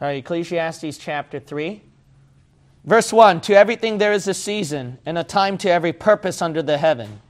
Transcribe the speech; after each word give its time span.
All 0.00 0.08
right, 0.08 0.16
Ecclesiastes 0.16 0.96
chapter 0.96 1.38
3. 1.38 1.82
Verse 2.84 3.12
1 3.12 3.42
To 3.42 3.54
everything 3.54 3.98
there 3.98 4.14
is 4.14 4.26
a 4.28 4.32
season, 4.32 4.96
and 5.04 5.18
a 5.18 5.24
time 5.24 5.58
to 5.58 5.70
every 5.70 5.92
purpose 5.92 6.40
under 6.40 6.62
the 6.62 6.78
heaven, 6.78 7.20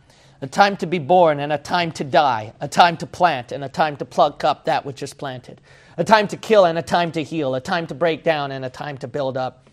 a 0.40 0.46
time 0.46 0.76
to 0.76 0.86
be 0.86 1.00
born, 1.00 1.40
and 1.40 1.52
a 1.52 1.58
time 1.58 1.90
to 1.90 2.04
die, 2.04 2.52
a 2.60 2.68
time 2.68 2.96
to 2.98 3.06
plant, 3.06 3.50
and 3.50 3.64
a 3.64 3.68
time 3.68 3.96
to 3.96 4.04
pluck 4.04 4.44
up 4.44 4.66
that 4.66 4.86
which 4.86 5.02
is 5.02 5.12
planted, 5.12 5.60
a 5.96 6.04
time 6.04 6.28
to 6.28 6.36
kill, 6.36 6.64
and 6.64 6.78
a 6.78 6.82
time 6.82 7.10
to 7.10 7.24
heal, 7.24 7.56
a 7.56 7.60
time 7.60 7.88
to 7.88 7.94
break 7.94 8.22
down, 8.22 8.52
and 8.52 8.64
a 8.64 8.70
time 8.70 8.96
to 8.98 9.08
build 9.08 9.36
up, 9.36 9.68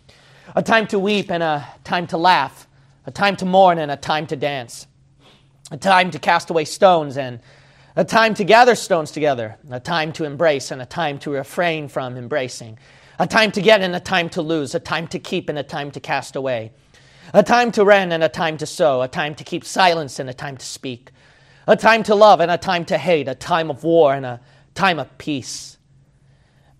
a 0.55 0.63
time 0.63 0.87
to 0.87 0.97
weep, 0.97 1.29
and 1.29 1.43
a 1.43 1.67
time 1.83 2.07
to 2.07 2.17
laugh, 2.17 2.67
a 3.05 3.11
time 3.11 3.35
to 3.35 3.45
mourn, 3.45 3.77
and 3.77 3.91
a 3.91 3.95
time 3.95 4.25
to 4.25 4.35
dance, 4.35 4.87
a 5.69 5.77
time 5.77 6.09
to 6.09 6.17
cast 6.17 6.49
away 6.49 6.65
stones, 6.65 7.15
and 7.15 7.41
a 7.97 8.05
time 8.05 8.33
to 8.35 8.45
gather 8.45 8.75
stones 8.75 9.11
together, 9.11 9.57
a 9.69 9.81
time 9.81 10.13
to 10.13 10.23
embrace, 10.23 10.71
and 10.71 10.81
a 10.81 10.85
time 10.85 11.19
to 11.19 11.31
refrain 11.31 11.89
from 11.89 12.15
embracing 12.15 12.79
a 13.19 13.27
time 13.27 13.51
to 13.51 13.61
get 13.61 13.81
and 13.81 13.95
a 13.95 13.99
time 13.99 14.29
to 14.29 14.41
lose, 14.41 14.75
a 14.75 14.79
time 14.79 15.07
to 15.07 15.19
keep 15.19 15.49
and 15.49 15.57
a 15.57 15.63
time 15.63 15.91
to 15.91 15.99
cast 15.99 16.35
away, 16.35 16.71
a 17.33 17.43
time 17.43 17.71
to 17.71 17.83
rend 17.83 18.13
and 18.13 18.23
a 18.23 18.29
time 18.29 18.57
to 18.57 18.65
sew, 18.65 19.01
a 19.01 19.07
time 19.07 19.33
to 19.35 19.43
keep 19.43 19.65
silence 19.65 20.19
and 20.19 20.29
a 20.29 20.33
time 20.33 20.57
to 20.57 20.65
speak, 20.65 21.11
a 21.67 21.75
time 21.75 22.03
to 22.03 22.15
love 22.15 22.39
and 22.39 22.51
a 22.51 22.57
time 22.57 22.85
to 22.85 22.97
hate, 22.97 23.27
a 23.27 23.35
time 23.35 23.69
of 23.69 23.83
war 23.83 24.13
and 24.13 24.25
a 24.25 24.39
time 24.75 24.99
of 24.99 25.17
peace. 25.17 25.77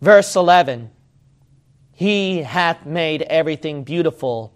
Verse 0.01 0.35
11 0.35 0.91
He 1.91 2.43
hath 2.43 2.85
made 2.85 3.23
everything 3.23 3.83
beautiful 3.83 4.53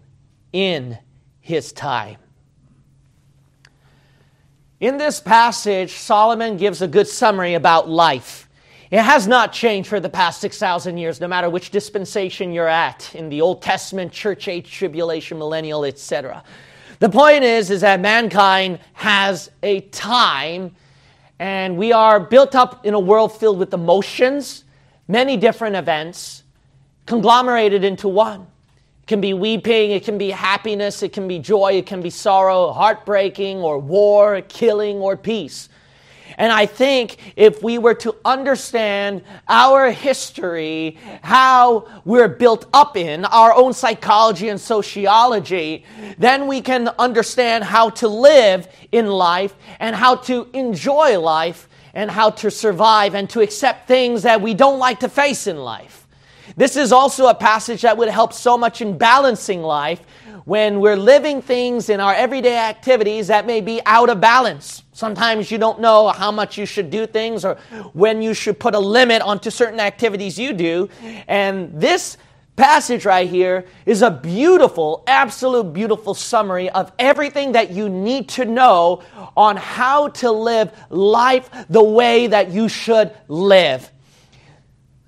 in 0.54 0.98
his 1.40 1.72
time. 1.72 2.18
In 4.82 4.98
this 4.98 5.20
passage, 5.20 5.92
Solomon 5.92 6.58
gives 6.58 6.82
a 6.82 6.88
good 6.88 7.08
summary 7.08 7.54
about 7.54 7.88
life. 7.88 8.50
It 8.90 9.04
has 9.04 9.28
not 9.28 9.54
changed 9.54 9.88
for 9.88 10.00
the 10.00 10.10
past 10.10 10.42
6,000 10.42 10.98
years, 10.98 11.22
no 11.22 11.28
matter 11.28 11.52
which 11.52 11.70
dispensation 11.70 12.52
you're 12.52 12.68
at 12.68 13.14
in 13.14 13.30
the 13.30 13.42
Old 13.42 13.62
Testament, 13.62 14.12
church 14.12 14.48
age, 14.48 14.72
tribulation, 14.72 15.38
millennial, 15.38 15.86
etc. 15.86 16.44
The 16.98 17.10
point 17.10 17.44
is, 17.44 17.70
is 17.70 17.82
that 17.82 18.00
mankind 18.00 18.80
has 18.94 19.52
a 19.62 19.82
time, 19.82 20.76
and 21.38 21.78
we 21.78 21.92
are 21.92 22.20
built 22.20 22.56
up 22.56 22.84
in 22.84 22.96
a 22.96 23.00
world 23.00 23.38
filled 23.38 23.60
with 23.60 23.76
emotions, 23.76 24.64
many 25.08 25.38
different 25.38 25.76
events, 25.76 26.42
conglomerated 27.06 27.84
into 27.84 28.08
one. 28.08 28.48
Can 29.12 29.20
be 29.20 29.34
weeping, 29.34 29.92
it 29.92 30.06
can 30.06 30.18
be 30.18 30.30
happiness, 30.30 31.04
it 31.04 31.12
can 31.12 31.28
be 31.28 31.38
joy, 31.38 31.74
it 31.74 31.86
can 31.86 32.02
be 32.02 32.10
sorrow, 32.10 32.72
heartbreaking, 32.72 33.58
or 33.58 33.78
war, 33.78 34.40
killing, 34.40 35.00
or 35.00 35.18
peace. 35.18 35.68
And 36.38 36.50
I 36.50 36.66
think 36.66 37.18
if 37.36 37.62
we 37.62 37.78
were 37.78 37.94
to 37.96 38.16
understand 38.24 39.24
our 39.50 39.92
history, 39.92 40.98
how 41.24 41.90
we're 42.06 42.30
built 42.30 42.68
up 42.72 42.96
in, 42.96 43.26
our 43.26 43.54
own 43.54 43.74
psychology 43.74 44.48
and 44.48 44.62
sociology, 44.62 45.84
then 46.18 46.48
we 46.48 46.62
can 46.62 46.88
understand 46.98 47.66
how 47.66 47.90
to 47.90 48.08
live 48.08 48.70
in 48.94 49.08
life 49.08 49.54
and 49.82 49.94
how 49.94 50.16
to 50.16 50.48
enjoy 50.54 51.20
life 51.20 51.68
and 51.94 52.10
how 52.10 52.30
to 52.30 52.50
survive 52.50 53.14
and 53.14 53.30
to 53.32 53.42
accept 53.42 53.90
things 53.90 54.24
that 54.24 54.40
we 54.40 54.54
don't 54.54 54.80
like 54.80 55.02
to 55.02 55.10
face 55.10 55.48
in 55.48 55.58
life. 55.58 56.01
This 56.56 56.76
is 56.76 56.92
also 56.92 57.28
a 57.28 57.36
passage 57.36 57.82
that 57.82 57.98
would 57.98 58.10
help 58.10 58.34
so 58.34 58.58
much 58.58 58.82
in 58.82 58.98
balancing 58.98 59.62
life 59.62 60.02
when 60.46 60.80
we're 60.80 60.98
living 60.98 61.42
things 61.42 61.90
in 61.90 62.00
our 62.00 62.14
everyday 62.14 62.58
activities 62.58 63.28
that 63.28 63.46
may 63.46 63.62
be 63.62 63.82
out 63.86 64.10
of 64.10 64.20
balance. 64.20 64.84
Sometimes 64.92 65.52
you 65.52 65.58
don't 65.58 65.80
know 65.80 66.10
how 66.10 66.32
much 66.32 66.58
you 66.58 66.66
should 66.66 66.90
do 66.90 67.06
things 67.08 67.46
or 67.46 67.56
when 67.94 68.22
you 68.22 68.34
should 68.34 68.60
put 68.60 68.76
a 68.76 68.80
limit 68.80 69.22
onto 69.22 69.50
certain 69.50 69.80
activities 69.80 70.38
you 70.38 70.54
do. 70.54 70.90
And 71.28 71.80
this 71.80 72.18
passage 72.56 73.06
right 73.06 73.30
here 73.30 73.66
is 73.86 74.02
a 74.02 74.12
beautiful, 74.12 75.04
absolute 75.08 75.74
beautiful 75.74 76.14
summary 76.14 76.70
of 76.70 76.92
everything 77.00 77.54
that 77.54 77.72
you 77.72 77.90
need 77.90 78.30
to 78.30 78.46
know 78.46 79.02
on 79.38 79.58
how 79.58 80.10
to 80.10 80.32
live 80.32 80.72
life 80.90 81.50
the 81.70 81.84
way 81.84 82.28
that 82.28 82.52
you 82.52 82.68
should 82.68 83.12
live. 83.28 83.92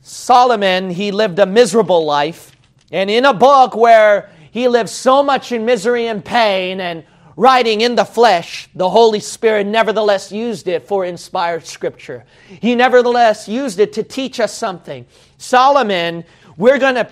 Solomon, 0.05 0.89
he 0.89 1.11
lived 1.11 1.39
a 1.39 1.45
miserable 1.45 2.03
life. 2.03 2.51
And 2.91 3.09
in 3.09 3.23
a 3.23 3.33
book 3.33 3.73
where 3.73 4.29
he 4.51 4.67
lived 4.67 4.89
so 4.89 5.23
much 5.23 5.53
in 5.53 5.65
misery 5.65 6.07
and 6.07 6.23
pain 6.23 6.81
and 6.81 7.05
writing 7.37 7.79
in 7.79 7.95
the 7.95 8.03
flesh, 8.03 8.67
the 8.75 8.89
Holy 8.89 9.21
Spirit 9.21 9.65
nevertheless 9.65 10.29
used 10.29 10.67
it 10.67 10.85
for 10.89 11.05
inspired 11.05 11.65
scripture. 11.65 12.25
He 12.61 12.75
nevertheless 12.75 13.47
used 13.47 13.79
it 13.79 13.93
to 13.93 14.03
teach 14.03 14.41
us 14.41 14.53
something. 14.53 15.05
Solomon, 15.37 16.25
we're 16.57 16.79
going 16.79 16.95
to 16.95 17.09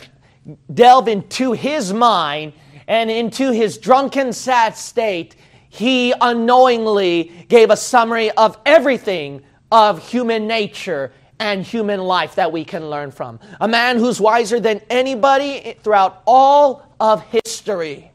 delve 0.73 1.07
into 1.07 1.53
his 1.53 1.93
mind 1.93 2.51
and 2.89 3.09
into 3.09 3.53
his 3.53 3.77
drunken, 3.77 4.33
sad 4.33 4.75
state. 4.75 5.37
He 5.69 6.13
unknowingly 6.19 7.45
gave 7.47 7.69
a 7.69 7.77
summary 7.77 8.31
of 8.31 8.59
everything 8.65 9.43
of 9.71 10.05
human 10.09 10.45
nature 10.45 11.13
and 11.41 11.63
human 11.63 11.99
life 11.99 12.35
that 12.35 12.51
we 12.51 12.63
can 12.63 12.87
learn 12.87 13.09
from. 13.09 13.39
A 13.59 13.67
man 13.67 13.97
who's 13.97 14.21
wiser 14.21 14.59
than 14.59 14.79
anybody 14.91 15.75
throughout 15.81 16.21
all 16.27 16.87
of 16.99 17.23
history. 17.23 18.11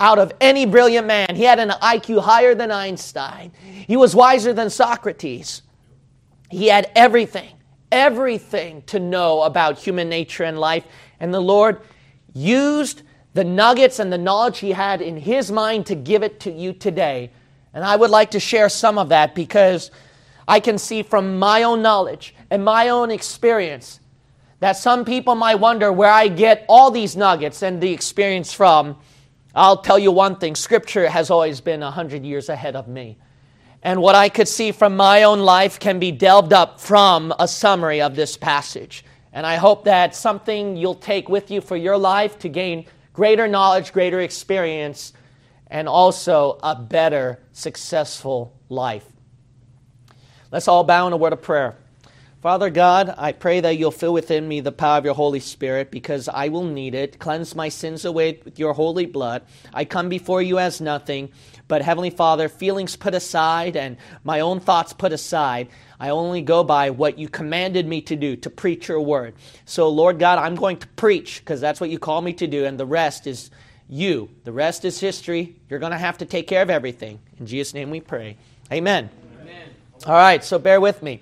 Out 0.00 0.18
of 0.18 0.32
any 0.40 0.64
brilliant 0.64 1.06
man, 1.06 1.36
he 1.36 1.42
had 1.42 1.58
an 1.58 1.68
IQ 1.68 2.22
higher 2.22 2.54
than 2.54 2.70
Einstein. 2.70 3.52
He 3.86 3.98
was 3.98 4.16
wiser 4.16 4.54
than 4.54 4.70
Socrates. 4.70 5.60
He 6.50 6.68
had 6.68 6.90
everything, 6.96 7.50
everything 7.92 8.80
to 8.86 8.98
know 8.98 9.42
about 9.42 9.78
human 9.78 10.08
nature 10.08 10.44
and 10.44 10.58
life. 10.58 10.86
And 11.20 11.34
the 11.34 11.40
Lord 11.40 11.82
used 12.32 13.02
the 13.34 13.44
nuggets 13.44 13.98
and 13.98 14.10
the 14.10 14.18
knowledge 14.18 14.60
he 14.60 14.70
had 14.70 15.02
in 15.02 15.18
his 15.18 15.52
mind 15.52 15.84
to 15.86 15.94
give 15.94 16.22
it 16.22 16.40
to 16.40 16.50
you 16.50 16.72
today. 16.72 17.30
And 17.74 17.84
I 17.84 17.94
would 17.94 18.10
like 18.10 18.30
to 18.30 18.40
share 18.40 18.70
some 18.70 18.96
of 18.96 19.10
that 19.10 19.34
because 19.34 19.90
I 20.46 20.60
can 20.60 20.78
see 20.78 21.02
from 21.02 21.38
my 21.38 21.64
own 21.64 21.82
knowledge 21.82 22.34
and 22.50 22.64
my 22.64 22.88
own 22.88 23.10
experience 23.10 24.00
that 24.60 24.76
some 24.76 25.04
people 25.04 25.34
might 25.34 25.56
wonder 25.56 25.92
where 25.92 26.10
I 26.10 26.28
get 26.28 26.64
all 26.68 26.90
these 26.90 27.16
nuggets 27.16 27.62
and 27.62 27.80
the 27.80 27.92
experience 27.92 28.52
from. 28.52 28.96
I'll 29.54 29.82
tell 29.82 29.98
you 29.98 30.10
one 30.10 30.36
thing 30.36 30.54
Scripture 30.54 31.08
has 31.08 31.30
always 31.30 31.60
been 31.60 31.80
100 31.80 32.24
years 32.24 32.48
ahead 32.48 32.74
of 32.74 32.88
me. 32.88 33.18
And 33.82 34.02
what 34.02 34.16
I 34.16 34.28
could 34.28 34.48
see 34.48 34.72
from 34.72 34.96
my 34.96 35.22
own 35.22 35.40
life 35.40 35.78
can 35.78 36.00
be 36.00 36.10
delved 36.10 36.52
up 36.52 36.80
from 36.80 37.32
a 37.38 37.46
summary 37.46 38.00
of 38.00 38.16
this 38.16 38.36
passage. 38.36 39.04
And 39.32 39.46
I 39.46 39.56
hope 39.56 39.84
that 39.84 40.16
something 40.16 40.76
you'll 40.76 40.96
take 40.96 41.28
with 41.28 41.50
you 41.50 41.60
for 41.60 41.76
your 41.76 41.96
life 41.96 42.38
to 42.40 42.48
gain 42.48 42.86
greater 43.12 43.46
knowledge, 43.46 43.92
greater 43.92 44.20
experience, 44.20 45.12
and 45.68 45.88
also 45.88 46.58
a 46.62 46.74
better, 46.74 47.40
successful 47.52 48.56
life. 48.68 49.04
Let's 50.50 50.66
all 50.66 50.82
bow 50.82 51.06
in 51.06 51.12
a 51.12 51.16
word 51.16 51.32
of 51.32 51.42
prayer. 51.42 51.76
Father 52.40 52.70
God, 52.70 53.12
I 53.18 53.32
pray 53.32 53.58
that 53.58 53.78
you'll 53.78 53.90
fill 53.90 54.12
within 54.12 54.46
me 54.46 54.60
the 54.60 54.70
power 54.70 54.98
of 54.98 55.04
your 55.04 55.14
Holy 55.14 55.40
Spirit 55.40 55.90
because 55.90 56.28
I 56.28 56.50
will 56.50 56.62
need 56.62 56.94
it. 56.94 57.18
Cleanse 57.18 57.56
my 57.56 57.68
sins 57.68 58.04
away 58.04 58.40
with 58.44 58.60
your 58.60 58.74
holy 58.74 59.06
blood. 59.06 59.42
I 59.74 59.84
come 59.84 60.08
before 60.08 60.40
you 60.40 60.60
as 60.60 60.80
nothing, 60.80 61.30
but 61.66 61.82
Heavenly 61.82 62.10
Father, 62.10 62.48
feelings 62.48 62.94
put 62.94 63.12
aside 63.12 63.74
and 63.76 63.96
my 64.22 64.38
own 64.38 64.60
thoughts 64.60 64.92
put 64.92 65.12
aside. 65.12 65.66
I 65.98 66.10
only 66.10 66.40
go 66.40 66.62
by 66.62 66.90
what 66.90 67.18
you 67.18 67.28
commanded 67.28 67.88
me 67.88 68.02
to 68.02 68.14
do, 68.14 68.36
to 68.36 68.50
preach 68.50 68.86
your 68.86 69.00
word. 69.00 69.34
So, 69.64 69.88
Lord 69.88 70.20
God, 70.20 70.38
I'm 70.38 70.54
going 70.54 70.76
to 70.76 70.86
preach 70.86 71.40
because 71.40 71.60
that's 71.60 71.80
what 71.80 71.90
you 71.90 71.98
call 71.98 72.22
me 72.22 72.34
to 72.34 72.46
do, 72.46 72.66
and 72.66 72.78
the 72.78 72.86
rest 72.86 73.26
is 73.26 73.50
you. 73.88 74.30
The 74.44 74.52
rest 74.52 74.84
is 74.84 75.00
history. 75.00 75.56
You're 75.68 75.80
going 75.80 75.90
to 75.90 75.98
have 75.98 76.18
to 76.18 76.24
take 76.24 76.46
care 76.46 76.62
of 76.62 76.70
everything. 76.70 77.18
In 77.40 77.46
Jesus' 77.46 77.74
name 77.74 77.90
we 77.90 77.98
pray. 77.98 78.36
Amen. 78.70 79.10
Amen. 79.42 79.70
All 80.06 80.12
right, 80.12 80.44
so 80.44 80.60
bear 80.60 80.80
with 80.80 81.02
me. 81.02 81.20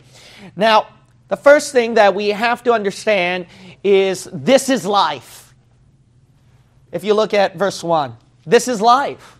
Now, 0.55 0.89
the 1.29 1.37
first 1.37 1.73
thing 1.73 1.95
that 1.95 2.15
we 2.15 2.29
have 2.29 2.63
to 2.65 2.73
understand 2.73 3.47
is 3.83 4.29
this 4.33 4.69
is 4.69 4.87
life. 4.87 5.55
If 6.93 7.05
you 7.05 7.15
look 7.15 7.35
at 7.35 7.57
verse 7.57 7.83
1, 7.83 8.17
this 8.45 8.69
is 8.69 8.81
life. 8.81 9.37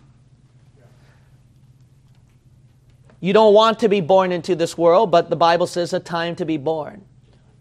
You 3.19 3.33
don't 3.33 3.53
want 3.53 3.79
to 3.79 3.89
be 3.89 4.01
born 4.01 4.31
into 4.31 4.55
this 4.55 4.77
world, 4.77 5.11
but 5.11 5.29
the 5.29 5.35
Bible 5.35 5.65
says 5.65 5.93
a 5.93 5.99
time 5.99 6.35
to 6.35 6.45
be 6.45 6.57
born. 6.57 7.03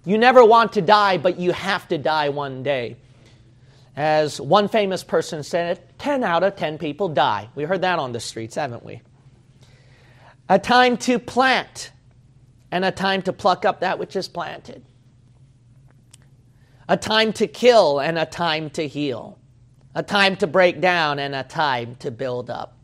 You 0.04 0.18
never 0.18 0.44
want 0.44 0.74
to 0.74 0.82
die, 0.82 1.18
but 1.18 1.38
you 1.38 1.52
have 1.52 1.88
to 1.88 1.98
die 1.98 2.28
one 2.28 2.62
day. 2.62 2.96
As 3.96 4.40
one 4.40 4.68
famous 4.68 5.02
person 5.02 5.42
said, 5.42 5.80
10 5.98 6.22
out 6.22 6.42
of 6.42 6.56
10 6.56 6.76
people 6.76 7.08
die. 7.08 7.48
We 7.54 7.64
heard 7.64 7.80
that 7.80 7.98
on 7.98 8.12
the 8.12 8.20
streets, 8.20 8.56
haven't 8.56 8.84
we? 8.84 9.00
A 10.48 10.58
time 10.58 10.98
to 10.98 11.18
plant 11.18 11.90
and 12.70 12.84
a 12.84 12.90
time 12.90 13.22
to 13.22 13.32
pluck 13.32 13.64
up 13.64 13.80
that 13.80 13.98
which 13.98 14.16
is 14.16 14.28
planted, 14.28 14.84
a 16.88 16.96
time 16.96 17.32
to 17.34 17.46
kill 17.46 18.00
and 18.00 18.18
a 18.18 18.26
time 18.26 18.70
to 18.70 18.86
heal, 18.86 19.38
a 19.94 20.02
time 20.02 20.36
to 20.36 20.46
break 20.46 20.80
down 20.80 21.18
and 21.18 21.34
a 21.34 21.42
time 21.42 21.94
to 21.96 22.10
build 22.10 22.50
up. 22.50 22.76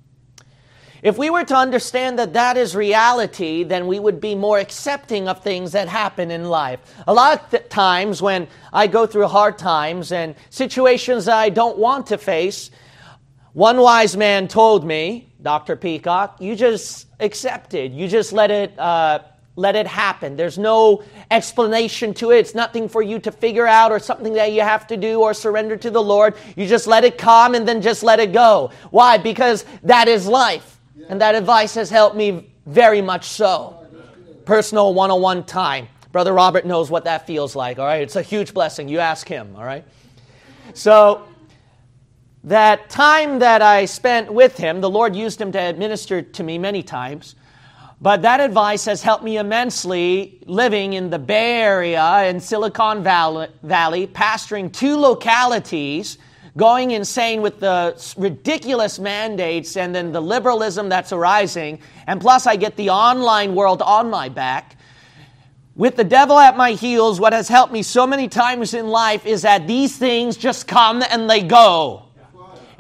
If 1.03 1.19
we 1.19 1.31
were 1.31 1.43
to 1.43 1.57
understand 1.57 2.21
that 2.21 2.35
that 2.35 2.57
is 2.57 2.77
reality, 2.77 3.65
then 3.65 3.89
we 3.89 3.99
would 3.99 4.21
be 4.21 4.37
more 4.37 4.61
accepting 4.61 5.27
of 5.27 5.43
things 5.43 5.73
that 5.73 5.89
happen 5.89 6.31
in 6.31 6.45
life. 6.45 6.79
A 7.09 7.13
lot 7.13 7.43
of 7.43 7.51
th- 7.51 7.69
times 7.69 8.23
when 8.23 8.47
I 8.73 8.87
go 8.87 9.05
through 9.07 9.27
hard 9.27 9.59
times 9.59 10.13
and 10.13 10.37
situations 10.51 11.25
that 11.25 11.37
I 11.37 11.49
don't 11.49 11.77
want 11.77 12.07
to 12.07 12.19
face, 12.19 12.71
one 13.53 13.79
wise 13.79 14.17
man 14.17 14.47
told 14.47 14.87
me, 14.87 15.35
Dr. 15.43 15.75
Peacock, 15.75 16.41
you 16.41 16.55
just 16.55 17.09
accept 17.19 17.75
it. 17.75 17.91
You 17.91 18.07
just 18.07 18.33
let 18.33 18.53
it, 18.53 18.79
uh, 18.79 19.19
let 19.55 19.77
it 19.77 19.87
happen. 19.87 20.37
There's 20.37 20.57
no 20.57 21.05
explanation 21.31 22.15
to 22.15 22.31
it. 22.31 22.39
It's 22.39 22.55
nothing 22.55 22.89
for 22.89 23.03
you 23.03 23.19
to 23.21 23.31
figure 23.31 23.67
out 23.67 23.93
or 23.93 23.99
something 23.99 24.33
that 24.35 24.53
you 24.53 24.63
have 24.63 24.87
to 24.87 24.97
do 24.97 25.21
or 25.21 25.35
surrender 25.35 25.77
to 25.77 25.91
the 25.91 26.03
Lord. 26.03 26.35
You 26.57 26.67
just 26.67 26.87
let 26.87 27.05
it 27.05 27.19
come 27.19 27.55
and 27.55 27.69
then 27.69 27.83
just 27.83 28.03
let 28.03 28.19
it 28.19 28.33
go. 28.33 28.71
Why? 28.91 29.19
Because 29.19 29.67
that 29.83 30.09
is 30.09 30.27
life. 30.27 30.81
And 31.09 31.21
that 31.21 31.35
advice 31.35 31.75
has 31.75 31.91
helped 31.91 32.17
me 32.17 32.53
very 32.67 33.03
much 33.03 33.27
so. 33.27 33.87
Personal 34.45 34.95
one 34.95 35.11
on 35.11 35.21
one 35.21 35.45
time. 35.45 35.89
Brother 36.13 36.33
Robert 36.33 36.67
knows 36.67 36.91
what 36.91 37.05
that 37.05 37.27
feels 37.27 37.55
like, 37.57 37.79
all 37.79 37.87
right? 37.87 38.03
It's 38.03 38.17
a 38.17 38.23
huge 38.23 38.55
blessing. 38.55 38.89
You 38.89 38.99
ask 38.99 39.27
him, 39.27 39.55
all 39.57 39.65
right? 39.65 39.85
So, 40.75 41.27
that 42.45 42.91
time 42.91 43.39
that 43.39 43.63
I 43.63 43.85
spent 43.85 44.33
with 44.33 44.57
him, 44.57 44.81
the 44.81 44.91
Lord 44.91 45.15
used 45.15 45.41
him 45.41 45.53
to 45.53 45.59
administer 45.59 46.23
to 46.23 46.43
me 46.43 46.59
many 46.59 46.83
times. 46.83 47.37
But 48.03 48.23
that 48.23 48.41
advice 48.41 48.85
has 48.87 49.01
helped 49.01 49.23
me 49.23 49.37
immensely 49.37 50.41
living 50.47 50.95
in 50.95 51.09
the 51.09 51.21
Bay 51.21 51.61
Area 51.61 52.25
in 52.25 52.41
Silicon 52.41 53.05
Valley, 53.05 53.47
Valley 53.63 54.09
pastoring 54.09 54.73
two 54.73 54.97
localities 54.97 56.19
going 56.57 56.91
insane 56.91 57.43
with 57.43 57.61
the 57.61 57.95
ridiculous 58.19 58.99
mandates 58.99 59.77
and 59.77 59.95
then 59.95 60.11
the 60.11 60.21
liberalism 60.21 60.89
that's 60.89 61.13
arising. 61.13 61.79
And 62.09 62.21
plus, 62.21 62.45
I 62.45 62.57
get 62.57 62.75
the 62.75 62.91
online 62.91 63.55
world 63.55 63.81
on 63.83 64.11
my 64.11 64.29
back. 64.29 64.77
With 65.77 65.95
the 65.95 66.05
devil 66.05 66.41
at 66.41 66.57
my 66.57 66.73
heels, 66.73 67.21
what 67.21 67.33
has 67.33 67.47
helped 67.47 67.73
me 67.73 67.85
so 67.85 68.05
many 68.05 68.27
times 68.27 68.75
in 68.75 68.89
life 68.89 69.27
is 69.27 69.43
that 69.43 69.69
these 69.69 69.97
things 69.97 70.37
just 70.37 70.67
come 70.67 71.05
and 71.09 71.31
they 71.31 71.45
go 71.45 72.02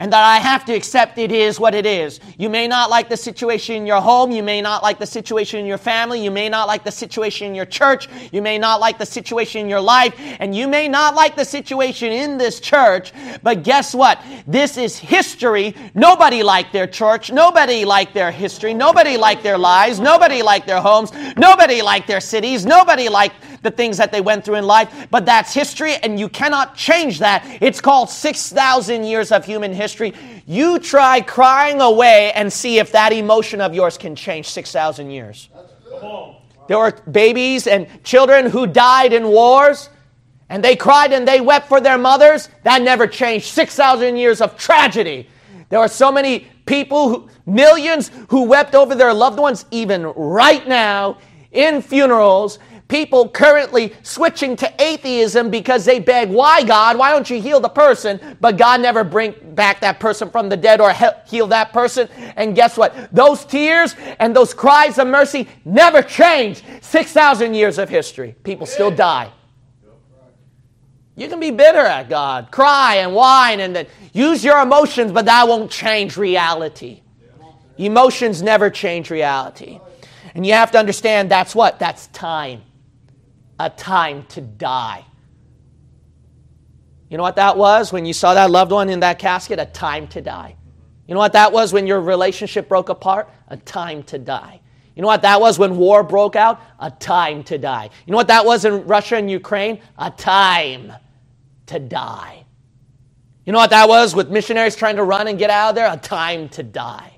and 0.02 0.12
that 0.12 0.24
I 0.24 0.38
have 0.38 0.64
to 0.64 0.74
accept 0.74 1.16
it 1.18 1.30
is 1.30 1.60
what 1.60 1.76
it 1.76 1.86
is. 1.86 2.18
You 2.36 2.50
may 2.50 2.66
not 2.66 2.90
like 2.90 3.08
the 3.08 3.16
situation 3.16 3.76
in 3.76 3.86
your 3.86 4.00
home. 4.00 4.32
You 4.32 4.42
may 4.42 4.60
not 4.60 4.82
like 4.82 4.98
the 4.98 5.06
situation 5.06 5.60
in 5.60 5.66
your 5.66 5.78
family. 5.78 6.20
You 6.24 6.32
may 6.32 6.48
not 6.48 6.66
like 6.66 6.82
the 6.82 6.90
situation 6.90 7.46
in 7.46 7.54
your 7.54 7.66
church. 7.66 8.08
You 8.32 8.42
may 8.42 8.58
not 8.58 8.80
like 8.80 8.98
the 8.98 9.06
situation 9.06 9.60
in 9.60 9.68
your 9.68 9.80
life. 9.80 10.12
And 10.40 10.56
you 10.56 10.66
may 10.66 10.88
not 10.88 11.14
like 11.14 11.36
the 11.36 11.44
situation 11.44 12.10
in 12.10 12.36
this 12.36 12.58
church. 12.58 13.12
But 13.44 13.62
guess 13.62 13.94
what? 13.94 14.20
This 14.44 14.76
is 14.76 14.98
history. 14.98 15.76
Nobody 15.94 16.42
liked 16.42 16.72
their 16.72 16.88
church. 16.88 17.30
Nobody 17.30 17.84
liked 17.84 18.12
their 18.12 18.32
history. 18.32 18.74
Nobody 18.74 19.16
liked 19.16 19.44
their 19.44 19.56
lives. 19.56 20.00
Nobody 20.00 20.42
liked 20.42 20.66
their 20.66 20.80
homes. 20.80 21.12
Nobody 21.36 21.80
liked 21.80 22.08
their 22.08 22.20
cities. 22.20 22.66
Nobody 22.66 23.08
liked 23.08 23.36
the 23.62 23.70
things 23.70 23.96
that 23.96 24.12
they 24.12 24.20
went 24.20 24.44
through 24.44 24.56
in 24.56 24.66
life. 24.66 25.08
But 25.10 25.24
that's 25.24 25.54
history 25.54 25.94
and 25.94 26.18
you 26.18 26.28
cannot 26.28 26.76
change 26.76 27.20
that. 27.20 27.46
It's 27.60 27.80
called 27.80 28.10
6,000 28.10 29.04
years 29.04 29.32
of 29.32 29.44
human 29.44 29.72
history. 29.72 30.12
You 30.46 30.78
try 30.78 31.20
crying 31.20 31.80
away 31.80 32.32
and 32.32 32.52
see 32.52 32.78
if 32.78 32.92
that 32.92 33.12
emotion 33.12 33.60
of 33.60 33.74
yours 33.74 33.96
can 33.96 34.14
change 34.14 34.48
6,000 34.50 35.10
years. 35.10 35.48
There 36.68 36.78
were 36.78 36.92
babies 37.10 37.66
and 37.66 37.86
children 38.04 38.46
who 38.46 38.66
died 38.66 39.12
in 39.12 39.26
wars, 39.28 39.88
and 40.48 40.62
they 40.62 40.76
cried 40.76 41.12
and 41.12 41.26
they 41.26 41.40
wept 41.40 41.68
for 41.68 41.80
their 41.80 41.98
mothers. 41.98 42.48
That 42.62 42.82
never 42.82 43.06
changed 43.06 43.46
6,000 43.46 44.16
years 44.16 44.40
of 44.40 44.56
tragedy. 44.56 45.28
There 45.68 45.80
are 45.80 45.88
so 45.88 46.12
many 46.12 46.46
people, 46.66 47.08
who, 47.08 47.28
millions, 47.46 48.10
who 48.28 48.44
wept 48.44 48.74
over 48.74 48.94
their 48.94 49.14
loved 49.14 49.38
ones, 49.38 49.64
even 49.70 50.04
right 50.04 50.66
now 50.66 51.18
in 51.50 51.82
funerals 51.82 52.58
people 52.92 53.26
currently 53.26 53.94
switching 54.02 54.54
to 54.54 54.70
atheism 54.78 55.48
because 55.48 55.86
they 55.86 55.98
beg, 55.98 56.28
why 56.28 56.62
God? 56.62 56.98
Why 56.98 57.10
don't 57.10 57.28
you 57.30 57.40
heal 57.40 57.58
the 57.58 57.70
person? 57.70 58.36
But 58.38 58.58
God 58.58 58.82
never 58.82 59.02
bring 59.02 59.34
back 59.54 59.80
that 59.80 59.98
person 59.98 60.28
from 60.28 60.50
the 60.50 60.58
dead 60.58 60.78
or 60.78 60.92
heal 61.26 61.46
that 61.46 61.72
person. 61.72 62.06
And 62.36 62.54
guess 62.54 62.76
what? 62.76 63.08
Those 63.10 63.46
tears 63.46 63.96
and 64.18 64.36
those 64.36 64.52
cries 64.52 64.98
of 64.98 65.06
mercy 65.06 65.48
never 65.64 66.02
change. 66.02 66.62
6,000 66.82 67.54
years 67.54 67.78
of 67.78 67.88
history. 67.88 68.36
People 68.44 68.66
still 68.66 68.90
die. 68.90 69.32
You 71.16 71.28
can 71.28 71.40
be 71.40 71.50
bitter 71.50 71.78
at 71.78 72.10
God, 72.10 72.50
cry 72.50 72.96
and 72.96 73.14
whine 73.14 73.60
and 73.60 73.74
then 73.74 73.86
use 74.12 74.44
your 74.44 74.60
emotions, 74.60 75.12
but 75.12 75.24
that 75.24 75.48
won't 75.48 75.70
change 75.70 76.18
reality. 76.18 77.00
Emotions 77.78 78.42
never 78.42 78.68
change 78.68 79.10
reality. 79.10 79.80
And 80.34 80.44
you 80.44 80.52
have 80.52 80.70
to 80.72 80.78
understand 80.78 81.30
that's 81.30 81.54
what? 81.54 81.78
That's 81.78 82.08
time 82.08 82.62
a 83.62 83.70
time 83.70 84.24
to 84.30 84.40
die. 84.40 85.04
You 87.08 87.16
know 87.16 87.22
what 87.22 87.36
that 87.36 87.56
was 87.56 87.92
when 87.92 88.04
you 88.04 88.12
saw 88.12 88.34
that 88.34 88.50
loved 88.50 88.72
one 88.72 88.88
in 88.88 89.00
that 89.00 89.20
casket? 89.20 89.60
A 89.60 89.66
time 89.66 90.08
to 90.08 90.20
die. 90.20 90.56
You 91.06 91.14
know 91.14 91.20
what 91.20 91.34
that 91.34 91.52
was 91.52 91.72
when 91.72 91.86
your 91.86 92.00
relationship 92.00 92.68
broke 92.68 92.88
apart? 92.88 93.30
A 93.48 93.56
time 93.56 94.02
to 94.04 94.18
die. 94.18 94.60
You 94.96 95.02
know 95.02 95.08
what 95.08 95.22
that 95.22 95.40
was 95.40 95.60
when 95.60 95.76
war 95.76 96.02
broke 96.02 96.34
out? 96.34 96.60
A 96.80 96.90
time 96.90 97.44
to 97.44 97.56
die. 97.56 97.90
You 98.04 98.10
know 98.10 98.16
what 98.16 98.28
that 98.28 98.44
was 98.44 98.64
in 98.64 98.84
Russia 98.84 99.16
and 99.16 99.30
Ukraine? 99.30 99.80
A 99.96 100.10
time 100.10 100.92
to 101.66 101.78
die. 101.78 102.44
You 103.44 103.52
know 103.52 103.58
what 103.58 103.70
that 103.70 103.88
was 103.88 104.14
with 104.14 104.28
missionaries 104.28 104.74
trying 104.74 104.96
to 104.96 105.04
run 105.04 105.28
and 105.28 105.38
get 105.38 105.50
out 105.50 105.70
of 105.70 105.74
there? 105.76 105.92
A 105.92 105.96
time 105.96 106.48
to 106.50 106.64
die. 106.64 107.12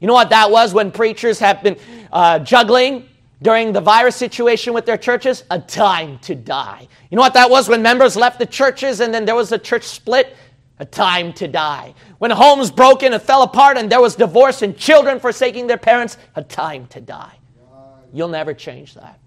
You 0.00 0.06
know 0.06 0.14
what 0.14 0.30
that 0.30 0.50
was 0.50 0.74
when 0.74 0.90
preachers 0.90 1.38
have 1.38 1.62
been 1.62 1.78
uh, 2.12 2.40
juggling 2.40 3.08
during 3.40 3.72
the 3.72 3.80
virus 3.80 4.16
situation 4.16 4.72
with 4.72 4.86
their 4.86 4.96
churches? 4.96 5.44
A 5.50 5.58
time 5.58 6.18
to 6.20 6.34
die. 6.34 6.88
You 7.10 7.16
know 7.16 7.22
what 7.22 7.34
that 7.34 7.50
was 7.50 7.68
when 7.68 7.82
members 7.82 8.16
left 8.16 8.38
the 8.38 8.46
churches 8.46 9.00
and 9.00 9.12
then 9.14 9.24
there 9.24 9.34
was 9.34 9.52
a 9.52 9.58
church 9.58 9.84
split? 9.84 10.36
A 10.80 10.84
time 10.84 11.32
to 11.34 11.48
die. 11.48 11.94
When 12.18 12.30
homes 12.30 12.70
broke 12.70 13.02
and 13.02 13.20
fell 13.20 13.42
apart 13.42 13.76
and 13.76 13.90
there 13.90 14.00
was 14.00 14.16
divorce 14.16 14.62
and 14.62 14.76
children 14.76 15.18
forsaking 15.20 15.66
their 15.66 15.78
parents? 15.78 16.16
A 16.36 16.42
time 16.42 16.86
to 16.88 17.00
die. 17.00 17.36
You'll 18.12 18.28
never 18.28 18.54
change 18.54 18.94
that. 18.94 19.18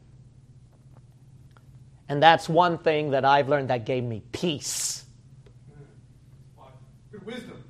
And 2.09 2.21
that's 2.21 2.49
one 2.49 2.77
thing 2.77 3.11
that 3.11 3.23
I've 3.23 3.47
learned 3.47 3.69
that 3.69 3.85
gave 3.85 4.03
me 4.03 4.21
peace. 4.31 5.05
Good 7.11 7.25
wisdom. 7.25 7.63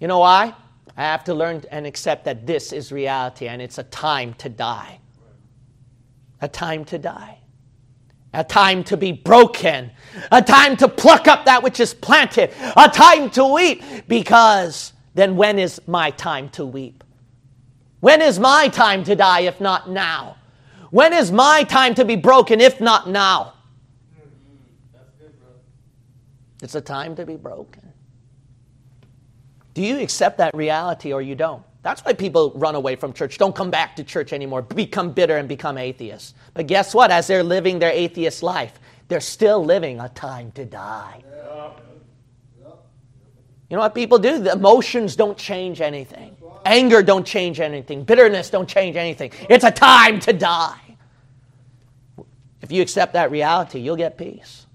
You 0.00 0.08
know 0.08 0.18
why? 0.18 0.54
I 0.96 1.02
have 1.02 1.24
to 1.24 1.34
learn 1.34 1.62
and 1.70 1.86
accept 1.86 2.24
that 2.24 2.46
this 2.46 2.72
is 2.72 2.90
reality 2.90 3.48
and 3.48 3.60
it's 3.60 3.78
a 3.78 3.84
time 3.84 4.34
to 4.34 4.48
die 4.48 5.00
a 6.44 6.48
time 6.48 6.84
to 6.84 6.98
die, 6.98 7.38
a 8.34 8.44
time 8.44 8.84
to 8.84 8.98
be 8.98 9.12
broken, 9.12 9.90
a 10.30 10.42
time 10.42 10.76
to 10.76 10.86
pluck 10.86 11.26
up 11.26 11.46
that 11.46 11.62
which 11.62 11.80
is 11.80 11.94
planted, 11.94 12.52
a 12.76 12.86
time 12.86 13.30
to 13.30 13.46
weep, 13.46 13.82
because 14.06 14.92
then 15.14 15.36
when 15.36 15.58
is 15.58 15.80
my 15.86 16.10
time 16.10 16.50
to 16.50 16.66
weep? 16.66 17.02
When 18.00 18.20
is 18.20 18.38
my 18.38 18.68
time 18.68 19.04
to 19.04 19.16
die 19.16 19.40
if 19.40 19.58
not 19.58 19.88
now? 19.88 20.36
When 20.90 21.14
is 21.14 21.32
my 21.32 21.64
time 21.64 21.94
to 21.94 22.04
be 22.04 22.14
broken 22.14 22.60
if 22.60 22.78
not 22.78 23.08
now? 23.08 23.54
It's 26.62 26.74
a 26.74 26.80
time 26.82 27.16
to 27.16 27.24
be 27.24 27.36
broken. 27.36 27.90
Do 29.72 29.80
you 29.80 29.98
accept 29.98 30.36
that 30.38 30.54
reality 30.54 31.10
or 31.10 31.22
you 31.22 31.34
don't? 31.34 31.64
That's 31.84 32.00
why 32.00 32.14
people 32.14 32.50
run 32.54 32.74
away 32.76 32.96
from 32.96 33.12
church, 33.12 33.36
don't 33.36 33.54
come 33.54 33.70
back 33.70 33.94
to 33.96 34.04
church 34.04 34.32
anymore, 34.32 34.62
become 34.62 35.12
bitter 35.12 35.36
and 35.36 35.46
become 35.46 35.76
atheists. 35.76 36.32
But 36.54 36.66
guess 36.66 36.94
what? 36.94 37.10
As 37.10 37.26
they're 37.26 37.44
living 37.44 37.78
their 37.78 37.92
atheist 37.92 38.42
life, 38.42 38.80
they're 39.08 39.20
still 39.20 39.62
living 39.62 40.00
a 40.00 40.08
time 40.08 40.50
to 40.52 40.64
die. 40.64 41.22
You 43.68 43.76
know 43.76 43.82
what 43.82 43.94
people 43.94 44.18
do? 44.18 44.38
The 44.38 44.52
emotions 44.52 45.14
don't 45.14 45.36
change 45.36 45.82
anything. 45.82 46.34
Anger 46.64 47.02
don't 47.02 47.26
change 47.26 47.60
anything. 47.60 48.04
Bitterness 48.04 48.48
don't 48.48 48.68
change 48.68 48.96
anything. 48.96 49.32
It's 49.50 49.64
a 49.64 49.70
time 49.70 50.20
to 50.20 50.32
die. 50.32 50.96
If 52.62 52.72
you 52.72 52.80
accept 52.80 53.12
that 53.12 53.30
reality, 53.30 53.78
you'll 53.78 53.96
get 53.96 54.16
peace. 54.16 54.66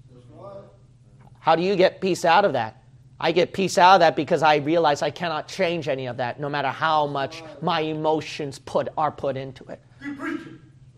How 1.40 1.56
do 1.56 1.62
you 1.62 1.74
get 1.74 2.00
peace 2.00 2.24
out 2.24 2.44
of 2.44 2.52
that? 2.52 2.79
I 3.20 3.32
get 3.32 3.52
peace 3.52 3.76
out 3.76 3.94
of 3.94 4.00
that 4.00 4.16
because 4.16 4.42
I 4.42 4.56
realize 4.56 5.02
I 5.02 5.10
cannot 5.10 5.46
change 5.46 5.88
any 5.88 6.06
of 6.06 6.16
that, 6.16 6.40
no 6.40 6.48
matter 6.48 6.68
how 6.68 7.06
much 7.06 7.42
my 7.60 7.80
emotions 7.80 8.58
put 8.58 8.88
are 8.96 9.12
put 9.12 9.36
into 9.36 9.64
it. 9.66 9.80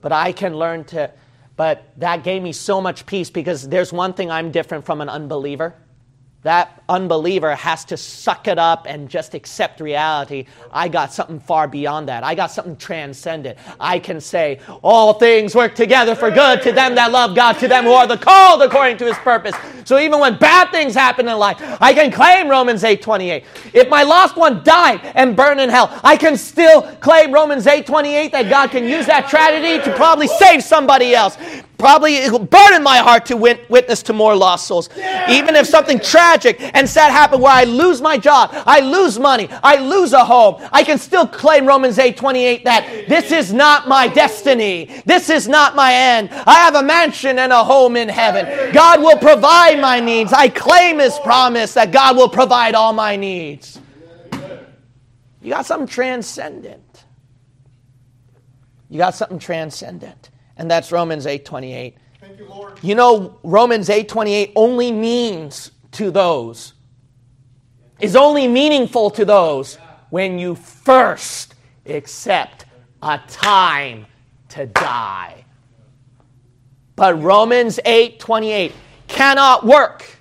But 0.01 0.13
I 0.13 0.31
can 0.33 0.57
learn 0.57 0.85
to. 0.85 1.11
But 1.57 1.93
that 1.99 2.23
gave 2.23 2.43
me 2.43 2.53
so 2.53 2.81
much 2.81 3.07
peace 3.07 3.29
because 3.29 3.69
there's 3.69 3.93
one 3.93 4.15
thing 4.15 4.31
I'm 4.31 4.53
different 4.53 4.87
from 4.87 5.01
an 5.01 5.09
unbeliever. 5.09 5.75
That 6.43 6.83
unbeliever 6.89 7.55
has 7.55 7.85
to 7.85 7.97
suck 7.97 8.49
it 8.49 8.59
up 8.59 8.87
and 8.89 9.09
just 9.09 9.35
accept 9.35 9.81
reality. 9.81 10.47
I 10.73 10.89
got 10.89 11.13
something 11.13 11.39
far 11.39 11.69
beyond 11.69 12.09
that. 12.09 12.25
I 12.25 12.35
got 12.35 12.51
something 12.51 12.77
transcendent. 12.77 13.59
I 13.79 14.01
can 14.01 14.21
say, 14.21 14.59
All 14.83 15.15
things 15.15 15.55
work 15.55 15.77
together 15.77 16.17
for 16.17 16.33
good 16.33 16.61
to 16.63 16.73
them 16.73 16.97
that 16.97 17.13
love 17.13 17.37
God, 17.37 17.55
to 17.61 17.69
them 17.69 17.85
who 17.85 17.93
are 17.93 18.09
the 18.09 18.17
called 18.17 18.61
according 18.63 18.97
to 18.99 19.07
his 19.07 19.17
purpose. 19.19 19.55
So 19.85 20.01
even 20.01 20.19
when 20.19 20.37
bad 20.37 20.73
things 20.73 20.95
happen 20.95 21.29
in 21.29 21.39
life, 21.39 21.59
I 21.81 21.95
can 21.95 22.11
claim 22.11 22.49
Romans 22.49 22.83
8 22.83 23.01
28. 23.01 23.45
If 23.73 23.89
my 23.89 24.03
lost 24.03 24.37
one 24.37 24.65
died 24.65 25.01
and 25.15 25.37
burned 25.37 25.61
in 25.61 25.71
hell, 25.71 25.97
I 26.03 26.17
can 26.17 26.37
still 26.37 26.83
claim 26.97 27.33
Romans 27.33 27.69
8 27.69 27.87
28 27.87 28.33
that 28.33 28.51
God 28.51 28.73
can 28.73 28.85
use 28.85 29.07
that 29.07 29.29
tragedy 29.29 29.83
to 29.85 29.97
probably 29.97 30.27
save 30.27 30.65
somebody 30.65 31.15
else 31.15 31.39
probably 31.83 32.15
it 32.15 32.31
will 32.31 32.39
burn 32.39 32.75
in 32.75 32.83
my 32.85 32.99
heart 32.99 33.27
to 33.27 33.37
win, 33.37 33.59
witness 33.69 34.05
to 34.05 34.13
more 34.13 34.37
lost 34.37 34.69
souls. 34.69 34.89
Even 35.29 35.57
if 35.57 35.67
something 35.67 35.99
tragic 35.99 36.61
and 36.77 36.89
sad 36.89 37.11
happened 37.11 37.43
where 37.43 37.53
I 37.53 37.65
lose 37.65 38.01
my 38.01 38.17
job, 38.17 38.51
I 38.53 38.79
lose 38.79 39.19
money, 39.19 39.49
I 39.65 39.75
lose 39.79 40.13
a 40.13 40.25
home, 40.25 40.63
I 40.71 40.85
can 40.85 40.97
still 40.97 41.27
claim 41.27 41.67
Romans 41.67 41.99
8 41.99 42.17
28 42.17 42.65
that 42.65 43.09
this 43.09 43.33
is 43.33 43.53
not 43.53 43.89
my 43.89 44.07
destiny. 44.07 45.03
This 45.07 45.29
is 45.29 45.49
not 45.49 45.75
my 45.75 45.93
end. 45.93 46.31
I 46.31 46.55
have 46.55 46.77
a 46.77 46.85
mansion 46.85 47.41
and 47.41 47.53
a 47.53 47.65
home 47.65 47.97
in 47.97 48.09
heaven. 48.09 48.73
God 48.73 49.01
will 49.01 49.19
provide 49.19 49.81
my 49.81 49.99
needs. 49.99 50.33
I 50.33 50.51
claim 50.51 51.01
his 51.01 51.19
promise 51.19 51.75
that 51.75 51.91
God 51.91 52.17
will 52.17 52.29
provide 52.29 52.77
all 52.77 52.93
my 52.93 53.17
needs. 53.17 53.81
You 55.41 55.51
got 55.51 55.67
something 55.67 55.89
transcendent. 55.89 57.05
You 58.89 58.99
got 58.99 59.17
something 59.17 59.41
transcendent 59.41 60.31
and 60.57 60.71
that's 60.71 60.93
Romans 60.93 61.27
8:28. 61.27 61.95
Thank 62.21 62.39
you, 62.39 62.47
Lord. 62.47 62.79
You 62.83 62.95
know 62.95 63.39
Romans 63.43 63.89
8:28 63.89 64.53
only 64.57 64.93
means 64.93 65.71
to 65.93 66.11
those 66.11 66.75
is 68.03 68.17
only 68.17 68.49
meaningful 68.49 69.11
to 69.11 69.25
those 69.25 69.77
when 70.11 70.39
you 70.39 70.57
first 70.57 71.55
accept 71.87 72.67
a 73.01 73.19
time 73.29 74.05
to 74.49 74.67
die. 74.67 75.45
But 76.97 77.23
Romans 77.23 77.79
8:28 77.85 78.73
cannot 79.07 79.65
work 79.65 80.19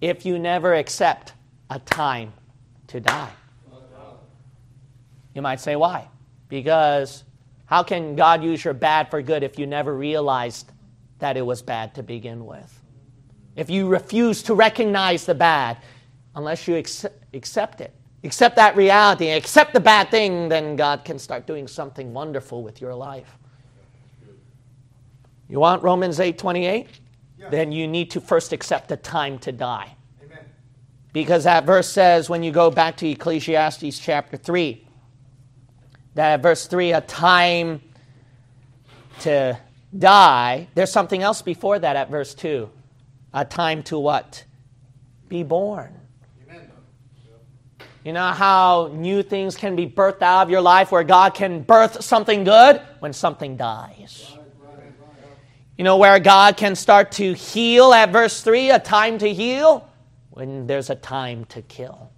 if 0.00 0.24
you 0.24 0.38
never 0.38 0.74
accept 0.74 1.32
a 1.70 1.78
time 1.78 2.32
to 2.88 3.00
die. 3.00 3.32
You 5.34 5.42
might 5.42 5.60
say 5.60 5.76
why? 5.76 6.08
Because 6.48 7.24
how 7.70 7.84
can 7.84 8.16
God 8.16 8.42
use 8.42 8.64
your 8.64 8.74
bad 8.74 9.12
for 9.12 9.22
good 9.22 9.44
if 9.44 9.56
you 9.56 9.64
never 9.64 9.94
realized 9.96 10.72
that 11.20 11.36
it 11.36 11.46
was 11.46 11.62
bad 11.62 11.94
to 11.94 12.02
begin 12.02 12.44
with? 12.44 12.82
If 13.54 13.70
you 13.70 13.86
refuse 13.86 14.42
to 14.44 14.54
recognize 14.54 15.24
the 15.24 15.36
bad, 15.36 15.78
unless 16.34 16.66
you 16.66 16.74
accept 16.74 17.80
it, 17.80 17.94
accept 18.24 18.56
that 18.56 18.76
reality, 18.76 19.30
accept 19.30 19.72
the 19.72 19.78
bad 19.78 20.10
thing, 20.10 20.48
then 20.48 20.74
God 20.74 21.04
can 21.04 21.16
start 21.16 21.46
doing 21.46 21.68
something 21.68 22.12
wonderful 22.12 22.64
with 22.64 22.80
your 22.80 22.92
life. 22.92 23.38
You 25.48 25.60
want 25.60 25.80
Romans 25.84 26.18
8 26.18 26.38
28? 26.38 26.88
Then 27.50 27.70
you 27.70 27.86
need 27.86 28.10
to 28.10 28.20
first 28.20 28.52
accept 28.52 28.88
the 28.88 28.96
time 28.96 29.38
to 29.38 29.52
die. 29.52 29.94
Amen. 30.24 30.44
Because 31.12 31.44
that 31.44 31.66
verse 31.66 31.88
says, 31.88 32.28
when 32.28 32.42
you 32.42 32.50
go 32.50 32.68
back 32.68 32.96
to 32.96 33.08
Ecclesiastes 33.08 33.98
chapter 34.00 34.36
3, 34.36 34.86
that 36.14 36.42
verse 36.42 36.66
3, 36.66 36.92
a 36.92 37.00
time 37.00 37.82
to 39.20 39.58
die. 39.96 40.68
There's 40.74 40.92
something 40.92 41.22
else 41.22 41.42
before 41.42 41.78
that 41.78 41.96
at 41.96 42.10
verse 42.10 42.34
2. 42.34 42.68
A 43.32 43.44
time 43.44 43.82
to 43.84 43.98
what? 43.98 44.44
Be 45.28 45.42
born. 45.42 45.94
You 48.04 48.14
know 48.14 48.28
how 48.28 48.90
new 48.94 49.22
things 49.22 49.56
can 49.56 49.76
be 49.76 49.86
birthed 49.86 50.22
out 50.22 50.44
of 50.44 50.50
your 50.50 50.62
life 50.62 50.90
where 50.90 51.04
God 51.04 51.34
can 51.34 51.62
birth 51.62 52.02
something 52.02 52.44
good? 52.44 52.80
When 53.00 53.12
something 53.12 53.56
dies. 53.56 54.34
You 55.76 55.84
know 55.84 55.98
where 55.98 56.18
God 56.18 56.56
can 56.56 56.76
start 56.76 57.12
to 57.12 57.34
heal 57.34 57.92
at 57.92 58.10
verse 58.10 58.40
3, 58.42 58.70
a 58.70 58.78
time 58.78 59.18
to 59.18 59.32
heal? 59.32 59.88
When 60.30 60.66
there's 60.66 60.90
a 60.90 60.94
time 60.94 61.44
to 61.46 61.62
kill. 61.62 62.09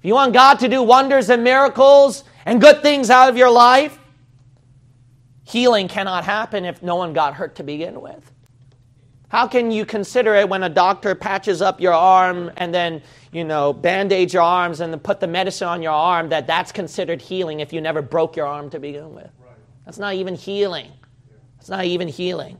If 0.00 0.06
you 0.06 0.14
want 0.14 0.32
God 0.32 0.58
to 0.60 0.68
do 0.68 0.82
wonders 0.82 1.28
and 1.28 1.44
miracles 1.44 2.24
and 2.46 2.58
good 2.58 2.80
things 2.80 3.10
out 3.10 3.28
of 3.28 3.36
your 3.36 3.50
life, 3.50 3.98
healing 5.44 5.88
cannot 5.88 6.24
happen 6.24 6.64
if 6.64 6.82
no 6.82 6.96
one 6.96 7.12
got 7.12 7.34
hurt 7.34 7.56
to 7.56 7.62
begin 7.62 8.00
with. 8.00 8.32
How 9.28 9.46
can 9.46 9.70
you 9.70 9.84
consider 9.84 10.34
it 10.36 10.48
when 10.48 10.62
a 10.62 10.70
doctor 10.70 11.14
patches 11.14 11.60
up 11.60 11.82
your 11.82 11.92
arm 11.92 12.50
and 12.56 12.72
then, 12.72 13.02
you 13.30 13.44
know, 13.44 13.74
band-aids 13.74 14.32
your 14.32 14.42
arms 14.42 14.80
and 14.80 14.90
then 14.90 15.00
put 15.00 15.20
the 15.20 15.26
medicine 15.26 15.68
on 15.68 15.82
your 15.82 15.92
arm 15.92 16.30
that 16.30 16.46
that's 16.46 16.72
considered 16.72 17.20
healing 17.20 17.60
if 17.60 17.70
you 17.70 17.82
never 17.82 18.00
broke 18.00 18.36
your 18.36 18.46
arm 18.46 18.70
to 18.70 18.80
begin 18.80 19.14
with? 19.14 19.30
Right. 19.38 19.54
That's 19.84 19.98
not 19.98 20.14
even 20.14 20.34
healing. 20.34 20.90
It's 21.58 21.68
not 21.68 21.84
even 21.84 22.08
healing. 22.08 22.58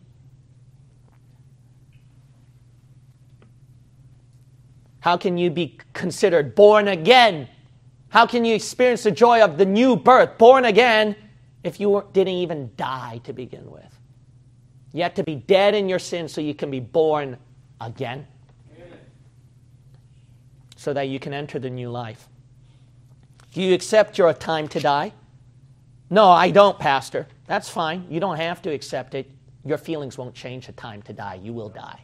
How 5.01 5.17
can 5.17 5.37
you 5.39 5.51
be 5.51 5.79
considered 5.93 6.55
born 6.55 6.89
again? 6.89 7.49
How 8.11 8.27
can 8.27 8.45
you 8.45 8.55
experience 8.55 9.03
the 9.03 9.11
joy 9.11 9.43
of 9.43 9.57
the 9.57 9.65
new 9.65 9.97
birth, 9.97 10.37
born 10.37 10.65
again, 10.65 11.17
if 11.65 11.81
you 11.81 12.05
didn't 12.13 12.35
even 12.35 12.71
die 12.77 13.21
to 13.25 13.33
begin 13.33 13.71
with? 13.71 13.99
You 14.93 15.03
have 15.03 15.15
to 15.15 15.25
be 15.25 15.37
dead 15.37 15.75
in 15.75 15.89
your 15.89 15.99
sins 15.99 16.33
so 16.33 16.41
you 16.41 16.55
can 16.55 16.71
be 16.71 16.81
born 16.81 17.37
again, 17.81 18.27
so 20.77 20.93
that 20.93 21.09
you 21.09 21.21
can 21.21 21.33
enter 21.33 21.59
the 21.59 21.71
new 21.71 21.91
life. 21.91 22.29
Do 23.53 23.63
you 23.63 23.75
accept 23.75 24.19
your 24.19 24.33
time 24.35 24.69
to 24.69 24.81
die? 24.81 25.13
No, 26.11 26.29
I 26.29 26.51
don't, 26.51 26.79
Pastor. 26.79 27.29
That's 27.47 27.69
fine. 27.69 28.07
You 28.11 28.19
don't 28.19 28.37
have 28.37 28.61
to 28.63 28.71
accept 28.71 29.15
it. 29.15 29.31
Your 29.65 29.79
feelings 29.79 30.19
won't 30.19 30.35
change 30.35 30.67
the 30.67 30.73
time 30.73 31.03
to 31.03 31.13
die. 31.13 31.39
You 31.43 31.53
will 31.53 31.69
die. 31.69 32.01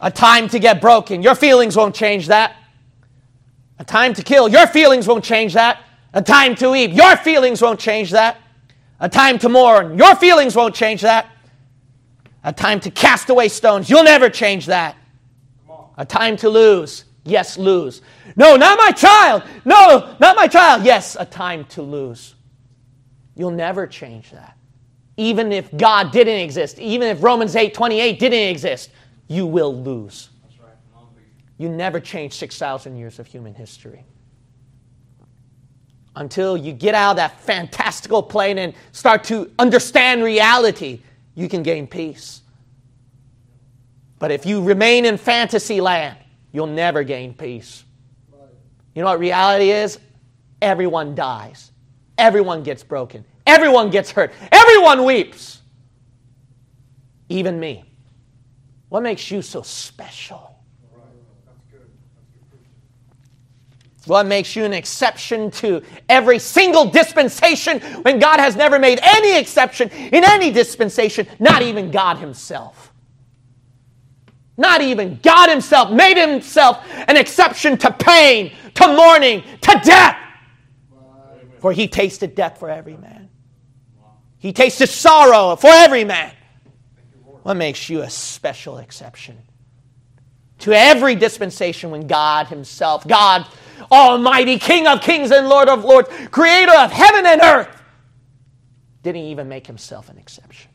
A 0.00 0.10
time 0.10 0.48
to 0.48 0.58
get 0.58 0.80
broken. 0.80 1.22
Your 1.22 1.34
feelings 1.34 1.76
won't 1.76 1.94
change 1.94 2.28
that. 2.28 2.56
A 3.78 3.84
time 3.84 4.14
to 4.14 4.22
kill. 4.22 4.48
Your 4.48 4.66
feelings 4.66 5.06
won't 5.06 5.24
change 5.24 5.54
that. 5.54 5.80
A 6.12 6.22
time 6.22 6.54
to 6.56 6.70
weep. 6.70 6.92
Your 6.92 7.16
feelings 7.16 7.60
won't 7.60 7.80
change 7.80 8.10
that. 8.12 8.36
A 9.00 9.08
time 9.08 9.38
to 9.40 9.48
mourn. 9.48 9.96
Your 9.98 10.14
feelings 10.16 10.56
won't 10.56 10.74
change 10.74 11.02
that. 11.02 11.26
A 12.44 12.52
time 12.52 12.80
to 12.80 12.90
cast 12.90 13.30
away 13.30 13.48
stones. 13.48 13.90
You'll 13.90 14.04
never 14.04 14.30
change 14.30 14.66
that. 14.66 14.96
A 15.96 16.04
time 16.04 16.36
to 16.38 16.48
lose. 16.48 17.04
Yes, 17.24 17.58
lose. 17.58 18.02
No, 18.36 18.56
not 18.56 18.78
my 18.78 18.92
child. 18.92 19.42
No, 19.64 20.14
not 20.20 20.36
my 20.36 20.46
child. 20.46 20.84
Yes, 20.84 21.16
a 21.18 21.24
time 21.24 21.64
to 21.66 21.82
lose. 21.82 22.34
You'll 23.34 23.50
never 23.50 23.86
change 23.86 24.30
that. 24.30 24.56
Even 25.16 25.52
if 25.52 25.76
God 25.76 26.12
didn't 26.12 26.40
exist, 26.40 26.78
even 26.78 27.08
if 27.08 27.22
Romans 27.22 27.56
8 27.56 27.74
28 27.74 28.18
didn't 28.18 28.48
exist, 28.48 28.90
you 29.28 29.46
will 29.46 29.74
lose. 29.74 30.30
You 31.58 31.68
never 31.68 32.00
change 32.00 32.34
6,000 32.34 32.96
years 32.96 33.18
of 33.18 33.26
human 33.26 33.54
history. 33.54 34.04
Until 36.16 36.56
you 36.56 36.72
get 36.72 36.94
out 36.94 37.12
of 37.12 37.16
that 37.16 37.40
fantastical 37.40 38.22
plane 38.22 38.58
and 38.58 38.74
start 38.92 39.24
to 39.24 39.50
understand 39.58 40.22
reality, 40.22 41.00
you 41.34 41.48
can 41.48 41.62
gain 41.62 41.86
peace. 41.86 42.42
But 44.18 44.32
if 44.32 44.46
you 44.46 44.62
remain 44.62 45.04
in 45.04 45.16
fantasy 45.16 45.80
land, 45.80 46.18
you'll 46.52 46.66
never 46.66 47.04
gain 47.04 47.34
peace. 47.34 47.84
You 48.94 49.02
know 49.02 49.10
what 49.10 49.20
reality 49.20 49.70
is? 49.70 49.98
Everyone 50.60 51.14
dies. 51.14 51.70
Everyone 52.16 52.64
gets 52.64 52.82
broken. 52.82 53.24
Everyone 53.46 53.90
gets 53.90 54.10
hurt. 54.10 54.32
Everyone 54.50 55.04
weeps. 55.04 55.60
Even 57.28 57.60
me. 57.60 57.87
What 58.88 59.02
makes 59.02 59.30
you 59.30 59.42
so 59.42 59.62
special? 59.62 60.58
What 64.06 64.26
makes 64.26 64.56
you 64.56 64.64
an 64.64 64.72
exception 64.72 65.50
to 65.52 65.82
every 66.08 66.38
single 66.38 66.86
dispensation 66.86 67.80
when 68.02 68.18
God 68.18 68.40
has 68.40 68.56
never 68.56 68.78
made 68.78 69.00
any 69.02 69.36
exception 69.38 69.90
in 69.90 70.24
any 70.24 70.50
dispensation, 70.50 71.26
not 71.38 71.60
even 71.60 71.90
God 71.90 72.16
Himself? 72.16 72.92
Not 74.56 74.80
even 74.80 75.20
God 75.22 75.50
Himself 75.50 75.90
made 75.90 76.16
Himself 76.16 76.82
an 77.06 77.18
exception 77.18 77.76
to 77.78 77.92
pain, 77.92 78.52
to 78.74 78.96
mourning, 78.96 79.42
to 79.60 79.80
death. 79.84 80.16
For 81.58 81.72
He 81.72 81.86
tasted 81.86 82.34
death 82.34 82.58
for 82.58 82.70
every 82.70 82.96
man, 82.96 83.28
He 84.38 84.54
tasted 84.54 84.88
sorrow 84.88 85.54
for 85.56 85.70
every 85.70 86.04
man. 86.04 86.32
What 87.48 87.56
makes 87.56 87.88
you 87.88 88.02
a 88.02 88.10
special 88.10 88.76
exception? 88.76 89.38
To 90.58 90.72
every 90.74 91.14
dispensation 91.14 91.90
when 91.90 92.06
God 92.06 92.46
Himself, 92.48 93.08
God 93.08 93.46
Almighty, 93.90 94.58
King 94.58 94.86
of 94.86 95.00
kings 95.00 95.30
and 95.30 95.48
Lord 95.48 95.70
of 95.70 95.82
lords, 95.82 96.10
Creator 96.30 96.76
of 96.76 96.92
heaven 96.92 97.24
and 97.24 97.40
earth, 97.40 97.82
didn't 99.02 99.22
even 99.22 99.48
make 99.48 99.66
Himself 99.66 100.10
an 100.10 100.18
exception. 100.18 100.70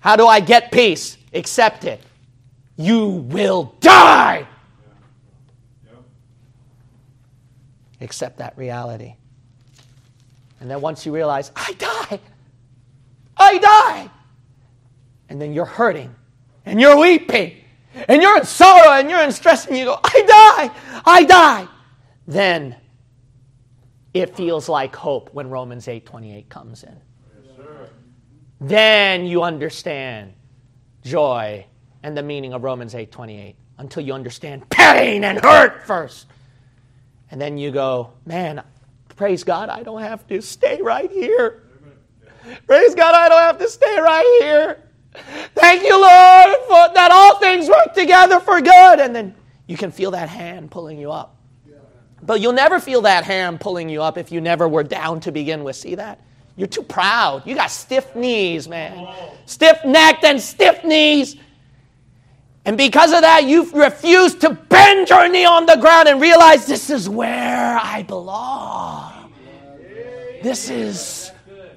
How 0.00 0.16
do 0.16 0.26
I 0.26 0.40
get 0.40 0.72
peace? 0.72 1.16
Accept 1.32 1.84
it. 1.84 2.00
You 2.76 3.06
will 3.06 3.76
die. 3.78 4.48
Accept 8.00 8.38
that 8.38 8.58
reality. 8.58 9.14
And 10.58 10.68
then 10.68 10.80
once 10.80 11.06
you 11.06 11.14
realize, 11.14 11.52
I 11.54 11.72
die, 11.74 12.18
I 13.36 13.58
die, 13.58 14.10
and 15.28 15.40
then 15.40 15.52
you're 15.52 15.64
hurting, 15.64 16.14
and 16.64 16.80
you're 16.80 16.96
weeping, 16.96 17.56
and 18.08 18.22
you're 18.22 18.36
in 18.36 18.44
sorrow, 18.44 18.92
and 18.92 19.10
you're 19.10 19.22
in 19.22 19.32
stress, 19.32 19.66
and 19.66 19.76
you 19.76 19.84
go, 19.86 19.98
I 20.02 20.22
die, 20.26 21.02
I 21.04 21.24
die, 21.24 21.68
then 22.26 22.76
it 24.12 24.36
feels 24.36 24.68
like 24.68 24.94
hope 24.94 25.30
when 25.32 25.50
Romans 25.50 25.86
8:28 25.86 26.48
comes 26.48 26.84
in. 26.84 26.96
Yes, 27.34 27.88
then 28.60 29.26
you 29.26 29.42
understand 29.42 30.34
joy 31.02 31.66
and 32.02 32.16
the 32.16 32.22
meaning 32.22 32.52
of 32.52 32.62
Romans 32.62 32.94
8:28 32.94 33.56
until 33.78 34.04
you 34.04 34.12
understand 34.12 34.70
pain 34.70 35.24
and 35.24 35.40
hurt 35.40 35.84
first. 35.84 36.26
And 37.30 37.40
then 37.40 37.58
you 37.58 37.72
go, 37.72 38.12
man, 38.24 38.62
praise 39.16 39.42
God, 39.42 39.68
I 39.68 39.82
don't 39.82 40.02
have 40.02 40.26
to 40.28 40.40
stay 40.40 40.80
right 40.80 41.10
here. 41.10 41.63
Praise 42.66 42.94
God, 42.94 43.14
I 43.14 43.28
don't 43.28 43.40
have 43.40 43.58
to 43.58 43.68
stay 43.68 43.98
right 44.00 44.38
here. 44.40 44.80
Thank 45.54 45.82
you, 45.82 45.92
Lord, 45.92 46.56
for 46.66 46.94
that 46.94 47.10
all 47.12 47.38
things 47.38 47.68
work 47.68 47.94
together 47.94 48.40
for 48.40 48.60
good. 48.60 49.00
And 49.00 49.14
then 49.14 49.34
you 49.66 49.76
can 49.76 49.90
feel 49.90 50.10
that 50.12 50.28
hand 50.28 50.70
pulling 50.70 50.98
you 50.98 51.12
up. 51.12 51.36
But 52.22 52.40
you'll 52.40 52.52
never 52.52 52.80
feel 52.80 53.02
that 53.02 53.24
hand 53.24 53.60
pulling 53.60 53.88
you 53.88 54.02
up 54.02 54.16
if 54.16 54.32
you 54.32 54.40
never 54.40 54.66
were 54.66 54.82
down 54.82 55.20
to 55.20 55.32
begin 55.32 55.62
with. 55.62 55.76
See 55.76 55.94
that? 55.94 56.20
You're 56.56 56.68
too 56.68 56.82
proud. 56.82 57.46
You 57.46 57.54
got 57.54 57.70
stiff 57.70 58.14
knees, 58.14 58.68
man. 58.68 59.08
Stiff 59.46 59.84
necked 59.84 60.24
and 60.24 60.40
stiff 60.40 60.84
knees. 60.84 61.36
And 62.64 62.78
because 62.78 63.12
of 63.12 63.20
that, 63.20 63.44
you 63.44 63.70
refuse 63.72 64.34
to 64.36 64.50
bend 64.50 65.10
your 65.10 65.28
knee 65.28 65.44
on 65.44 65.66
the 65.66 65.76
ground 65.76 66.08
and 66.08 66.20
realize 66.20 66.66
this 66.66 66.88
is 66.88 67.08
where 67.08 67.78
I 67.82 68.04
belong. 68.04 69.32
This 70.42 70.70
is 70.70 71.23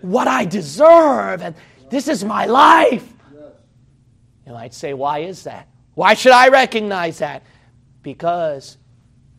what 0.01 0.27
I 0.27 0.45
deserve, 0.45 1.41
and 1.41 1.55
this 1.89 2.07
is 2.07 2.23
my 2.23 2.45
life. 2.45 3.07
You 4.45 4.53
might 4.53 4.73
say, 4.73 4.93
why 4.93 5.19
is 5.19 5.43
that? 5.43 5.67
Why 5.93 6.13
should 6.13 6.31
I 6.31 6.47
recognize 6.49 7.19
that? 7.19 7.43
Because 8.01 8.77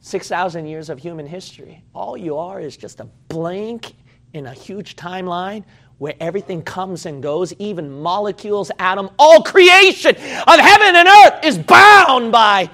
6,000 0.01 0.67
years 0.67 0.91
of 0.91 0.99
human 0.99 1.27
history, 1.27 1.83
all 1.95 2.17
you 2.17 2.37
are 2.37 2.61
is 2.61 2.77
just 2.77 3.01
a 3.01 3.05
blank 3.29 3.95
in 4.33 4.47
a 4.47 4.53
huge 4.53 4.97
timeline 4.97 5.65
where 5.99 6.15
everything 6.21 6.63
comes 6.63 7.07
and 7.07 7.23
goes, 7.23 7.53
even 7.55 7.91
molecules, 7.91 8.71
atom, 8.79 9.11
all 9.19 9.43
creation 9.43 10.15
of 10.15 10.61
heaven 10.61 10.95
and 10.95 11.09
earth 11.09 11.45
is 11.45 11.59
bound 11.59 12.31
by 12.31 12.71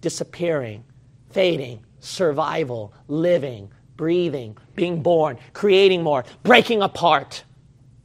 disappearing, 0.00 0.84
fading, 1.30 1.84
survival, 1.98 2.92
living, 3.08 3.70
breathing, 4.00 4.56
being 4.74 5.02
born, 5.02 5.36
creating 5.52 6.02
more, 6.02 6.24
breaking 6.42 6.80
apart. 6.80 7.44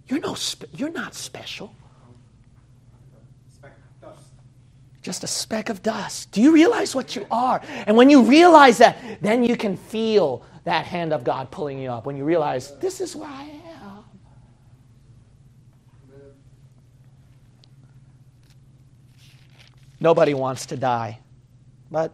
You're, 0.10 0.20
no 0.20 0.34
spe- 0.34 0.66
you're 0.74 0.92
not 0.92 1.16
special. 1.16 1.74
Just 5.02 5.24
a 5.24 5.28
speck 5.28 5.70
of 5.70 5.82
dust. 5.82 6.34
Do 6.34 6.42
you 6.42 6.52
realize 6.52 6.94
what 6.94 7.16
you 7.16 7.26
are? 7.32 7.62
And 7.88 7.96
when 7.96 8.10
you 8.10 8.24
realize 8.24 8.78
that, 8.80 8.98
then 9.22 9.42
you 9.42 9.56
can 9.56 9.78
feel 9.78 10.44
that 10.66 10.86
hand 10.86 11.14
of 11.14 11.24
God 11.24 11.50
pulling 11.50 11.80
you 11.80 11.90
up. 11.90 12.06
When 12.06 12.18
you 12.18 12.26
realize, 12.26 12.76
this 12.80 13.00
is 13.00 13.16
where 13.16 13.30
I 13.30 13.44
am. 13.44 14.04
Nobody 20.02 20.34
wants 20.34 20.66
to 20.66 20.76
die. 20.76 21.20
But 21.90 22.12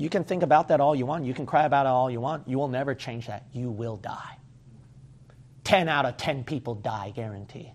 you 0.00 0.08
can 0.08 0.24
think 0.24 0.42
about 0.42 0.68
that 0.68 0.80
all 0.80 0.96
you 0.96 1.04
want. 1.04 1.26
You 1.26 1.34
can 1.34 1.44
cry 1.44 1.66
about 1.66 1.84
it 1.84 1.90
all 1.90 2.10
you 2.10 2.22
want. 2.22 2.48
You 2.48 2.56
will 2.56 2.68
never 2.68 2.94
change 2.94 3.26
that. 3.26 3.44
You 3.52 3.70
will 3.70 3.98
die. 3.98 4.38
10 5.64 5.90
out 5.90 6.06
of 6.06 6.16
10 6.16 6.44
people 6.44 6.74
die, 6.74 7.12
guarantee. 7.14 7.70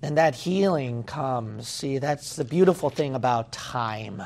And 0.00 0.16
that 0.16 0.34
healing 0.34 1.02
comes. 1.02 1.68
See, 1.68 1.98
that's 1.98 2.36
the 2.36 2.44
beautiful 2.44 2.88
thing 2.88 3.14
about 3.14 3.52
time. 3.52 4.22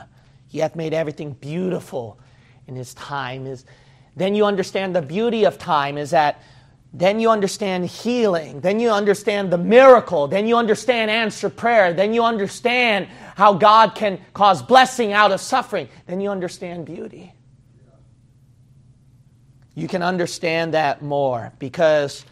He 0.47 0.61
hath 0.61 0.77
made 0.77 0.95
everything 0.95 1.33
beautiful 1.33 2.21
in 2.69 2.77
his 2.77 2.95
time. 2.95 3.45
Is 3.49 3.65
then 4.15 4.37
you 4.37 4.45
understand 4.45 4.95
the 4.95 5.03
beauty 5.03 5.43
of 5.43 5.59
time 5.59 5.99
is 5.99 6.11
that 6.11 6.41
then 6.93 7.21
you 7.21 7.31
understand 7.31 7.87
healing. 7.87 8.61
Then 8.61 8.81
you 8.81 8.91
understand 8.91 9.53
the 9.53 9.59
miracle. 9.59 10.27
Then 10.27 10.47
you 10.47 10.57
understand 10.57 11.11
answer 11.11 11.51
prayer. 11.51 11.93
Then 11.93 12.15
you 12.15 12.25
understand 12.25 13.09
how 13.39 13.53
God 13.53 13.95
can 13.95 14.21
cause 14.35 14.61
blessing 14.63 15.13
out 15.13 15.31
of 15.31 15.41
suffering. 15.41 15.89
Then 16.07 16.21
you 16.21 16.29
understand 16.29 16.85
beauty. 16.85 17.33
You 19.77 19.87
can 19.87 20.03
understand 20.03 20.75
that 20.75 21.03
more 21.03 21.53
because 21.61 22.25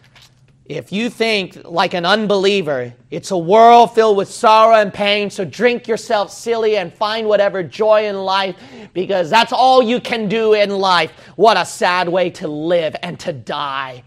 if 0.65 0.91
you 0.91 1.09
think 1.09 1.63
like 1.63 1.93
an 1.93 2.05
unbeliever, 2.05 2.93
it's 3.09 3.31
a 3.31 3.37
world 3.37 3.95
filled 3.95 4.17
with 4.17 4.27
sorrow 4.27 4.75
and 4.75 4.93
pain, 4.93 5.29
so 5.29 5.45
drink 5.45 5.87
yourself 5.87 6.29
silly 6.29 6.75
and 6.75 6.93
find 6.93 7.25
whatever 7.25 7.63
joy 7.63 8.07
in 8.07 8.17
life 8.17 8.57
because 8.93 9.29
that's 9.29 9.53
all 9.53 9.81
you 9.81 10.01
can 10.01 10.27
do 10.27 10.55
in 10.55 10.71
life. 10.71 11.13
What 11.37 11.55
a 11.55 11.63
sad 11.63 12.09
way 12.09 12.31
to 12.31 12.49
live 12.49 12.97
and 13.01 13.17
to 13.21 13.31
die. 13.31 14.03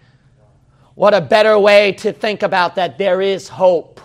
What 0.97 1.15
a 1.15 1.23
better 1.23 1.59
way 1.59 1.93
to 1.93 2.13
think 2.13 2.43
about 2.43 2.75
that 2.75 2.99
there 2.99 3.23
is 3.23 3.49
hope. 3.49 4.03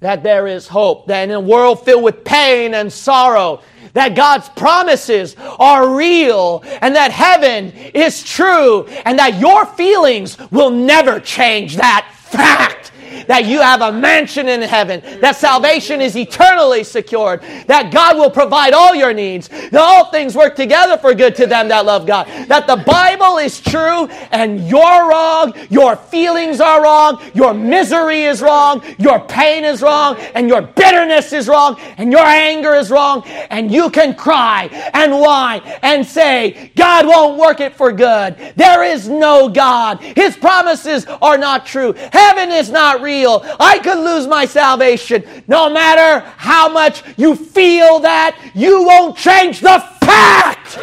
That 0.00 0.22
there 0.22 0.46
is 0.46 0.66
hope. 0.66 1.06
That 1.06 1.24
in 1.24 1.30
a 1.30 1.40
world 1.40 1.84
filled 1.84 2.02
with 2.02 2.24
pain 2.24 2.74
and 2.74 2.92
sorrow, 2.92 3.62
that 3.92 4.14
God's 4.14 4.48
promises 4.50 5.36
are 5.58 5.94
real 5.96 6.62
and 6.80 6.94
that 6.96 7.10
heaven 7.10 7.72
is 7.94 8.22
true 8.22 8.86
and 9.04 9.18
that 9.18 9.40
your 9.40 9.66
feelings 9.66 10.38
will 10.50 10.70
never 10.70 11.20
change 11.20 11.76
that 11.76 12.12
fact 12.14 12.89
that 13.26 13.46
you 13.46 13.60
have 13.60 13.80
a 13.80 13.92
mansion 13.92 14.48
in 14.48 14.62
heaven, 14.62 15.02
that 15.20 15.36
salvation 15.36 16.00
is 16.00 16.16
eternally 16.16 16.84
secured, 16.84 17.42
that 17.66 17.92
God 17.92 18.16
will 18.16 18.30
provide 18.30 18.72
all 18.72 18.94
your 18.94 19.12
needs, 19.12 19.48
that 19.48 19.74
all 19.74 20.10
things 20.10 20.34
work 20.34 20.56
together 20.56 20.96
for 20.98 21.14
good 21.14 21.34
to 21.36 21.46
them 21.46 21.68
that 21.68 21.86
love 21.86 22.06
God, 22.06 22.26
that 22.48 22.66
the 22.66 22.76
Bible 22.76 23.38
is 23.38 23.60
true 23.60 24.06
and 24.32 24.66
you're 24.68 25.08
wrong, 25.08 25.52
your 25.68 25.96
feelings 25.96 26.60
are 26.60 26.82
wrong, 26.82 27.22
your 27.34 27.54
misery 27.54 28.22
is 28.22 28.42
wrong, 28.42 28.82
your 28.98 29.20
pain 29.20 29.64
is 29.64 29.82
wrong, 29.82 30.16
and 30.34 30.48
your 30.48 30.62
bitterness 30.62 31.32
is 31.32 31.48
wrong, 31.48 31.78
and 31.98 32.10
your 32.10 32.24
anger 32.24 32.74
is 32.74 32.90
wrong, 32.90 33.22
and 33.50 33.70
you 33.70 33.90
can 33.90 34.14
cry 34.14 34.68
and 34.94 35.12
whine 35.12 35.60
and 35.82 36.06
say, 36.06 36.72
God 36.76 37.06
won't 37.06 37.38
work 37.38 37.60
it 37.60 37.74
for 37.74 37.92
good. 37.92 38.36
There 38.56 38.84
is 38.84 39.08
no 39.08 39.48
God. 39.48 40.00
His 40.00 40.36
promises 40.36 41.06
are 41.20 41.38
not 41.38 41.66
true. 41.66 41.92
Heaven 42.12 42.50
is 42.50 42.70
not 42.70 43.02
real 43.02 43.09
real. 43.10 43.42
I 43.58 43.78
could 43.78 43.98
lose 43.98 44.26
my 44.26 44.44
salvation. 44.44 45.24
No 45.48 45.68
matter 45.68 46.24
how 46.36 46.68
much 46.68 47.02
you 47.16 47.34
feel 47.34 48.00
that, 48.00 48.32
you 48.54 48.84
won't 48.84 49.16
change 49.16 49.60
the 49.60 49.78
fact. 50.00 50.78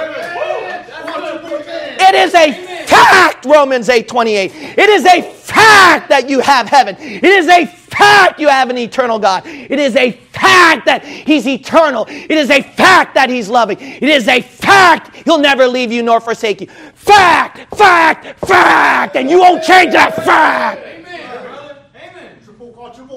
It 1.99 2.15
is 2.15 2.33
a 2.33 2.85
fact, 2.85 3.45
Romans 3.45 3.89
8 3.89 4.07
28. 4.07 4.51
It 4.55 4.89
is 4.89 5.05
a 5.05 5.21
fact 5.21 6.09
that 6.09 6.29
you 6.29 6.39
have 6.39 6.67
heaven. 6.67 6.95
It 6.99 7.23
is 7.23 7.47
a 7.47 7.65
fact 7.65 8.39
you 8.39 8.47
have 8.47 8.69
an 8.69 8.77
eternal 8.77 9.19
God. 9.19 9.43
It 9.45 9.79
is 9.79 9.95
a 9.95 10.11
fact 10.11 10.85
that 10.85 11.03
He's 11.03 11.47
eternal. 11.47 12.05
It 12.09 12.31
is 12.31 12.49
a 12.49 12.61
fact 12.61 13.15
that 13.15 13.29
He's 13.29 13.49
loving. 13.49 13.77
It 13.79 14.03
is 14.03 14.27
a 14.27 14.41
fact 14.41 15.15
He'll 15.25 15.39
never 15.39 15.67
leave 15.67 15.91
you 15.91 16.03
nor 16.03 16.21
forsake 16.21 16.61
you. 16.61 16.67
Fact, 16.93 17.75
fact, 17.75 18.39
fact. 18.45 19.15
And 19.15 19.29
you 19.29 19.39
won't 19.39 19.63
change 19.63 19.93
that 19.93 20.15
fact. 20.15 21.06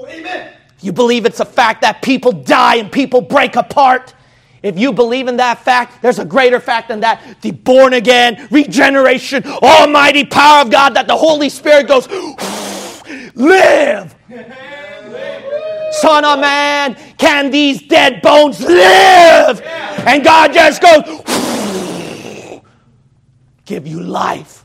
Amen. 0.09 0.53
You 0.81 0.91
believe 0.91 1.25
it's 1.25 1.39
a 1.39 1.45
fact 1.45 1.81
that 1.81 2.01
people 2.01 2.31
die 2.31 2.75
and 2.75 2.91
people 2.91 3.21
break 3.21 3.55
apart. 3.55 4.13
If 4.63 4.77
you 4.77 4.93
believe 4.93 5.27
in 5.27 5.37
that 5.37 5.59
fact, 5.59 6.01
there's 6.01 6.19
a 6.19 6.25
greater 6.25 6.59
fact 6.59 6.89
than 6.89 6.99
that. 6.99 7.41
The 7.41 7.51
born 7.51 7.93
again, 7.93 8.47
regeneration, 8.51 9.43
almighty 9.45 10.25
power 10.25 10.61
of 10.61 10.71
God 10.71 10.95
that 10.95 11.07
the 11.07 11.17
Holy 11.17 11.49
Spirit 11.49 11.87
goes, 11.87 12.07
live. 13.35 14.15
Son 15.91 16.23
of 16.23 16.39
man, 16.39 16.95
can 17.17 17.51
these 17.51 17.81
dead 17.87 18.21
bones 18.21 18.61
live? 18.61 19.61
And 19.61 20.23
God 20.23 20.53
just 20.53 20.81
goes, 20.81 21.03
give 23.65 23.87
you 23.87 23.99
life. 23.99 24.60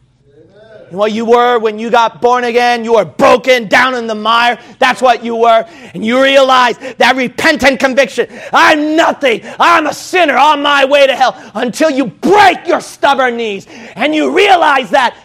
And 0.89 0.99
what 0.99 1.13
you 1.13 1.25
were 1.25 1.59
when 1.59 1.79
you 1.79 1.91
got 1.91 2.23
born 2.23 2.45
again, 2.45 2.85
you 2.85 2.95
were 2.95 3.05
broken 3.05 3.69
down 3.69 3.95
in 3.95 4.07
the 4.07 4.15
mire. 4.15 4.61
That's 4.79 5.03
what 5.03 5.25
you 5.25 5.37
were. 5.37 5.65
And 5.95 6.05
you 6.05 6.23
realize 6.23 6.79
that 6.79 7.15
repentant 7.17 7.81
conviction 7.81 8.29
I'm 8.53 8.97
nothing. 8.97 9.41
I'm 9.59 9.87
a 9.87 9.95
sinner 9.95 10.37
on 10.37 10.63
my 10.63 10.85
way 10.85 11.07
to 11.07 11.17
hell 11.17 11.35
until 11.55 11.91
you 11.91 12.07
break 12.07 12.67
your 12.67 12.81
stubborn 12.81 13.37
knees 13.37 13.67
and 13.97 14.15
you 14.15 14.37
realize 14.37 14.91
that 14.91 15.17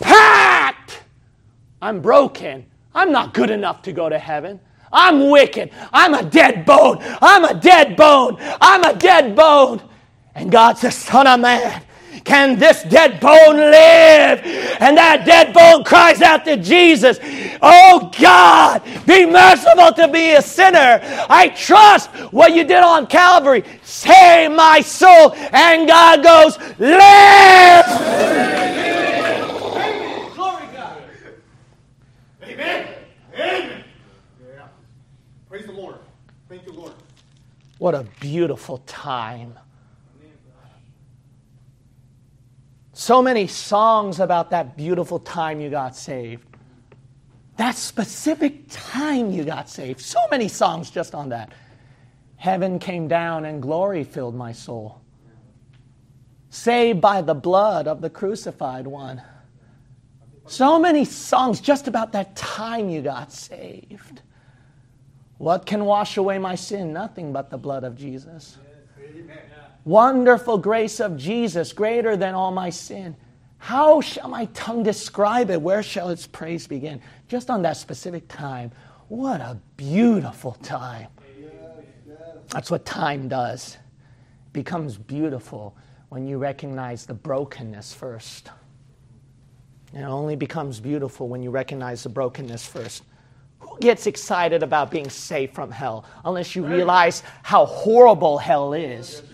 Pat, 0.00 1.02
I'm 1.82 2.00
broken. 2.00 2.66
I'm 2.94 3.12
not 3.12 3.34
good 3.34 3.50
enough 3.50 3.82
to 3.82 3.92
go 3.92 4.08
to 4.08 4.18
heaven. 4.18 4.60
I'm 4.92 5.30
wicked. 5.30 5.70
I'm 5.92 6.14
a 6.14 6.22
dead 6.22 6.64
bone. 6.64 6.98
I'm 7.00 7.44
a 7.44 7.54
dead 7.54 7.96
bone. 7.96 8.36
I'm 8.60 8.82
a 8.82 8.94
dead 8.94 9.36
bone. 9.36 9.80
And 10.34 10.50
God 10.50 10.78
says, 10.78 10.96
Son 10.96 11.26
of 11.26 11.40
man, 11.40 11.82
can 12.24 12.58
this 12.58 12.82
dead 12.84 13.20
bone 13.20 13.56
live? 13.56 14.40
And 14.80 14.96
that 14.96 15.24
dead 15.24 15.52
bone 15.54 15.84
cries 15.84 16.22
out 16.22 16.44
to 16.44 16.56
Jesus, 16.56 17.18
Oh 17.62 18.10
God, 18.18 18.82
be 19.06 19.26
merciful 19.26 19.92
to 19.92 20.08
me, 20.08 20.34
a 20.34 20.42
sinner. 20.42 21.00
I 21.28 21.48
trust 21.56 22.10
what 22.32 22.54
you 22.54 22.64
did 22.64 22.82
on 22.82 23.06
Calvary. 23.06 23.64
Save 23.82 24.52
my 24.52 24.80
soul. 24.80 25.32
And 25.52 25.86
God 25.88 26.22
goes, 26.22 26.58
Live! 26.78 27.86
Glory 30.34 30.64
God. 30.74 31.02
Amen. 32.42 32.88
Amen. 33.34 33.84
Yeah. 34.42 34.66
Praise 35.48 35.66
the 35.66 35.72
Lord. 35.72 35.96
Thank 36.48 36.66
you, 36.66 36.72
Lord. 36.72 36.92
What 37.78 37.94
a 37.94 38.04
beautiful 38.20 38.78
time. 38.86 39.54
So 43.00 43.22
many 43.22 43.46
songs 43.46 44.20
about 44.20 44.50
that 44.50 44.76
beautiful 44.76 45.18
time 45.20 45.58
you 45.58 45.70
got 45.70 45.96
saved. 45.96 46.44
That 47.56 47.76
specific 47.76 48.64
time 48.68 49.30
you 49.30 49.42
got 49.42 49.70
saved. 49.70 50.02
So 50.02 50.18
many 50.30 50.48
songs 50.48 50.90
just 50.90 51.14
on 51.14 51.30
that. 51.30 51.50
Heaven 52.36 52.78
came 52.78 53.08
down 53.08 53.46
and 53.46 53.62
glory 53.62 54.04
filled 54.04 54.34
my 54.34 54.52
soul. 54.52 55.00
Saved 56.50 57.00
by 57.00 57.22
the 57.22 57.32
blood 57.32 57.88
of 57.88 58.02
the 58.02 58.10
crucified 58.10 58.86
one. 58.86 59.22
So 60.46 60.78
many 60.78 61.06
songs 61.06 61.62
just 61.62 61.88
about 61.88 62.12
that 62.12 62.36
time 62.36 62.90
you 62.90 63.00
got 63.00 63.32
saved. 63.32 64.20
What 65.38 65.64
can 65.64 65.86
wash 65.86 66.18
away 66.18 66.36
my 66.36 66.54
sin? 66.54 66.92
Nothing 66.92 67.32
but 67.32 67.48
the 67.48 67.56
blood 67.56 67.82
of 67.82 67.96
Jesus. 67.96 68.58
Wonderful 69.90 70.58
grace 70.58 71.00
of 71.00 71.16
Jesus, 71.16 71.72
greater 71.72 72.16
than 72.16 72.32
all 72.32 72.52
my 72.52 72.70
sin. 72.70 73.16
How 73.58 74.00
shall 74.00 74.28
my 74.28 74.44
tongue 74.54 74.84
describe 74.84 75.50
it? 75.50 75.60
Where 75.60 75.82
shall 75.82 76.10
its 76.10 76.28
praise 76.28 76.68
begin? 76.68 77.02
Just 77.26 77.50
on 77.50 77.62
that 77.62 77.76
specific 77.76 78.28
time. 78.28 78.70
What 79.08 79.40
a 79.40 79.58
beautiful 79.76 80.52
time. 80.62 81.08
That's 82.50 82.70
what 82.70 82.84
time 82.84 83.26
does. 83.26 83.78
It 84.46 84.52
becomes 84.52 84.96
beautiful 84.96 85.74
when 86.08 86.24
you 86.24 86.38
recognize 86.38 87.04
the 87.04 87.14
brokenness 87.14 87.92
first. 87.92 88.48
And 89.92 90.04
it 90.04 90.08
only 90.08 90.36
becomes 90.36 90.78
beautiful 90.78 91.26
when 91.26 91.42
you 91.42 91.50
recognize 91.50 92.04
the 92.04 92.10
brokenness 92.10 92.64
first. 92.64 93.02
Who 93.58 93.76
gets 93.80 94.06
excited 94.06 94.62
about 94.62 94.92
being 94.92 95.10
saved 95.10 95.52
from 95.52 95.72
hell 95.72 96.04
unless 96.24 96.54
you 96.54 96.64
realize 96.64 97.24
how 97.42 97.66
horrible 97.66 98.38
hell 98.38 98.72
is? 98.72 99.24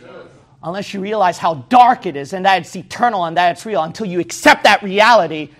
Unless 0.66 0.92
you 0.92 1.00
realize 1.00 1.38
how 1.38 1.54
dark 1.54 2.06
it 2.06 2.16
is 2.16 2.32
and 2.32 2.44
that 2.44 2.62
it's 2.62 2.74
eternal 2.74 3.24
and 3.24 3.36
that 3.36 3.52
it's 3.52 3.64
real. 3.64 3.84
Until 3.84 4.06
you 4.06 4.18
accept 4.18 4.64
that 4.64 4.82
reality, 4.82 5.50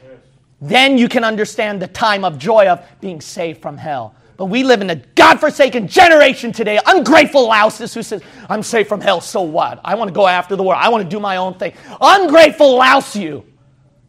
then 0.61 0.99
you 0.99 1.09
can 1.09 1.23
understand 1.23 1.81
the 1.81 1.87
time 1.87 2.25
of 2.25 2.39
joy 2.39 2.67
of 2.67 2.85
being 3.01 3.21
saved 3.21 3.63
from 3.63 3.77
hell. 3.77 4.17
But 4.37 4.47
we 4.47 4.65
live 4.65 4.81
in 4.83 4.91
a 4.91 4.97
God-forsaken 4.97 5.87
generation 5.87 6.51
today, 6.51 6.81
ungrateful 6.85 7.47
louses 7.47 7.95
who 7.95 8.03
says, 8.03 8.21
I'm 8.51 8.65
saved 8.65 8.89
from 8.89 9.01
hell, 9.01 9.21
so 9.21 9.43
what? 9.43 9.81
I 9.85 9.95
want 9.95 10.09
to 10.09 10.13
go 10.13 10.27
after 10.27 10.57
the 10.57 10.63
world. 10.65 10.81
I 10.83 10.89
want 10.89 11.05
to 11.05 11.09
do 11.09 11.21
my 11.21 11.37
own 11.37 11.55
thing. 11.55 11.73
Ungrateful 12.01 12.77
louse 12.77 13.15
you. 13.15 13.47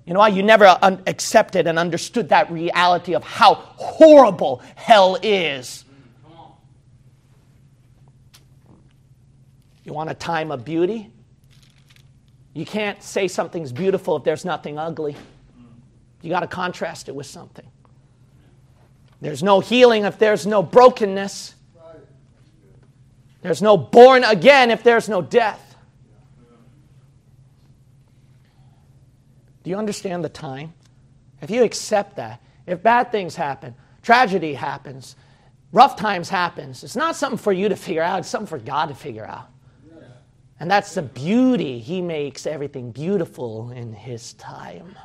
You 0.06 0.14
know 0.14 0.20
why? 0.20 0.30
You 0.30 0.42
never 0.42 0.78
un- 0.82 1.04
accepted 1.06 1.68
and 1.68 1.78
understood 1.78 2.30
that 2.30 2.52
reality 2.52 3.14
of 3.14 3.24
how 3.24 3.54
horrible 3.54 4.64
hell 4.76 5.18
is. 5.22 5.86
You 9.88 9.94
want 9.94 10.10
a 10.10 10.14
time 10.14 10.52
of 10.52 10.66
beauty? 10.66 11.10
You 12.54 12.66
can't 12.66 13.02
say 13.02 13.30
something's 13.30 13.72
beautiful 13.72 14.18
if 14.18 14.26
there's 14.26 14.44
nothing 14.44 14.78
ugly. 14.78 15.16
You 16.22 16.30
got 16.30 16.42
to 16.42 16.48
contrast 16.48 17.08
it 17.08 17.16
with 17.16 17.26
something. 17.26 17.66
There's 19.22 19.42
no 19.42 19.62
healing 19.62 20.04
if 20.04 20.20
there's 20.20 20.46
no 20.46 20.62
brokenness. 20.62 21.56
There's 23.42 23.62
no 23.62 23.78
born 23.78 24.26
again 24.26 24.72
if 24.72 24.84
there's 24.84 25.08
no 25.08 25.22
death. 25.22 25.64
Do 29.64 29.70
you 29.70 29.78
understand 29.78 30.26
the 30.26 30.30
time? 30.30 30.74
If 31.42 31.50
you 31.50 31.64
accept 31.64 32.18
that, 32.18 32.42
if 32.66 32.84
bad 32.84 33.14
things 33.14 33.38
happen, 33.38 33.74
tragedy 34.02 34.54
happens, 34.54 35.16
rough 35.72 35.96
times 35.96 36.28
happens, 36.28 36.84
it's 36.84 36.98
not 36.98 37.16
something 37.16 37.38
for 37.38 37.54
you 37.54 37.70
to 37.70 37.78
figure 37.78 38.04
out, 38.04 38.20
it's 38.20 38.28
something 38.28 38.48
for 38.48 38.60
God 38.60 38.88
to 38.88 38.96
figure 38.96 39.26
out. 39.26 39.50
And 40.60 40.70
that's 40.70 40.96
the 40.96 41.04
beauty. 41.04 41.80
He 41.80 42.02
makes 42.02 42.48
everything 42.48 42.92
beautiful 42.92 43.72
in 43.72 43.94
His 43.94 44.34
time. 44.34 44.96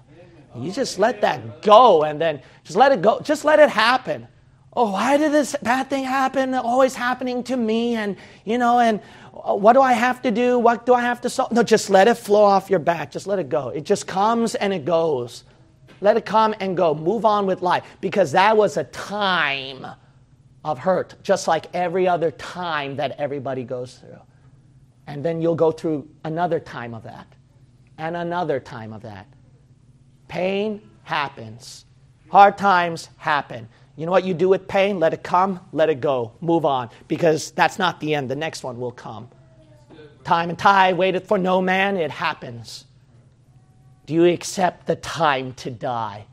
You 0.56 0.70
just 0.70 0.98
let 0.98 1.20
that 1.22 1.62
go 1.62 2.04
and 2.04 2.20
then 2.20 2.42
just 2.64 2.76
let 2.76 2.92
it 2.92 3.02
go. 3.02 3.20
Just 3.20 3.44
let 3.44 3.58
it 3.58 3.70
happen. 3.70 4.28
Oh, 4.74 4.92
why 4.92 5.18
did 5.18 5.32
this 5.32 5.54
bad 5.62 5.90
thing 5.90 6.04
happen? 6.04 6.54
Always 6.54 6.94
happening 6.94 7.42
to 7.44 7.56
me. 7.56 7.94
And, 7.96 8.16
you 8.44 8.56
know, 8.58 8.78
and 8.78 9.00
uh, 9.34 9.54
what 9.54 9.74
do 9.74 9.82
I 9.82 9.92
have 9.92 10.22
to 10.22 10.30
do? 10.30 10.58
What 10.58 10.86
do 10.86 10.94
I 10.94 11.02
have 11.02 11.20
to 11.22 11.30
solve? 11.30 11.52
No, 11.52 11.62
just 11.62 11.90
let 11.90 12.08
it 12.08 12.14
flow 12.14 12.42
off 12.42 12.70
your 12.70 12.78
back. 12.78 13.10
Just 13.10 13.26
let 13.26 13.38
it 13.38 13.48
go. 13.50 13.68
It 13.68 13.84
just 13.84 14.06
comes 14.06 14.54
and 14.54 14.72
it 14.72 14.84
goes. 14.84 15.44
Let 16.00 16.16
it 16.16 16.24
come 16.24 16.54
and 16.60 16.76
go. 16.76 16.94
Move 16.94 17.24
on 17.26 17.46
with 17.46 17.60
life 17.60 17.84
because 18.00 18.32
that 18.32 18.56
was 18.56 18.76
a 18.78 18.84
time 18.84 19.86
of 20.64 20.78
hurt, 20.78 21.16
just 21.22 21.48
like 21.48 21.66
every 21.74 22.08
other 22.08 22.30
time 22.30 22.96
that 22.96 23.12
everybody 23.18 23.64
goes 23.64 23.96
through. 23.96 24.18
And 25.06 25.24
then 25.24 25.42
you'll 25.42 25.54
go 25.54 25.72
through 25.72 26.08
another 26.24 26.60
time 26.60 26.94
of 26.94 27.02
that, 27.02 27.26
and 27.98 28.16
another 28.16 28.60
time 28.60 28.92
of 28.92 29.02
that. 29.02 29.26
Pain 30.28 30.80
happens, 31.02 31.84
hard 32.30 32.56
times 32.56 33.08
happen. 33.16 33.68
You 33.96 34.06
know 34.06 34.12
what 34.12 34.24
you 34.24 34.32
do 34.32 34.48
with 34.48 34.66
pain? 34.68 34.98
Let 34.98 35.12
it 35.12 35.22
come, 35.22 35.60
let 35.72 35.90
it 35.90 36.00
go, 36.00 36.32
move 36.40 36.64
on, 36.64 36.88
because 37.08 37.50
that's 37.50 37.78
not 37.78 38.00
the 38.00 38.14
end. 38.14 38.30
The 38.30 38.36
next 38.36 38.62
one 38.62 38.78
will 38.78 38.92
come. 38.92 39.28
Time 40.24 40.48
and 40.50 40.58
tide 40.58 40.96
waited 40.96 41.26
for 41.26 41.36
no 41.36 41.60
man, 41.60 41.96
it 41.96 42.10
happens. 42.10 42.86
Do 44.06 44.14
you 44.14 44.24
accept 44.26 44.86
the 44.86 44.96
time 44.96 45.52
to 45.54 45.70
die? 45.70 46.26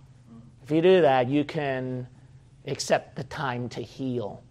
If 0.64 0.72
you 0.72 0.82
do 0.82 1.02
that, 1.02 1.28
you 1.28 1.44
can 1.44 2.08
accept 2.68 3.16
the 3.16 3.24
time 3.24 3.68
to 3.70 3.82
heal. 3.82 4.44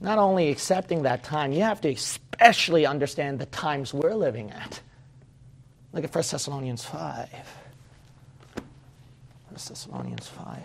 Not 0.00 0.18
only 0.18 0.48
accepting 0.50 1.02
that 1.02 1.24
time, 1.24 1.52
you 1.52 1.62
have 1.62 1.80
to 1.80 1.90
especially 1.90 2.86
understand 2.86 3.38
the 3.38 3.46
times 3.46 3.92
we're 3.92 4.14
living 4.14 4.50
at. 4.50 4.80
Look 5.92 6.04
at 6.04 6.14
1 6.14 6.24
Thessalonians 6.30 6.84
5. 6.84 7.28
1 8.54 8.64
Thessalonians 9.50 10.28
5. 10.28 10.62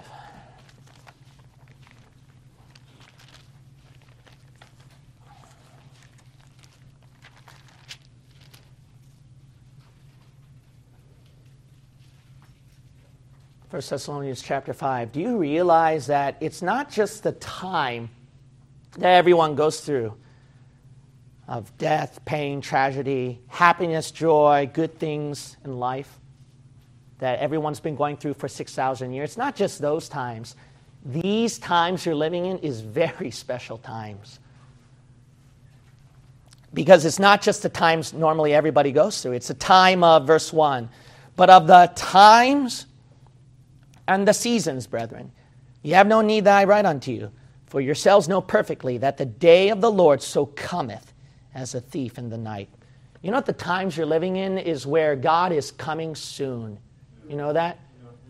First 13.69 13.89
Thessalonians 13.89 14.43
chapter 14.43 14.71
5. 14.71 15.11
Do 15.11 15.19
you 15.19 15.37
realize 15.37 16.05
that 16.05 16.37
it's 16.41 16.61
not 16.61 16.91
just 16.91 17.23
the 17.23 17.31
time 17.31 18.11
that 18.97 19.11
everyone 19.11 19.55
goes 19.55 19.81
through 19.81 20.15
of 21.47 21.77
death, 21.77 22.23
pain, 22.25 22.61
tragedy, 22.61 23.41
happiness, 23.47 24.11
joy, 24.11 24.69
good 24.73 24.97
things 24.97 25.57
in 25.65 25.77
life 25.77 26.19
that 27.19 27.39
everyone's 27.39 27.79
been 27.79 27.95
going 27.95 28.17
through 28.17 28.33
for 28.33 28.47
6,000 28.47 29.13
years. 29.13 29.31
It's 29.31 29.37
not 29.37 29.55
just 29.55 29.79
those 29.79 30.09
times. 30.09 30.55
These 31.05 31.59
times 31.59 32.05
you're 32.05 32.15
living 32.15 32.45
in 32.45 32.59
is 32.59 32.81
very 32.81 33.31
special 33.31 33.77
times. 33.77 34.39
Because 36.73 37.05
it's 37.05 37.19
not 37.19 37.41
just 37.41 37.61
the 37.61 37.69
times 37.69 38.13
normally 38.13 38.53
everybody 38.53 38.91
goes 38.91 39.21
through. 39.21 39.33
It's 39.33 39.49
a 39.49 39.53
time 39.53 40.03
of 40.03 40.25
verse 40.25 40.51
1. 40.51 40.89
But 41.35 41.49
of 41.49 41.67
the 41.67 41.91
times 41.95 42.87
and 44.07 44.27
the 44.27 44.33
seasons, 44.33 44.87
brethren, 44.87 45.31
you 45.81 45.95
have 45.95 46.07
no 46.07 46.21
need 46.21 46.45
that 46.45 46.57
I 46.57 46.63
write 46.63 46.85
unto 46.85 47.11
you. 47.11 47.31
For 47.73 47.81
yourselves 47.81 48.27
know 48.27 48.39
perfectly 48.39 48.99
that 48.99 49.17
the 49.17 49.25
day 49.25 49.69
of 49.69 49.81
the 49.81 49.89
Lord 49.89 50.21
so 50.21 50.45
cometh 50.45 51.11
as 51.55 51.73
a 51.73 51.81
thief 51.81 52.19
in 52.19 52.29
the 52.29 52.37
night. 52.37 52.69
You 53.23 53.31
know 53.31 53.37
what 53.37 53.47
the 53.47 53.51
times 53.51 53.97
you're 53.97 54.05
living 54.05 54.35
in 54.35 54.59
is 54.59 54.85
where 54.85 55.15
God 55.15 55.51
is 55.51 55.71
coming 55.71 56.13
soon. 56.13 56.77
You 57.27 57.35
know 57.35 57.51
that? 57.51 57.79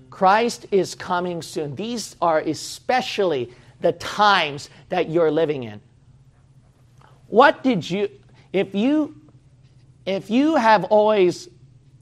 Christ 0.09 0.67
is 0.71 0.95
coming 0.95 1.41
soon. 1.41 1.75
These 1.75 2.15
are 2.21 2.39
especially 2.39 3.53
the 3.81 3.91
times 3.91 4.69
that 4.87 5.09
you're 5.09 5.29
living 5.29 5.63
in. 5.63 5.81
What 7.27 7.63
did 7.63 7.89
you 7.89 8.07
if 8.53 8.73
you 8.73 9.13
if 10.05 10.29
you 10.29 10.55
have 10.55 10.85
always 10.85 11.49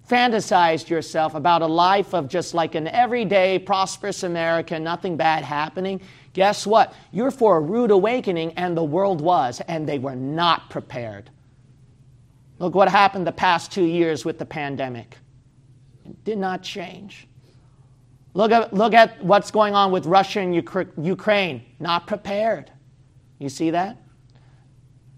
fantasized 0.07 0.89
yourself 0.89 1.33
about 1.33 1.63
a 1.63 1.67
life 1.67 2.13
of 2.13 2.27
just 2.27 2.53
like 2.53 2.75
an 2.75 2.87
everyday 2.87 3.57
prosperous 3.57 4.21
American, 4.23 4.83
nothing 4.83 5.15
bad 5.15 5.43
happening, 5.43 6.01
guess 6.33 6.65
what? 6.65 6.93
You're 7.11 7.31
for 7.31 7.57
a 7.57 7.61
rude 7.61 7.91
awakening, 7.91 8.53
and 8.53 8.75
the 8.75 8.83
world 8.83 9.21
was, 9.21 9.61
and 9.67 9.87
they 9.87 9.99
were 9.99 10.15
not 10.15 10.69
prepared. 10.69 11.29
Look 12.59 12.75
what 12.75 12.89
happened 12.89 13.25
the 13.25 13.31
past 13.31 13.71
two 13.71 13.83
years 13.83 14.23
with 14.23 14.37
the 14.37 14.45
pandemic. 14.45 15.17
It 16.05 16.23
did 16.23 16.37
not 16.37 16.61
change. 16.61 17.27
Look 18.33 18.51
at, 18.51 18.73
look 18.73 18.93
at 18.93 19.23
what's 19.23 19.51
going 19.51 19.75
on 19.75 19.91
with 19.91 20.05
Russia 20.05 20.39
and 20.39 20.55
Ukraine. 20.55 21.65
Not 21.79 22.07
prepared. 22.07 22.71
You 23.39 23.49
see 23.49 23.71
that? 23.71 23.97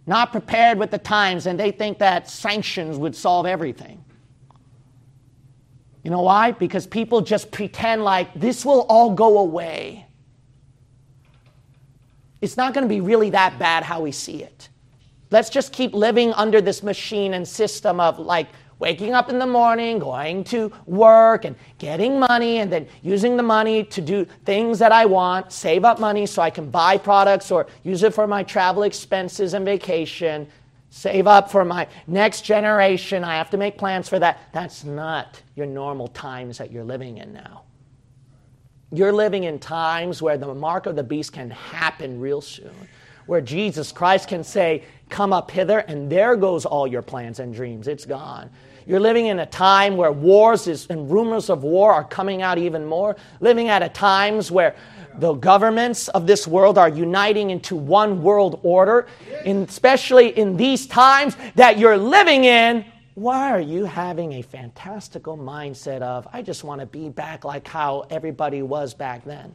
Not 0.06 0.32
prepared 0.32 0.80
with 0.80 0.92
the 0.92 0.98
times, 0.98 1.46
and 1.46 1.60
they 1.60 1.72
think 1.72 2.00
that 2.00 2.30
sanctions 2.30 2.98
would 2.98 3.16
solve 3.16 3.46
everything. 3.46 4.04
You 6.04 6.12
know 6.12 6.22
why? 6.22 6.52
Because 6.52 6.86
people 6.86 7.22
just 7.22 7.52
pretend 7.52 8.04
like 8.04 8.34
this 8.34 8.66
will 8.66 8.82
all 8.90 9.14
go 9.14 9.38
away. 9.40 10.06
It's 12.44 12.58
not 12.58 12.74
going 12.74 12.84
to 12.84 12.90
be 12.90 13.00
really 13.00 13.30
that 13.30 13.58
bad 13.58 13.84
how 13.84 14.02
we 14.02 14.12
see 14.12 14.44
it. 14.44 14.68
Let's 15.32 15.50
just 15.50 15.72
keep 15.72 15.94
living 15.94 16.34
under 16.34 16.60
this 16.60 16.84
machine 16.84 17.36
and 17.36 17.48
system 17.48 18.02
of 18.02 18.20
like 18.20 18.50
waking 18.80 19.14
up 19.14 19.30
in 19.30 19.40
the 19.40 19.48
morning, 19.48 19.98
going 19.98 20.44
to 20.44 20.70
work, 20.86 21.46
and 21.46 21.56
getting 21.78 22.20
money, 22.20 22.58
and 22.58 22.70
then 22.70 22.86
using 23.02 23.38
the 23.38 23.44
money 23.44 23.86
to 23.86 24.02
do 24.02 24.26
things 24.44 24.78
that 24.80 24.92
I 24.92 25.06
want, 25.06 25.54
save 25.54 25.86
up 25.86 26.02
money 26.02 26.26
so 26.26 26.42
I 26.42 26.50
can 26.50 26.70
buy 26.70 26.98
products 26.98 27.50
or 27.50 27.66
use 27.84 28.04
it 28.04 28.14
for 28.14 28.28
my 28.28 28.44
travel 28.44 28.84
expenses 28.84 29.54
and 29.54 29.64
vacation, 29.64 30.46
save 30.90 31.28
up 31.28 31.50
for 31.50 31.64
my 31.64 31.88
next 32.08 32.42
generation. 32.42 33.24
I 33.24 33.38
have 33.38 33.50
to 33.52 33.58
make 33.58 33.78
plans 33.78 34.10
for 34.10 34.20
that. 34.20 34.38
That's 34.52 34.84
not 34.84 35.42
your 35.56 35.66
normal 35.66 36.10
times 36.10 36.58
that 36.58 36.74
you're 36.74 36.84
living 36.84 37.20
in 37.20 37.32
now. 37.32 37.64
You're 38.94 39.12
living 39.12 39.46
in 39.46 39.58
times 39.58 40.22
where 40.22 40.38
the 40.38 40.54
mark 40.54 40.86
of 40.86 40.96
the 40.96 41.04
beast 41.04 41.34
can 41.34 41.50
happen 41.50 42.20
real 42.20 42.42
soon, 42.42 42.76
where 43.26 43.42
Jesus 43.42 43.92
Christ 43.92 44.28
can 44.28 44.44
say, 44.44 44.84
Come 45.10 45.34
up 45.34 45.50
hither, 45.50 45.80
and 45.80 46.12
there 46.12 46.36
goes 46.36 46.64
all 46.66 46.86
your 46.86 47.02
plans 47.02 47.40
and 47.40 47.54
dreams. 47.54 47.88
It's 47.88 48.06
gone. 48.06 48.52
You're 48.86 49.00
living 49.00 49.28
in 49.28 49.40
a 49.40 49.46
time 49.48 49.98
where 49.98 50.12
wars 50.12 50.68
is, 50.68 50.86
and 50.92 51.10
rumors 51.10 51.50
of 51.50 51.64
war 51.64 51.92
are 51.92 52.04
coming 52.04 52.44
out 52.44 52.60
even 52.60 52.86
more. 52.86 53.16
Living 53.40 53.70
at 53.70 53.82
a 53.82 53.90
times 53.90 54.52
where 54.52 54.76
the 55.18 55.34
governments 55.34 56.08
of 56.10 56.28
this 56.28 56.48
world 56.48 56.78
are 56.78 56.90
uniting 56.90 57.50
into 57.50 57.76
one 57.76 58.22
world 58.22 58.60
order, 58.64 59.08
especially 59.46 60.38
in 60.38 60.56
these 60.56 60.86
times 60.86 61.36
that 61.56 61.80
you're 61.80 61.98
living 61.98 62.44
in. 62.44 62.86
Why 63.16 63.52
are 63.52 63.62
you 63.62 63.86
having 63.86 64.34
a 64.34 64.42
fantastical 64.42 65.38
mindset 65.38 66.02
of, 66.02 66.28
I 66.34 66.42
just 66.42 66.64
want 66.64 66.82
to 66.82 66.88
be 66.88 67.10
back 67.10 67.46
like 67.46 67.68
how 67.68 68.06
everybody 68.10 68.62
was 68.62 68.94
back 68.94 69.24
then? 69.24 69.54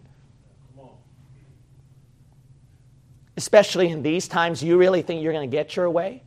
Especially 3.37 3.89
in 3.89 4.03
these 4.03 4.29
times, 4.29 4.63
you 4.63 4.79
really 4.79 5.03
think 5.03 5.23
you're 5.23 5.33
going 5.33 5.49
to 5.49 5.57
get 5.57 5.77
your 5.77 5.91
way? 5.91 6.23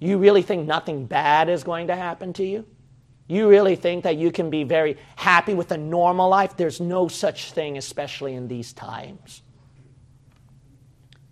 You 0.00 0.18
really 0.18 0.42
think 0.42 0.66
nothing 0.66 1.06
bad 1.06 1.48
is 1.48 1.64
going 1.64 1.86
to 1.88 1.96
happen 1.96 2.32
to 2.34 2.44
you? 2.44 2.66
You 3.26 3.48
really 3.48 3.76
think 3.76 4.04
that 4.04 4.16
you 4.16 4.32
can 4.32 4.50
be 4.50 4.64
very 4.64 4.96
happy 5.16 5.54
with 5.54 5.70
a 5.70 5.78
normal 5.78 6.28
life? 6.28 6.56
There's 6.56 6.80
no 6.80 7.08
such 7.08 7.52
thing, 7.52 7.78
especially 7.78 8.34
in 8.34 8.48
these 8.48 8.72
times. 8.72 9.42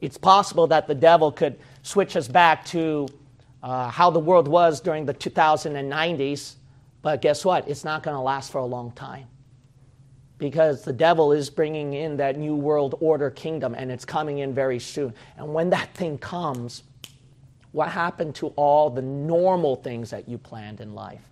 It's 0.00 0.16
possible 0.16 0.68
that 0.68 0.86
the 0.86 0.94
devil 0.94 1.32
could 1.32 1.58
switch 1.82 2.14
us 2.14 2.28
back 2.28 2.64
to 2.66 3.08
uh, 3.62 3.90
how 3.90 4.10
the 4.10 4.18
world 4.18 4.48
was 4.48 4.80
during 4.80 5.04
the 5.04 5.14
2090s, 5.14 6.54
but 7.02 7.20
guess 7.20 7.44
what? 7.44 7.68
It's 7.68 7.84
not 7.84 8.02
going 8.02 8.14
to 8.14 8.20
last 8.20 8.52
for 8.52 8.58
a 8.58 8.66
long 8.66 8.92
time. 8.92 9.26
Because 10.38 10.84
the 10.84 10.92
devil 10.92 11.32
is 11.32 11.50
bringing 11.50 11.94
in 11.94 12.16
that 12.18 12.36
new 12.36 12.54
world 12.54 12.94
order 13.00 13.30
kingdom, 13.30 13.74
and 13.74 13.90
it's 13.90 14.04
coming 14.04 14.38
in 14.38 14.54
very 14.54 14.78
soon. 14.78 15.12
And 15.36 15.52
when 15.52 15.70
that 15.70 15.92
thing 15.94 16.18
comes, 16.18 16.84
what 17.72 17.88
happened 17.88 18.36
to 18.36 18.48
all 18.48 18.90
the 18.90 19.02
normal 19.02 19.76
things 19.76 20.10
that 20.10 20.28
you 20.28 20.38
planned 20.38 20.80
in 20.80 20.94
life? 20.94 21.22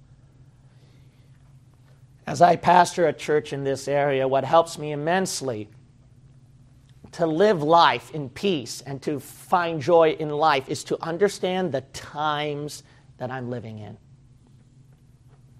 As 2.26 2.42
I 2.42 2.56
pastor 2.56 3.06
a 3.06 3.12
church 3.12 3.52
in 3.52 3.62
this 3.62 3.86
area, 3.86 4.26
what 4.26 4.42
helps 4.42 4.78
me 4.78 4.90
immensely 4.90 5.68
to 7.16 7.26
live 7.26 7.62
life 7.62 8.10
in 8.14 8.28
peace 8.28 8.82
and 8.82 9.00
to 9.00 9.18
find 9.18 9.80
joy 9.80 10.10
in 10.18 10.28
life 10.28 10.68
is 10.68 10.84
to 10.84 11.02
understand 11.02 11.72
the 11.72 11.80
times 11.94 12.82
that 13.16 13.30
I'm 13.30 13.48
living 13.48 13.78
in. 13.78 13.96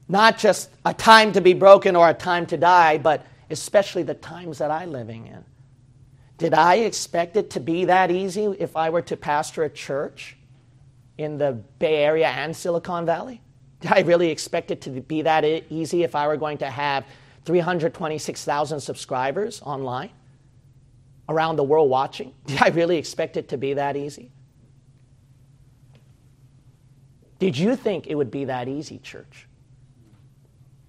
Not 0.07 0.37
just 0.37 0.69
a 0.85 0.93
time 0.93 1.33
to 1.33 1.41
be 1.41 1.55
broken 1.55 1.97
or 1.97 2.11
a 2.11 2.15
time 2.15 2.45
to 2.49 2.59
die, 2.59 2.99
but 2.99 3.25
especially 3.49 4.03
the 4.03 4.13
times 4.13 4.59
that 4.59 4.71
I'm 4.71 4.93
living 4.93 5.29
in. 5.29 5.43
Did 6.37 6.53
I 6.53 6.75
expect 6.75 7.39
it 7.39 7.49
to 7.53 7.61
be 7.61 7.87
that 7.87 8.11
easy 8.11 8.45
if 8.59 8.77
I 8.77 8.91
were 8.91 9.03
to 9.03 9.17
pastor 9.17 9.65
a 9.65 9.71
church 9.71 10.37
in 11.17 11.39
the 11.39 11.53
Bay 11.79 12.05
Area 12.05 12.29
and 12.29 12.55
Silicon 12.55 13.07
Valley? 13.07 13.41
Did 13.81 13.93
I 13.93 14.01
really 14.01 14.29
expect 14.29 14.71
it 14.71 14.83
to 14.83 14.91
be 14.91 15.23
that 15.23 15.43
easy 15.71 16.03
if 16.03 16.15
I 16.15 16.27
were 16.27 16.37
going 16.37 16.59
to 16.59 16.69
have 16.69 17.07
326,000 17.47 18.79
subscribers 18.79 19.63
online 19.63 20.11
around 21.29 21.57
the 21.57 21.65
world 21.65 21.91
watching? 21.91 22.33
Did 22.47 22.63
I 22.63 22.69
really 22.69 22.97
expect 22.97 23.37
it 23.37 23.49
to 23.49 23.59
be 23.59 23.75
that 23.75 23.97
easy? 23.97 24.31
Did 27.39 27.59
you 27.59 27.77
think 27.77 28.07
it 28.07 28.15
would 28.15 28.31
be 28.31 28.47
that 28.47 28.69
easy, 28.69 28.99
church? 28.99 29.47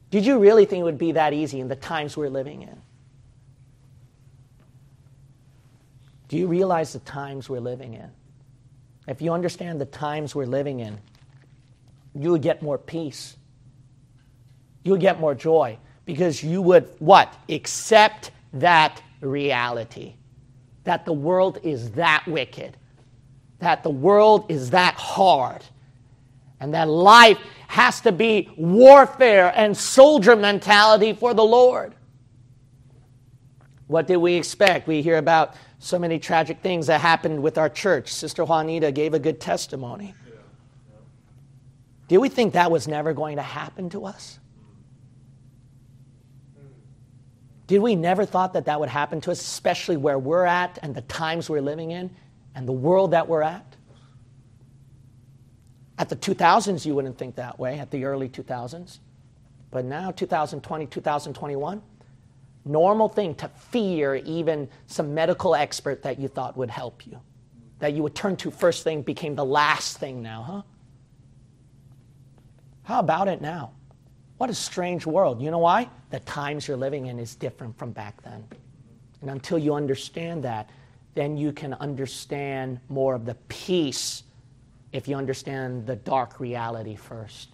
Did 0.09 0.25
you 0.25 0.39
really 0.39 0.65
think 0.65 0.81
it 0.81 0.85
would 0.85 0.97
be 0.97 1.13
that 1.13 1.33
easy 1.33 1.59
in 1.59 1.67
the 1.67 1.75
times 1.75 2.15
we're 2.15 2.29
living 2.29 2.61
in? 2.61 2.81
Do 6.29 6.37
you 6.37 6.47
realize 6.47 6.93
the 6.93 6.99
times 6.99 7.49
we're 7.49 7.59
living 7.59 7.93
in? 7.93 8.09
If 9.07 9.21
you 9.21 9.33
understand 9.33 9.79
the 9.79 9.85
times 9.85 10.35
we're 10.35 10.45
living 10.45 10.79
in, 10.79 10.97
you 12.13 12.31
would 12.31 12.41
get 12.41 12.61
more 12.61 12.77
peace. 12.77 13.35
You 14.83 14.91
would 14.91 15.01
get 15.01 15.19
more 15.19 15.35
joy 15.35 15.77
because 16.05 16.43
you 16.43 16.61
would 16.61 16.89
what? 16.99 17.33
Accept 17.49 18.31
that 18.53 19.01
reality 19.21 20.16
that 20.87 21.03
the 21.03 21.11
world 21.11 21.59
is 21.63 21.91
that 21.91 22.25
wicked, 22.27 22.77
that 23.59 23.83
the 23.83 23.89
world 23.89 24.45
is 24.47 24.69
that 24.69 24.93
hard, 24.93 25.61
and 26.61 26.73
that 26.73 26.87
life 26.87 27.37
has 27.67 27.99
to 27.99 28.13
be 28.13 28.49
warfare 28.55 29.51
and 29.53 29.75
soldier 29.75 30.33
mentality 30.33 31.11
for 31.11 31.33
the 31.33 31.43
Lord. 31.43 31.93
What 33.87 34.07
did 34.07 34.15
we 34.15 34.35
expect? 34.35 34.87
We 34.87 35.01
hear 35.01 35.17
about 35.17 35.55
so 35.79 35.99
many 35.99 36.19
tragic 36.19 36.61
things 36.61 36.87
that 36.87 37.01
happened 37.01 37.43
with 37.43 37.57
our 37.57 37.67
church. 37.67 38.13
Sister 38.13 38.45
Juanita 38.45 38.93
gave 38.93 39.13
a 39.13 39.19
good 39.19 39.41
testimony. 39.41 40.13
Did 42.07 42.19
we 42.19 42.29
think 42.29 42.53
that 42.53 42.71
was 42.71 42.87
never 42.87 43.11
going 43.11 43.35
to 43.35 43.41
happen 43.41 43.89
to 43.89 44.05
us? 44.05 44.39
Did 47.67 47.79
we 47.79 47.95
never 47.95 48.25
thought 48.25 48.53
that 48.53 48.65
that 48.65 48.79
would 48.79 48.89
happen 48.89 49.19
to 49.21 49.31
us, 49.31 49.41
especially 49.41 49.97
where 49.97 50.17
we're 50.17 50.45
at 50.45 50.79
and 50.81 50.95
the 50.95 51.01
times 51.01 51.49
we're 51.49 51.61
living 51.61 51.91
in 51.91 52.09
and 52.55 52.67
the 52.67 52.73
world 52.73 53.11
that 53.11 53.27
we're 53.27 53.41
at? 53.41 53.75
At 55.99 56.09
the 56.09 56.15
2000s, 56.15 56.85
you 56.85 56.95
wouldn't 56.95 57.17
think 57.17 57.35
that 57.35 57.59
way, 57.59 57.79
at 57.79 57.91
the 57.91 58.05
early 58.05 58.29
2000s. 58.29 58.99
But 59.69 59.83
now, 59.83 60.11
2020, 60.11 60.85
2021, 60.85 61.81
normal 62.63 63.09
thing 63.09 63.35
to 63.35 63.49
fear 63.49 64.15
even 64.15 64.69
some 64.85 65.13
medical 65.13 65.53
expert 65.53 66.03
that 66.03 66.19
you 66.19 66.29
thought 66.29 66.55
would 66.55 66.69
help 66.69 67.05
you, 67.05 67.19
that 67.79 67.93
you 67.93 68.03
would 68.03 68.15
turn 68.15 68.37
to 68.37 68.51
first 68.51 68.83
thing 68.85 69.01
became 69.01 69.35
the 69.35 69.45
last 69.45 69.97
thing 69.97 70.21
now, 70.21 70.41
huh? 70.41 70.61
How 72.83 72.99
about 72.99 73.27
it 73.27 73.41
now? 73.41 73.73
What 74.37 74.49
a 74.49 74.53
strange 74.53 75.05
world. 75.05 75.41
You 75.41 75.51
know 75.51 75.59
why? 75.59 75.89
The 76.11 76.19
times 76.21 76.67
you're 76.67 76.77
living 76.77 77.07
in 77.07 77.19
is 77.19 77.35
different 77.35 77.77
from 77.77 77.91
back 77.91 78.21
then. 78.21 78.43
And 79.21 79.29
until 79.29 79.57
you 79.57 79.73
understand 79.73 80.43
that, 80.43 80.69
then 81.15 81.37
you 81.37 81.51
can 81.51 81.73
understand 81.73 82.79
more 82.89 83.15
of 83.15 83.25
the 83.25 83.33
peace 83.47 84.23
if 84.91 85.07
you 85.07 85.15
understand 85.15 85.87
the 85.87 85.95
dark 85.95 86.39
reality 86.39 86.95
first. 86.95 87.49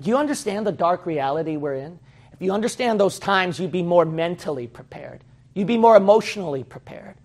Do 0.00 0.08
you 0.08 0.16
understand 0.16 0.66
the 0.66 0.72
dark 0.72 1.06
reality 1.06 1.56
we're 1.56 1.74
in? 1.74 1.98
If 2.32 2.40
you 2.40 2.52
understand 2.52 3.00
those 3.00 3.18
times, 3.18 3.58
you'd 3.58 3.72
be 3.72 3.82
more 3.82 4.04
mentally 4.04 4.68
prepared. 4.68 5.24
You'd 5.54 5.66
be 5.66 5.76
more 5.76 5.96
emotionally 5.96 6.62
prepared. 6.62 7.16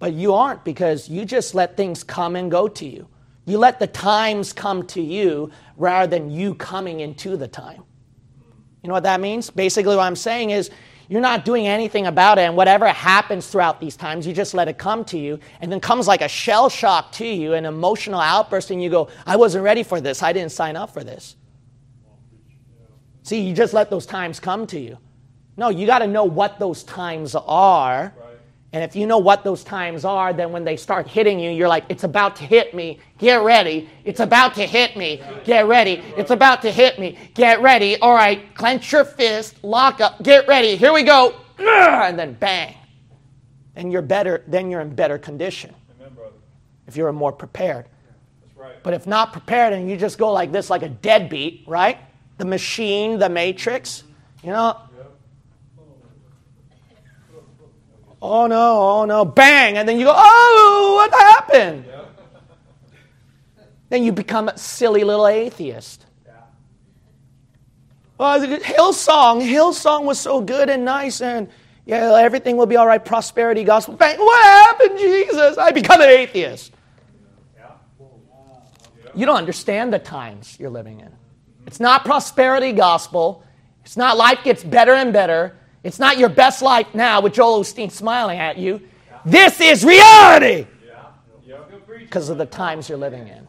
But 0.00 0.14
you 0.14 0.34
aren't 0.34 0.64
because 0.64 1.08
you 1.08 1.24
just 1.24 1.54
let 1.54 1.76
things 1.76 2.02
come 2.02 2.34
and 2.34 2.50
go 2.50 2.66
to 2.66 2.84
you. 2.84 3.06
You 3.44 3.58
let 3.58 3.78
the 3.80 3.86
times 3.86 4.52
come 4.52 4.86
to 4.88 5.02
you 5.02 5.50
rather 5.76 6.06
than 6.06 6.30
you 6.30 6.54
coming 6.54 7.00
into 7.00 7.36
the 7.36 7.48
time. 7.48 7.82
You 8.82 8.88
know 8.88 8.94
what 8.94 9.02
that 9.04 9.20
means? 9.20 9.50
Basically, 9.50 9.96
what 9.96 10.02
I'm 10.02 10.16
saying 10.16 10.50
is 10.50 10.70
you're 11.08 11.20
not 11.20 11.44
doing 11.44 11.66
anything 11.66 12.06
about 12.06 12.38
it, 12.38 12.42
and 12.42 12.56
whatever 12.56 12.88
happens 12.88 13.46
throughout 13.46 13.80
these 13.80 13.96
times, 13.96 14.26
you 14.26 14.32
just 14.32 14.54
let 14.54 14.68
it 14.68 14.78
come 14.78 15.04
to 15.06 15.18
you, 15.18 15.38
and 15.60 15.70
then 15.70 15.80
comes 15.80 16.08
like 16.08 16.22
a 16.22 16.28
shell 16.28 16.68
shock 16.68 17.12
to 17.12 17.26
you, 17.26 17.54
an 17.54 17.64
emotional 17.64 18.20
outburst, 18.20 18.70
and 18.70 18.82
you 18.82 18.88
go, 18.88 19.08
I 19.26 19.36
wasn't 19.36 19.64
ready 19.64 19.82
for 19.82 20.00
this. 20.00 20.22
I 20.22 20.32
didn't 20.32 20.52
sign 20.52 20.76
up 20.76 20.90
for 20.90 21.04
this. 21.04 21.36
See, 23.24 23.40
you 23.40 23.54
just 23.54 23.74
let 23.74 23.90
those 23.90 24.06
times 24.06 24.40
come 24.40 24.66
to 24.68 24.80
you. 24.80 24.98
No, 25.56 25.68
you 25.68 25.86
got 25.86 25.98
to 25.98 26.06
know 26.06 26.24
what 26.24 26.58
those 26.58 26.82
times 26.82 27.34
are. 27.34 28.14
And 28.74 28.82
if 28.82 28.96
you 28.96 29.06
know 29.06 29.18
what 29.18 29.44
those 29.44 29.62
times 29.62 30.04
are, 30.06 30.32
then 30.32 30.50
when 30.50 30.64
they 30.64 30.76
start 30.78 31.06
hitting 31.06 31.38
you, 31.38 31.50
you're 31.50 31.68
like, 31.68 31.84
it's 31.90 32.04
about 32.04 32.36
to 32.36 32.44
hit 32.44 32.72
me. 32.74 33.00
Get 33.18 33.42
ready. 33.42 33.88
It's 34.04 34.20
about 34.20 34.54
to 34.54 34.66
hit 34.66 34.96
me. 34.96 35.22
Get 35.44 35.66
ready. 35.66 36.02
It's 36.16 36.30
about 36.30 36.62
to 36.62 36.70
hit 36.70 36.98
me. 36.98 37.18
Get 37.34 37.60
ready. 37.60 37.98
All 37.98 38.14
right, 38.14 38.54
clench 38.54 38.90
your 38.92 39.04
fist, 39.04 39.62
lock 39.62 40.00
up. 40.00 40.22
Get 40.22 40.48
ready. 40.48 40.76
Here 40.76 40.92
we 40.92 41.02
go. 41.02 41.34
And 41.58 42.18
then 42.18 42.32
bang. 42.32 42.74
And 43.76 43.92
you're 43.92 44.02
better, 44.02 44.42
then 44.48 44.70
you're 44.70 44.80
in 44.80 44.94
better 44.94 45.18
condition. 45.18 45.74
If 46.88 46.96
you're 46.96 47.12
more 47.12 47.32
prepared. 47.32 47.86
That's 48.42 48.56
right. 48.56 48.82
But 48.82 48.94
if 48.94 49.06
not 49.06 49.32
prepared 49.32 49.72
and 49.72 49.88
you 49.88 49.96
just 49.96 50.18
go 50.18 50.32
like 50.32 50.50
this, 50.50 50.68
like 50.68 50.82
a 50.82 50.88
deadbeat, 50.88 51.64
right? 51.66 51.98
The 52.38 52.44
machine, 52.44 53.18
the 53.18 53.28
matrix, 53.28 54.02
you 54.42 54.50
know, 54.50 54.76
oh 58.22 58.46
no, 58.46 59.00
oh 59.00 59.04
no, 59.04 59.24
bang, 59.24 59.76
and 59.76 59.86
then 59.86 59.98
you 59.98 60.06
go, 60.06 60.14
oh, 60.14 60.94
what 60.96 61.20
happened? 61.20 61.84
Then 63.90 64.04
you 64.04 64.12
become 64.12 64.48
a 64.48 64.56
silly 64.56 65.04
little 65.04 65.26
atheist. 65.26 66.06
Well, 68.16 68.40
the 68.40 68.58
Hillsong, 68.58 69.42
Hillsong 69.42 70.04
was 70.04 70.18
so 70.18 70.40
good 70.40 70.70
and 70.70 70.84
nice, 70.84 71.20
and 71.20 71.48
yeah, 71.84 72.14
everything 72.16 72.56
will 72.56 72.66
be 72.66 72.76
all 72.76 72.86
right. 72.86 73.04
Prosperity 73.04 73.64
gospel. 73.64 73.94
Bang, 73.96 74.16
what 74.18 74.44
happened, 74.44 74.98
Jesus? 74.98 75.58
I 75.58 75.72
become 75.72 76.00
an 76.00 76.08
atheist. 76.08 76.72
You 79.14 79.26
don't 79.26 79.36
understand 79.36 79.92
the 79.92 79.98
times 79.98 80.56
you're 80.58 80.70
living 80.70 81.00
in. 81.00 81.12
It's 81.66 81.80
not 81.80 82.04
prosperity 82.04 82.72
gospel. 82.72 83.44
It's 83.84 83.96
not 83.96 84.16
life 84.16 84.38
gets 84.44 84.62
better 84.62 84.94
and 84.94 85.12
better. 85.12 85.56
It's 85.84 85.98
not 85.98 86.18
your 86.18 86.28
best 86.28 86.62
life 86.62 86.94
now 86.94 87.20
with 87.20 87.34
Joel 87.34 87.62
Osteen 87.62 87.90
smiling 87.90 88.38
at 88.38 88.58
you. 88.58 88.80
This 89.24 89.60
is 89.60 89.84
reality 89.84 90.66
because 91.98 92.28
of 92.28 92.38
the 92.38 92.46
times 92.46 92.88
you're 92.88 92.98
living 92.98 93.28
in. 93.28 93.48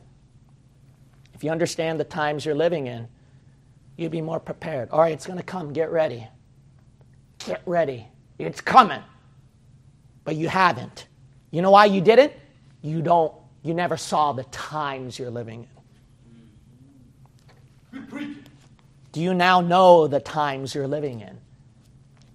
If 1.34 1.44
you 1.44 1.52
understand 1.52 2.00
the 2.00 2.06
times 2.06 2.46
you're 2.46 2.56
living 2.56 2.88
in, 2.88 3.08
you'll 3.98 4.10
be 4.10 4.22
more 4.22 4.40
prepared. 4.40 4.90
All 4.90 5.00
right, 5.00 5.14
it's 5.14 5.26
going 5.26 5.38
to 5.38 5.44
come. 5.44 5.74
Get 5.74 5.92
ready. 5.92 6.28
Get 7.46 7.62
ready. 7.66 8.08
It's 8.40 8.62
coming. 8.62 9.02
But 10.24 10.36
you 10.36 10.48
haven't. 10.48 11.08
You 11.52 11.62
know 11.62 11.72
why 11.72 11.86
you 11.86 12.02
didn't? 12.02 12.34
You 12.82 13.02
don't 13.02 13.34
you 13.64 13.74
never 13.74 13.96
saw 13.96 14.34
the 14.34 14.44
times 14.46 15.18
you're 15.18 15.32
living 15.32 15.68
in. 17.94 18.34
Do 19.14 19.22
you 19.22 19.34
now 19.34 19.62
know 19.62 20.08
the 20.08 20.20
times 20.20 20.76
you're 20.76 20.88
living 20.88 21.22
in? 21.22 21.40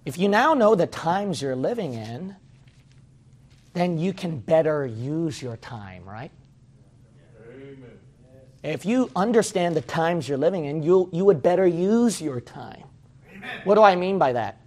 If 0.09 0.17
you 0.17 0.27
now 0.27 0.55
know 0.55 0.73
the 0.73 0.87
times 0.87 1.39
you're 1.39 1.55
living 1.55 1.93
in, 1.93 2.35
then 3.73 3.99
you 3.99 4.11
can 4.11 4.39
better 4.39 4.83
use 4.83 5.39
your 5.39 5.55
time, 5.55 6.03
right? 6.03 6.31
Amen. 7.47 7.91
If 8.63 8.87
you 8.87 9.11
understand 9.15 9.75
the 9.75 9.81
times 9.81 10.27
you're 10.27 10.39
living 10.39 10.65
in, 10.65 10.81
you, 10.81 11.09
you 11.13 11.25
would 11.25 11.43
better 11.43 11.67
use 11.67 12.19
your 12.19 12.41
time. 12.41 12.85
Amen. 13.31 13.61
What 13.65 13.75
do 13.75 13.83
I 13.83 13.95
mean 13.95 14.17
by 14.17 14.33
that? 14.33 14.59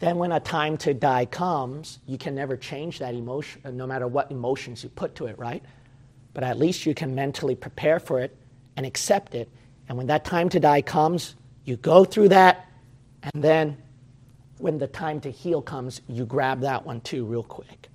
Then, 0.00 0.18
when 0.18 0.32
a 0.32 0.40
time 0.40 0.76
to 0.78 0.92
die 0.92 1.26
comes, 1.26 2.00
you 2.04 2.18
can 2.18 2.34
never 2.34 2.56
change 2.56 2.98
that 2.98 3.14
emotion, 3.14 3.62
no 3.76 3.86
matter 3.86 4.08
what 4.08 4.32
emotions 4.32 4.82
you 4.82 4.88
put 4.88 5.14
to 5.14 5.26
it, 5.26 5.38
right? 5.38 5.62
But 6.34 6.42
at 6.42 6.58
least 6.58 6.84
you 6.84 6.94
can 6.94 7.14
mentally 7.14 7.54
prepare 7.54 8.00
for 8.00 8.18
it 8.18 8.36
and 8.76 8.84
accept 8.84 9.36
it. 9.36 9.48
And 9.88 9.96
when 9.96 10.08
that 10.08 10.24
time 10.24 10.48
to 10.48 10.58
die 10.58 10.82
comes, 10.82 11.36
you 11.64 11.76
go 11.76 12.04
through 12.04 12.30
that, 12.30 12.66
and 13.22 13.44
then 13.44 13.76
when 14.60 14.78
the 14.78 14.86
time 14.86 15.20
to 15.22 15.30
heal 15.30 15.62
comes, 15.62 16.00
you 16.08 16.24
grab 16.24 16.60
that 16.60 16.84
one 16.84 17.00
too, 17.00 17.24
real 17.24 17.42
quick. 17.42 17.88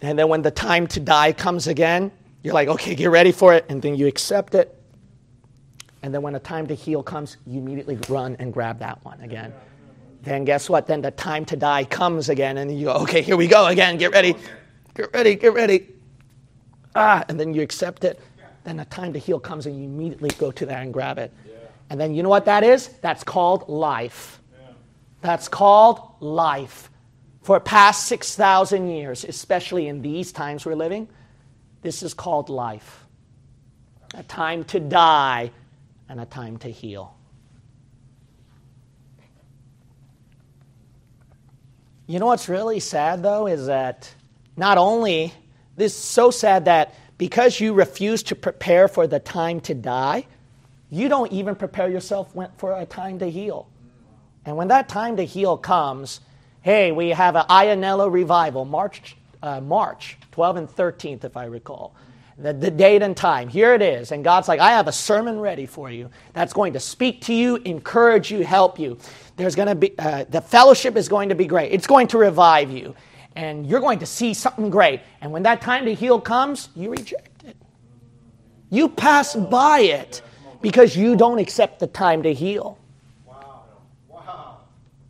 And 0.00 0.18
then 0.18 0.28
when 0.28 0.42
the 0.42 0.50
time 0.50 0.86
to 0.88 1.00
die 1.00 1.32
comes 1.32 1.66
again, 1.66 2.12
you're 2.42 2.54
like, 2.54 2.68
okay, 2.68 2.94
get 2.94 3.10
ready 3.10 3.32
for 3.32 3.54
it, 3.54 3.66
and 3.68 3.82
then 3.82 3.96
you 3.96 4.06
accept 4.06 4.54
it. 4.54 4.74
And 6.02 6.14
then 6.14 6.22
when 6.22 6.32
the 6.32 6.38
time 6.38 6.66
to 6.68 6.74
heal 6.74 7.02
comes, 7.02 7.36
you 7.46 7.58
immediately 7.58 7.98
run 8.08 8.36
and 8.38 8.52
grab 8.52 8.78
that 8.78 9.04
one 9.04 9.20
again. 9.20 9.52
Then 10.22 10.44
guess 10.44 10.70
what? 10.70 10.86
Then 10.86 11.00
the 11.00 11.10
time 11.10 11.44
to 11.46 11.56
die 11.56 11.84
comes 11.84 12.28
again, 12.28 12.58
and 12.58 12.78
you 12.78 12.86
go, 12.86 12.92
okay, 12.94 13.22
here 13.22 13.36
we 13.36 13.48
go 13.48 13.66
again. 13.66 13.98
Get 13.98 14.12
ready, 14.12 14.36
get 14.94 15.12
ready, 15.12 15.34
get 15.34 15.52
ready. 15.52 15.88
Ah, 16.94 17.24
and 17.28 17.38
then 17.38 17.52
you 17.52 17.62
accept 17.62 18.04
it. 18.04 18.20
Then 18.64 18.76
the 18.76 18.84
time 18.86 19.12
to 19.12 19.18
heal 19.18 19.40
comes, 19.40 19.66
and 19.66 19.76
you 19.76 19.84
immediately 19.84 20.30
go 20.38 20.52
to 20.52 20.66
that 20.66 20.82
and 20.82 20.92
grab 20.92 21.18
it. 21.18 21.32
And 21.90 22.00
then 22.00 22.14
you 22.14 22.22
know 22.22 22.28
what 22.28 22.44
that 22.44 22.62
is? 22.62 22.88
That's 23.00 23.24
called 23.24 23.68
life. 23.68 24.37
That's 25.20 25.48
called 25.48 26.00
life. 26.20 26.90
For 27.42 27.60
past 27.60 28.06
6,000 28.06 28.88
years, 28.88 29.24
especially 29.24 29.88
in 29.88 30.02
these 30.02 30.32
times 30.32 30.66
we're 30.66 30.74
living, 30.74 31.08
this 31.82 32.02
is 32.02 32.14
called 32.14 32.48
life. 32.48 33.06
A 34.14 34.22
time 34.22 34.64
to 34.64 34.80
die 34.80 35.50
and 36.08 36.20
a 36.20 36.26
time 36.26 36.58
to 36.58 36.70
heal. 36.70 37.14
You 42.06 42.18
know 42.18 42.26
what's 42.26 42.48
really 42.48 42.80
sad, 42.80 43.22
though, 43.22 43.46
is 43.46 43.66
that 43.66 44.14
not 44.56 44.78
only 44.78 45.32
this 45.76 45.94
is 45.94 46.02
so 46.02 46.30
sad 46.30 46.64
that 46.64 46.94
because 47.18 47.60
you 47.60 47.74
refuse 47.74 48.22
to 48.24 48.34
prepare 48.34 48.88
for 48.88 49.06
the 49.06 49.20
time 49.20 49.60
to 49.62 49.74
die, 49.74 50.26
you 50.90 51.08
don't 51.08 51.32
even 51.32 51.54
prepare 51.54 51.90
yourself 51.90 52.34
for 52.56 52.78
a 52.78 52.86
time 52.86 53.18
to 53.18 53.30
heal. 53.30 53.68
And 54.48 54.56
when 54.56 54.68
that 54.68 54.88
time 54.88 55.18
to 55.18 55.26
heal 55.26 55.58
comes, 55.58 56.20
hey, 56.62 56.90
we 56.90 57.10
have 57.10 57.36
an 57.36 57.44
Ionella 57.50 58.10
revival, 58.10 58.64
March, 58.64 59.14
uh, 59.42 59.60
March 59.60 60.16
12 60.32 60.56
and 60.56 60.68
13th, 60.68 61.24
if 61.24 61.36
I 61.36 61.44
recall. 61.44 61.94
The, 62.38 62.54
the 62.54 62.70
date 62.70 63.02
and 63.02 63.14
time. 63.14 63.48
Here 63.48 63.74
it 63.74 63.82
is. 63.82 64.10
And 64.10 64.24
God's 64.24 64.48
like, 64.48 64.58
I 64.58 64.70
have 64.70 64.88
a 64.88 64.92
sermon 64.92 65.38
ready 65.38 65.66
for 65.66 65.90
you 65.90 66.08
that's 66.32 66.54
going 66.54 66.72
to 66.72 66.80
speak 66.80 67.20
to 67.24 67.34
you, 67.34 67.56
encourage 67.56 68.30
you, 68.30 68.42
help 68.42 68.78
you. 68.78 68.96
There's 69.36 69.54
going 69.54 69.68
to 69.68 69.74
be, 69.74 69.92
uh, 69.98 70.24
the 70.30 70.40
fellowship 70.40 70.96
is 70.96 71.10
going 71.10 71.28
to 71.28 71.34
be 71.34 71.44
great. 71.44 71.70
It's 71.72 71.86
going 71.86 72.06
to 72.08 72.16
revive 72.16 72.70
you. 72.70 72.94
And 73.36 73.66
you're 73.66 73.80
going 73.80 73.98
to 73.98 74.06
see 74.06 74.32
something 74.32 74.70
great. 74.70 75.02
And 75.20 75.30
when 75.30 75.42
that 75.42 75.60
time 75.60 75.84
to 75.84 75.92
heal 75.92 76.18
comes, 76.18 76.70
you 76.74 76.90
reject 76.90 77.44
it. 77.44 77.56
You 78.70 78.88
pass 78.88 79.34
by 79.34 79.80
it 79.80 80.22
because 80.62 80.96
you 80.96 81.16
don't 81.16 81.38
accept 81.38 81.80
the 81.80 81.86
time 81.86 82.22
to 82.22 82.32
heal. 82.32 82.78
Wow. 83.26 83.64
Wow. 84.08 84.58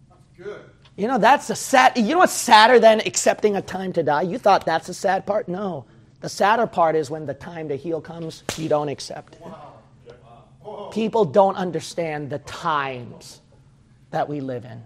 That's 0.08 0.20
good. 0.36 0.60
You 0.98 1.06
know, 1.06 1.16
that's 1.16 1.46
the 1.46 1.54
sad, 1.54 1.96
you 1.96 2.08
know 2.08 2.18
what's 2.18 2.32
sadder 2.32 2.80
than 2.80 2.98
accepting 3.06 3.54
a 3.54 3.62
time 3.62 3.92
to 3.92 4.02
die? 4.02 4.22
You 4.22 4.36
thought 4.36 4.66
that's 4.66 4.88
the 4.88 4.94
sad 4.94 5.26
part? 5.26 5.48
No. 5.48 5.84
The 6.20 6.28
sadder 6.28 6.66
part 6.66 6.96
is 6.96 7.08
when 7.08 7.24
the 7.24 7.34
time 7.34 7.68
to 7.68 7.76
heal 7.76 8.00
comes, 8.00 8.42
you 8.56 8.68
don't 8.68 8.88
accept 8.88 9.36
it. 9.36 9.42
People 10.90 11.24
don't 11.24 11.54
understand 11.54 12.30
the 12.30 12.40
times 12.40 13.40
that 14.10 14.28
we 14.28 14.40
live 14.40 14.64
in. 14.64 14.82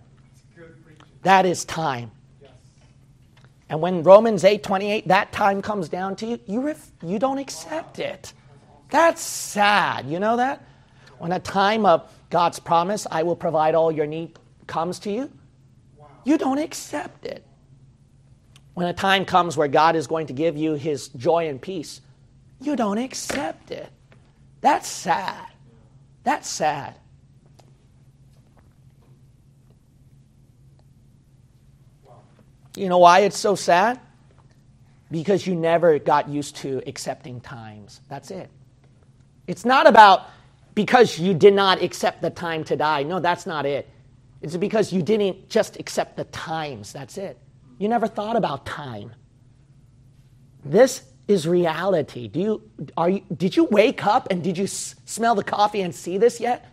That 1.22 1.46
is 1.46 1.64
time. 1.64 2.10
And 3.70 3.80
when 3.80 4.02
Romans 4.02 4.44
8 4.44 4.62
28, 4.62 5.08
that 5.08 5.32
time 5.32 5.62
comes 5.62 5.88
down 5.88 6.16
to 6.16 6.26
you, 6.26 6.40
you, 6.46 6.60
ref, 6.60 6.90
you 7.02 7.18
don't 7.18 7.38
accept 7.38 7.98
it. 7.98 8.34
That's 8.90 9.22
sad. 9.22 10.04
You 10.04 10.20
know 10.20 10.36
that? 10.36 10.62
When 11.16 11.32
a 11.32 11.40
time 11.40 11.86
of 11.86 12.12
God's 12.28 12.58
promise, 12.58 13.06
I 13.10 13.22
will 13.22 13.36
provide 13.36 13.74
all 13.74 13.90
your 13.90 14.06
need, 14.06 14.38
comes 14.66 14.98
to 15.00 15.10
you. 15.10 15.30
You 16.24 16.38
don't 16.38 16.58
accept 16.58 17.26
it. 17.26 17.44
When 18.74 18.86
a 18.86 18.94
time 18.94 19.24
comes 19.24 19.56
where 19.56 19.68
God 19.68 19.96
is 19.96 20.06
going 20.06 20.28
to 20.28 20.32
give 20.32 20.56
you 20.56 20.74
his 20.74 21.08
joy 21.08 21.48
and 21.48 21.60
peace, 21.60 22.00
you 22.60 22.76
don't 22.76 22.98
accept 22.98 23.70
it. 23.70 23.90
That's 24.60 24.88
sad. 24.88 25.46
That's 26.24 26.48
sad. 26.48 26.94
You 32.76 32.88
know 32.88 32.98
why 32.98 33.20
it's 33.20 33.38
so 33.38 33.54
sad? 33.54 34.00
Because 35.10 35.46
you 35.46 35.54
never 35.54 35.98
got 35.98 36.28
used 36.28 36.56
to 36.56 36.82
accepting 36.86 37.40
times. 37.40 38.00
That's 38.08 38.30
it. 38.30 38.48
It's 39.46 39.64
not 39.66 39.86
about 39.86 40.26
because 40.74 41.18
you 41.18 41.34
did 41.34 41.52
not 41.52 41.82
accept 41.82 42.22
the 42.22 42.30
time 42.30 42.64
to 42.64 42.76
die. 42.76 43.02
No, 43.02 43.20
that's 43.20 43.44
not 43.44 43.66
it. 43.66 43.88
It's 44.42 44.56
because 44.56 44.92
you 44.92 45.02
didn't 45.02 45.48
just 45.48 45.78
accept 45.78 46.16
the 46.16 46.24
times. 46.24 46.92
That's 46.92 47.16
it. 47.16 47.38
You 47.78 47.88
never 47.88 48.06
thought 48.08 48.36
about 48.36 48.66
time. 48.66 49.12
This 50.64 51.02
is 51.28 51.46
reality. 51.46 52.28
Do 52.28 52.40
you, 52.40 52.70
are 52.96 53.08
you, 53.10 53.22
did 53.36 53.56
you 53.56 53.64
wake 53.64 54.04
up 54.06 54.28
and 54.30 54.42
did 54.42 54.58
you 54.58 54.64
s- 54.64 54.96
smell 55.04 55.34
the 55.34 55.44
coffee 55.44 55.80
and 55.80 55.94
see 55.94 56.18
this 56.18 56.40
yet? 56.40 56.66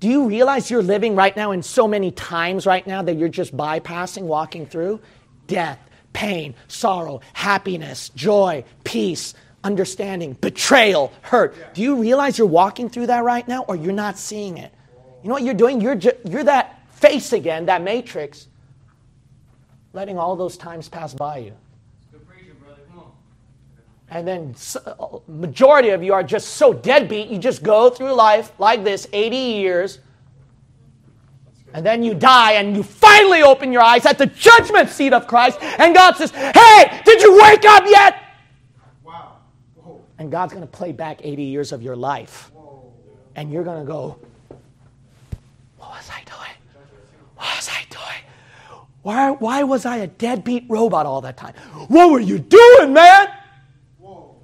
Do 0.00 0.08
you 0.08 0.28
realize 0.28 0.70
you're 0.70 0.82
living 0.82 1.14
right 1.14 1.34
now 1.36 1.52
in 1.52 1.62
so 1.62 1.88
many 1.88 2.10
times 2.10 2.66
right 2.66 2.86
now 2.86 3.00
that 3.02 3.14
you're 3.14 3.28
just 3.28 3.56
bypassing, 3.56 4.22
walking 4.22 4.66
through? 4.66 5.00
Death, 5.46 5.78
pain, 6.12 6.54
sorrow, 6.68 7.20
happiness, 7.32 8.10
joy, 8.10 8.64
peace, 8.84 9.34
understanding, 9.64 10.34
betrayal, 10.34 11.12
hurt. 11.22 11.74
Do 11.74 11.82
you 11.82 11.96
realize 11.96 12.38
you're 12.38 12.46
walking 12.46 12.90
through 12.90 13.06
that 13.06 13.24
right 13.24 13.46
now 13.46 13.64
or 13.68 13.76
you're 13.76 13.92
not 13.92 14.18
seeing 14.18 14.58
it? 14.58 14.72
You 15.26 15.30
know 15.30 15.34
what 15.34 15.42
you're 15.42 15.54
doing? 15.54 15.80
You're, 15.80 15.96
ju- 15.96 16.16
you're 16.24 16.44
that 16.44 16.88
face 16.88 17.32
again, 17.32 17.66
that 17.66 17.82
matrix, 17.82 18.46
letting 19.92 20.18
all 20.18 20.36
those 20.36 20.56
times 20.56 20.88
pass 20.88 21.12
by 21.12 21.38
you. 21.38 21.52
And 24.08 24.28
then 24.28 24.54
uh, 24.86 25.18
majority 25.26 25.88
of 25.88 26.04
you 26.04 26.12
are 26.12 26.22
just 26.22 26.50
so 26.50 26.72
deadbeat, 26.72 27.26
you 27.26 27.38
just 27.38 27.64
go 27.64 27.90
through 27.90 28.12
life 28.12 28.52
like 28.60 28.84
this 28.84 29.08
80 29.12 29.36
years. 29.36 29.98
And 31.74 31.84
then 31.84 32.04
you 32.04 32.14
die 32.14 32.52
and 32.52 32.76
you 32.76 32.84
finally 32.84 33.42
open 33.42 33.72
your 33.72 33.82
eyes 33.82 34.06
at 34.06 34.18
the 34.18 34.26
judgment 34.26 34.90
seat 34.90 35.12
of 35.12 35.26
Christ. 35.26 35.58
And 35.60 35.92
God 35.92 36.14
says, 36.14 36.30
Hey, 36.30 37.02
did 37.04 37.20
you 37.20 37.36
wake 37.42 37.64
up 37.64 37.82
yet? 37.84 38.22
Wow. 39.02 39.38
And 40.18 40.30
God's 40.30 40.52
going 40.52 40.62
to 40.62 40.70
play 40.70 40.92
back 40.92 41.18
80 41.24 41.42
years 41.42 41.72
of 41.72 41.82
your 41.82 41.96
life. 41.96 42.52
Whoa. 42.54 42.92
And 43.34 43.50
you're 43.50 43.64
going 43.64 43.84
to 43.84 43.92
go, 43.92 44.20
What 45.86 45.98
was 45.98 46.10
I 46.10 46.24
doing? 46.24 46.56
What 47.36 47.56
was 47.56 47.68
I 47.68 47.84
doing? 47.90 48.86
Why, 49.02 49.30
why 49.30 49.62
was 49.62 49.86
I 49.86 49.98
a 49.98 50.08
deadbeat 50.08 50.64
robot 50.68 51.06
all 51.06 51.20
that 51.20 51.36
time? 51.36 51.54
What 51.86 52.10
were 52.10 52.18
you 52.18 52.40
doing, 52.40 52.92
man? 52.92 53.28
Whoa. 53.98 54.34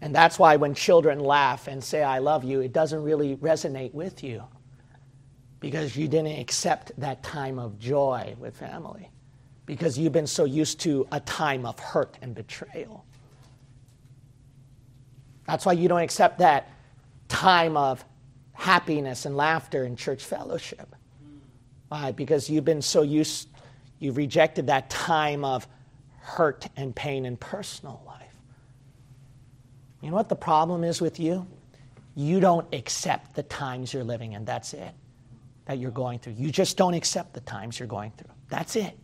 And 0.00 0.14
that's 0.14 0.38
why 0.38 0.56
when 0.56 0.74
children 0.74 1.20
laugh 1.20 1.68
and 1.68 1.84
say, 1.84 2.02
I 2.02 2.20
love 2.20 2.42
you, 2.42 2.60
it 2.60 2.72
doesn't 2.72 3.02
really 3.02 3.36
resonate 3.36 3.92
with 3.92 4.24
you 4.24 4.44
because 5.60 5.94
you 5.94 6.08
didn't 6.08 6.38
accept 6.38 6.92
that 6.98 7.22
time 7.22 7.58
of 7.58 7.78
joy 7.78 8.34
with 8.38 8.56
family, 8.56 9.10
because 9.66 9.98
you've 9.98 10.12
been 10.12 10.26
so 10.26 10.44
used 10.44 10.80
to 10.80 11.06
a 11.12 11.20
time 11.20 11.66
of 11.66 11.78
hurt 11.78 12.16
and 12.22 12.34
betrayal. 12.34 13.04
That's 15.46 15.66
why 15.66 15.72
you 15.74 15.86
don't 15.86 16.00
accept 16.02 16.38
that 16.38 16.70
time 17.28 17.76
of 17.76 18.02
happiness 18.56 19.26
and 19.26 19.36
laughter 19.36 19.84
in 19.84 19.96
church 19.96 20.24
fellowship. 20.24 20.94
Why? 21.88 22.12
Because 22.12 22.50
you've 22.50 22.64
been 22.64 22.82
so 22.82 23.02
used, 23.02 23.48
you've 23.98 24.16
rejected 24.16 24.66
that 24.66 24.90
time 24.90 25.44
of 25.44 25.68
hurt 26.20 26.66
and 26.76 26.94
pain 26.96 27.24
in 27.26 27.36
personal 27.36 28.02
life. 28.06 28.22
You 30.00 30.10
know 30.10 30.16
what 30.16 30.28
the 30.28 30.36
problem 30.36 30.84
is 30.84 31.00
with 31.00 31.20
you? 31.20 31.46
You 32.14 32.40
don't 32.40 32.66
accept 32.74 33.36
the 33.36 33.42
times 33.42 33.92
you're 33.92 34.04
living 34.04 34.32
in. 34.32 34.44
That's 34.44 34.74
it 34.74 34.92
that 35.66 35.78
you're 35.78 35.90
going 35.90 36.18
through. 36.18 36.34
You 36.34 36.50
just 36.50 36.76
don't 36.76 36.94
accept 36.94 37.34
the 37.34 37.40
times 37.40 37.78
you're 37.78 37.88
going 37.88 38.12
through. 38.16 38.32
That's 38.48 38.76
it. 38.76 38.96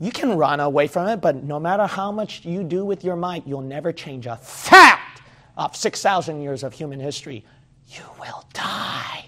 You 0.00 0.10
can 0.10 0.36
run 0.36 0.58
away 0.58 0.88
from 0.88 1.08
it, 1.08 1.20
but 1.20 1.44
no 1.44 1.60
matter 1.60 1.86
how 1.86 2.10
much 2.10 2.44
you 2.44 2.64
do 2.64 2.84
with 2.84 3.04
your 3.04 3.14
might, 3.14 3.46
you'll 3.46 3.60
never 3.60 3.92
change 3.92 4.26
a 4.26 4.36
fact 4.36 4.91
Uh, 5.56 5.64
of 5.64 5.76
6,000 5.76 6.40
years 6.40 6.62
of 6.62 6.72
human 6.72 6.98
history. 6.98 7.44
You 7.88 8.04
will 8.18 8.44
die. 8.52 9.26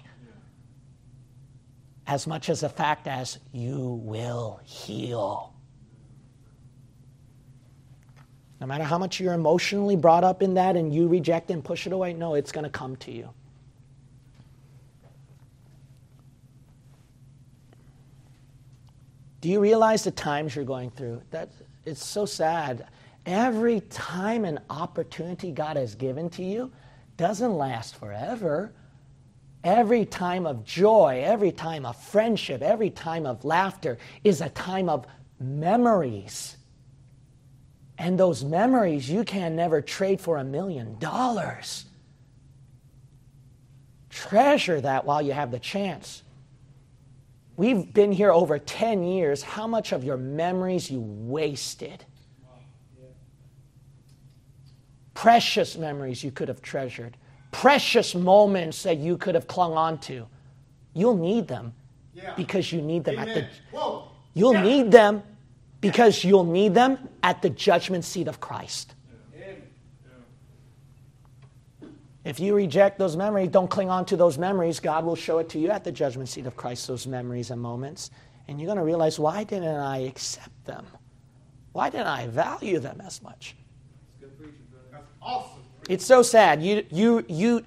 As 2.07 2.27
much 2.27 2.49
as 2.49 2.63
a 2.63 2.69
fact 2.69 3.07
as 3.07 3.39
you 3.51 3.99
will 4.03 4.59
heal. 4.63 5.53
No 8.61 8.67
matter 8.67 8.83
how 8.83 8.97
much 8.97 9.19
you're 9.19 9.33
emotionally 9.33 9.95
brought 9.95 10.23
up 10.23 10.41
in 10.41 10.53
that 10.55 10.75
and 10.75 10.93
you 10.93 11.07
reject 11.07 11.51
and 11.51 11.63
push 11.63 11.85
it 11.85 11.93
away, 11.93 12.13
no, 12.13 12.35
it's 12.35 12.51
going 12.51 12.63
to 12.63 12.69
come 12.69 12.95
to 12.97 13.11
you. 13.11 13.29
Do 19.41 19.49
you 19.49 19.59
realize 19.59 20.03
the 20.03 20.11
times 20.11 20.55
you're 20.55 20.65
going 20.65 20.89
through? 20.89 21.21
That 21.29 21.49
it's 21.85 22.03
so 22.03 22.25
sad. 22.25 22.87
Every 23.25 23.81
time 23.81 24.45
an 24.45 24.59
opportunity 24.69 25.51
God 25.51 25.77
has 25.77 25.95
given 25.95 26.29
to 26.31 26.43
you 26.43 26.71
doesn't 27.17 27.53
last 27.57 27.95
forever. 27.95 28.73
Every 29.63 30.05
time 30.05 30.45
of 30.45 30.63
joy, 30.63 31.23
every 31.25 31.51
time 31.51 31.87
of 31.87 31.95
friendship, 31.95 32.61
every 32.61 32.91
time 32.91 33.25
of 33.25 33.43
laughter 33.43 33.97
is 34.23 34.41
a 34.41 34.49
time 34.49 34.89
of 34.89 35.07
memories. 35.39 36.55
And 37.97 38.19
those 38.19 38.43
memories 38.43 39.09
you 39.09 39.23
can 39.23 39.55
never 39.55 39.81
trade 39.81 40.21
for 40.21 40.37
a 40.37 40.43
million 40.43 40.99
dollars. 40.99 41.85
Treasure 44.09 44.79
that 44.81 45.05
while 45.05 45.21
you 45.21 45.33
have 45.33 45.49
the 45.49 45.59
chance. 45.59 46.21
We've 47.57 47.91
been 47.91 48.11
here 48.11 48.31
over 48.31 48.59
10 48.59 49.03
years. 49.03 49.41
How 49.41 49.65
much 49.65 49.93
of 49.93 50.03
your 50.03 50.17
memories 50.17 50.91
you 50.91 50.99
wasted? 51.01 52.05
Precious 55.25 55.75
memories 55.75 56.23
you 56.23 56.29
could 56.29 56.49
have 56.49 56.61
treasured, 56.61 57.17
precious 57.49 58.13
moments 58.13 58.83
that 58.83 58.97
you 58.97 59.17
could 59.17 59.33
have 59.33 59.47
clung 59.47 59.73
on 59.73 59.97
to. 60.01 60.27
You'll 60.93 61.17
need 61.17 61.47
them 61.47 61.73
Yeah. 62.13 62.35
because 62.35 62.71
you 62.71 62.79
need 62.79 63.05
them 63.05 63.15
Amen. 63.17 63.29
at 63.29 63.33
the 63.33 63.75
Whoa. 63.75 64.03
you'll 64.35 64.53
Yeah. 64.53 64.61
need 64.61 64.91
them 64.91 65.23
because 65.81 66.23
you'll 66.23 66.43
need 66.43 66.75
them 66.75 67.09
at 67.23 67.41
the 67.41 67.49
judgment 67.49 68.05
seat 68.05 68.27
of 68.27 68.39
Christ. 68.39 68.93
If 72.23 72.39
you 72.39 72.53
reject 72.53 72.99
those 72.99 73.17
memories, 73.17 73.49
don't 73.49 73.67
cling 73.67 73.89
on 73.89 74.05
to 74.05 74.15
those 74.15 74.37
memories, 74.37 74.79
God 74.79 75.05
will 75.05 75.15
show 75.15 75.39
it 75.39 75.49
to 75.49 75.59
you 75.59 75.71
at 75.71 75.83
the 75.83 75.91
judgment 75.91 76.29
seat 76.29 76.45
of 76.45 76.55
Christ, 76.55 76.87
those 76.87 77.07
memories 77.07 77.49
and 77.49 77.59
moments. 77.59 78.11
And 78.47 78.59
you're 78.59 78.67
going 78.67 78.77
to 78.77 78.83
realize, 78.83 79.17
why 79.17 79.43
didn't 79.43 79.75
I 79.75 80.01
accept 80.01 80.65
them? 80.65 80.85
Why 81.71 81.89
didn't 81.89 82.05
I 82.05 82.27
value 82.27 82.77
them 82.77 83.01
as 83.01 83.23
much? 83.23 83.55
Awesome. 85.25 85.61
It's 85.89 86.05
so 86.05 86.21
sad. 86.21 86.61
You, 86.63 86.85
you, 86.91 87.25
you 87.27 87.65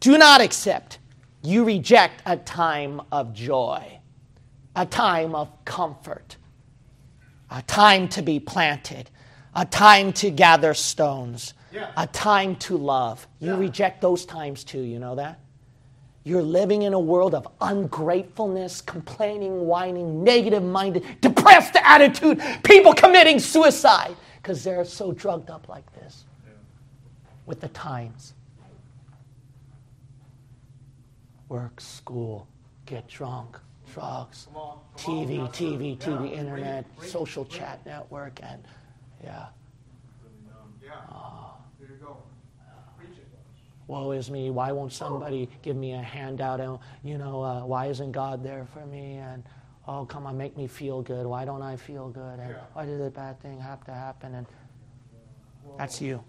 do 0.00 0.18
not 0.18 0.40
accept, 0.40 0.98
you 1.42 1.64
reject 1.64 2.22
a 2.26 2.36
time 2.36 3.00
of 3.10 3.32
joy, 3.32 3.98
a 4.76 4.86
time 4.86 5.34
of 5.34 5.48
comfort, 5.64 6.36
a 7.50 7.62
time 7.62 8.08
to 8.08 8.22
be 8.22 8.38
planted, 8.40 9.10
a 9.54 9.64
time 9.64 10.12
to 10.14 10.30
gather 10.30 10.74
stones, 10.74 11.54
Yeah. 11.72 11.90
a 11.96 12.06
time 12.06 12.56
to 12.56 12.76
love. 12.76 13.26
You 13.40 13.52
Yeah. 13.52 13.58
reject 13.58 14.00
those 14.00 14.24
times 14.26 14.64
too, 14.64 14.80
you 14.80 14.98
know 14.98 15.14
that? 15.16 15.38
You're 16.24 16.42
living 16.42 16.82
in 16.82 16.92
a 16.94 17.00
world 17.00 17.34
of 17.34 17.48
ungratefulness, 17.60 18.80
complaining, 18.80 19.66
whining, 19.66 20.22
negative 20.22 20.62
minded, 20.62 21.04
depressed 21.20 21.74
attitude, 21.82 22.40
people 22.62 22.92
committing 22.94 23.38
suicide 23.40 24.14
because 24.36 24.62
they're 24.62 24.84
so 24.84 25.12
drugged 25.12 25.50
up 25.50 25.68
like 25.68 25.84
this 25.94 26.24
with 27.46 27.60
the 27.60 27.68
times. 27.68 28.34
Work, 31.48 31.80
school, 31.80 32.46
get 32.86 33.06
drunk, 33.08 33.58
drugs, 33.92 34.46
Come 34.52 34.56
on. 34.62 34.78
Come 34.96 35.14
TV, 35.28 35.40
on. 35.40 35.48
TV, 35.48 35.90
Yeah. 36.00 36.06
TV, 36.06 36.18
Bring 36.18 36.32
it, 36.32 36.38
internet, 36.38 36.96
bring 36.96 37.08
it, 37.08 37.12
social 37.12 37.44
bring 37.44 37.56
it. 37.56 37.58
chat 37.58 37.86
network, 37.86 38.40
and 38.42 38.62
yeah. 39.22 39.46
Yeah. 40.82 40.92
There 41.78 41.88
you 41.90 41.96
go. 41.96 42.16
Woe 43.86 44.12
is 44.12 44.30
me. 44.30 44.50
Why 44.50 44.72
won't 44.72 44.92
somebody 44.92 45.48
give 45.60 45.76
me 45.76 45.92
a 45.92 46.00
handout? 46.00 46.60
And, 46.60 46.78
you 47.04 47.18
know, 47.18 47.42
uh, 47.42 47.66
why 47.66 47.86
isn't 47.86 48.12
God 48.12 48.42
there 48.42 48.64
for 48.72 48.86
me? 48.86 49.16
And, 49.16 49.42
oh, 49.86 50.06
come 50.06 50.26
on, 50.26 50.38
make 50.38 50.56
me 50.56 50.66
feel 50.66 51.02
good. 51.02 51.26
Why 51.26 51.44
don't 51.44 51.62
I 51.62 51.76
feel 51.76 52.08
good? 52.08 52.38
And 52.40 52.50
Yeah. 52.50 52.62
why 52.72 52.86
did 52.86 53.00
a 53.00 53.10
bad 53.10 53.38
thing 53.40 53.60
have 53.60 53.84
to 53.84 53.92
happen? 53.92 54.34
And 54.36 54.46
that's 55.76 56.00
you. 56.00 56.24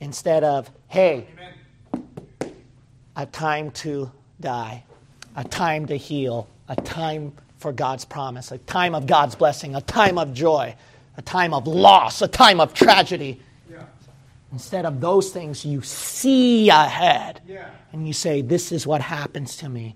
Instead 0.00 0.44
of, 0.44 0.70
hey, 0.88 1.26
a 3.16 3.26
time 3.26 3.70
to 3.70 4.10
die, 4.40 4.84
a 5.36 5.44
time 5.44 5.86
to 5.86 5.96
heal, 5.96 6.48
a 6.68 6.76
time 6.76 7.32
for 7.58 7.72
God's 7.72 8.04
promise, 8.04 8.52
a 8.52 8.58
time 8.58 8.94
of 8.94 9.06
God's 9.06 9.34
blessing, 9.34 9.74
a 9.74 9.80
time 9.80 10.18
of 10.18 10.34
joy, 10.34 10.74
a 11.16 11.22
time 11.22 11.54
of 11.54 11.66
loss, 11.66 12.20
a 12.22 12.28
time 12.28 12.60
of 12.60 12.74
tragedy. 12.74 13.40
Yeah. 13.70 13.84
Instead 14.52 14.84
of 14.84 15.00
those 15.00 15.30
things, 15.32 15.64
you 15.64 15.80
see 15.82 16.68
ahead. 16.68 17.40
Yeah. 17.46 17.70
and 17.92 18.06
you 18.06 18.12
say, 18.12 18.42
This 18.42 18.72
is 18.72 18.86
what 18.86 19.00
happens 19.00 19.56
to 19.58 19.68
me. 19.68 19.94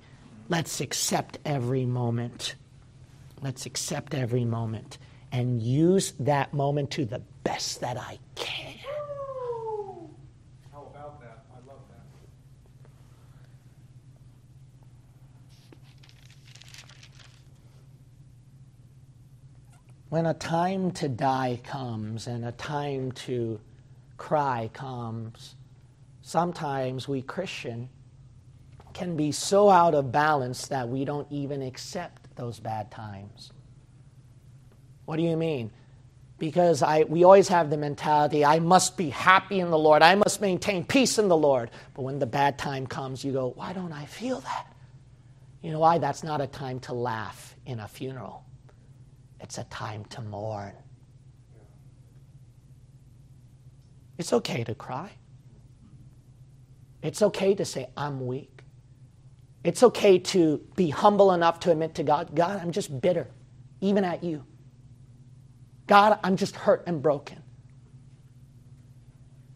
Let's 0.48 0.80
accept 0.80 1.38
every 1.44 1.84
moment. 1.84 2.54
Let's 3.42 3.66
accept 3.66 4.14
every 4.14 4.44
moment 4.44 4.98
and 5.30 5.60
use 5.62 6.12
that 6.20 6.54
moment 6.54 6.90
to 6.92 7.04
the 7.04 7.20
best 7.44 7.80
that 7.82 7.98
I 7.98 8.18
can. 8.34 8.74
How 10.72 10.82
about 10.90 11.20
that? 11.20 11.44
I 11.52 11.58
love 11.68 11.80
that. 11.90 12.04
When 20.08 20.24
a 20.24 20.34
time 20.34 20.92
to 20.92 21.08
die 21.08 21.60
comes 21.62 22.26
and 22.26 22.44
a 22.44 22.52
time 22.52 23.12
to 23.12 23.60
cry 24.16 24.70
comes, 24.72 25.54
sometimes 26.22 27.06
we 27.06 27.20
Christian 27.22 27.90
can 28.94 29.16
be 29.16 29.32
so 29.32 29.68
out 29.68 29.94
of 29.94 30.10
balance 30.10 30.68
that 30.68 30.88
we 30.88 31.04
don't 31.04 31.30
even 31.30 31.62
accept 31.62 32.34
those 32.36 32.58
bad 32.58 32.90
times. 32.90 33.52
What 35.04 35.16
do 35.16 35.22
you 35.22 35.36
mean? 35.36 35.70
Because 36.38 36.82
I, 36.82 37.02
we 37.02 37.24
always 37.24 37.48
have 37.48 37.68
the 37.68 37.76
mentality, 37.76 38.44
I 38.44 38.60
must 38.60 38.96
be 38.96 39.10
happy 39.10 39.60
in 39.60 39.70
the 39.70 39.78
Lord. 39.78 40.02
I 40.02 40.14
must 40.14 40.40
maintain 40.40 40.84
peace 40.84 41.18
in 41.18 41.28
the 41.28 41.36
Lord. 41.36 41.70
But 41.94 42.02
when 42.02 42.18
the 42.18 42.26
bad 42.26 42.58
time 42.58 42.86
comes, 42.86 43.24
you 43.24 43.32
go, 43.32 43.52
why 43.56 43.72
don't 43.72 43.92
I 43.92 44.06
feel 44.06 44.40
that? 44.40 44.66
You 45.62 45.72
know 45.72 45.80
why? 45.80 45.98
That's 45.98 46.22
not 46.22 46.40
a 46.40 46.46
time 46.46 46.80
to 46.80 46.92
laugh 46.92 47.56
in 47.66 47.80
a 47.80 47.88
funeral, 47.88 48.44
it's 49.40 49.58
a 49.58 49.64
time 49.64 50.04
to 50.06 50.22
mourn. 50.22 50.72
It's 54.18 54.32
okay 54.32 54.64
to 54.64 54.74
cry. 54.74 55.10
It's 57.02 57.22
okay 57.22 57.54
to 57.54 57.64
say, 57.64 57.88
I'm 57.96 58.26
weak. 58.26 58.62
It's 59.64 59.82
okay 59.82 60.18
to 60.18 60.58
be 60.76 60.90
humble 60.90 61.32
enough 61.32 61.60
to 61.60 61.70
admit 61.70 61.94
to 61.96 62.02
God, 62.02 62.34
God, 62.34 62.60
I'm 62.60 62.72
just 62.72 63.00
bitter, 63.00 63.28
even 63.80 64.04
at 64.04 64.24
you. 64.24 64.44
God, 65.86 66.18
I'm 66.22 66.36
just 66.36 66.56
hurt 66.56 66.84
and 66.86 67.00
broken. 67.02 67.42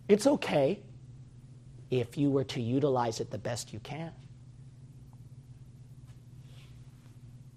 It's 0.09 0.27
okay 0.27 0.81
if 1.91 2.17
you 2.17 2.31
were 2.31 2.45
to 2.45 2.61
utilize 2.61 3.21
it 3.21 3.31
the 3.31 3.39
best 3.39 3.73
you 3.73 3.81
can. 3.81 4.13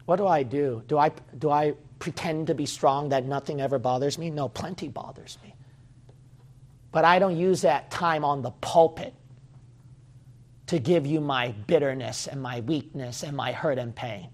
What 0.05 0.17
do 0.17 0.27
I 0.27 0.43
do? 0.43 0.83
Do 0.87 0.97
I, 0.97 1.11
do 1.37 1.49
I 1.49 1.73
pretend 1.99 2.47
to 2.47 2.55
be 2.55 2.65
strong 2.65 3.09
that 3.09 3.25
nothing 3.25 3.61
ever 3.61 3.79
bothers 3.79 4.17
me? 4.17 4.29
No, 4.29 4.47
plenty 4.49 4.87
bothers 4.87 5.37
me. 5.43 5.55
But 6.91 7.05
I 7.05 7.19
don't 7.19 7.37
use 7.37 7.61
that 7.61 7.91
time 7.91 8.23
on 8.23 8.41
the 8.41 8.51
pulpit 8.51 9.13
to 10.67 10.79
give 10.79 11.05
you 11.05 11.19
my 11.19 11.51
bitterness 11.67 12.27
and 12.27 12.41
my 12.41 12.61
weakness 12.61 13.23
and 13.23 13.35
my 13.35 13.51
hurt 13.51 13.77
and 13.77 13.95
pain. 13.95 14.29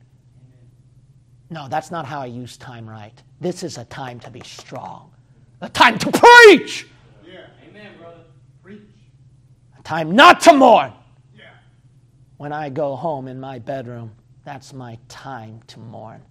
No, 1.49 1.67
that's 1.67 1.91
not 1.91 2.05
how 2.05 2.21
I 2.21 2.27
use 2.27 2.55
time 2.57 2.89
right. 2.89 3.21
This 3.41 3.63
is 3.63 3.77
a 3.77 3.85
time 3.85 4.19
to 4.21 4.31
be 4.31 4.41
strong, 4.41 5.11
a 5.59 5.69
time 5.69 5.97
to 5.99 6.11
preach. 6.11 6.87
Yeah. 7.27 7.47
Amen, 7.67 7.97
brother. 7.99 8.21
Preach. 8.63 8.79
A 9.77 9.83
time 9.83 10.15
not 10.15 10.39
to 10.41 10.53
mourn. 10.53 10.93
Yeah. 11.35 11.49
When 12.37 12.53
I 12.53 12.69
go 12.69 12.95
home 12.95 13.27
in 13.27 13.39
my 13.39 13.59
bedroom, 13.59 14.11
that's 14.45 14.71
my 14.71 14.97
time 15.09 15.59
to 15.67 15.79
mourn. 15.79 16.21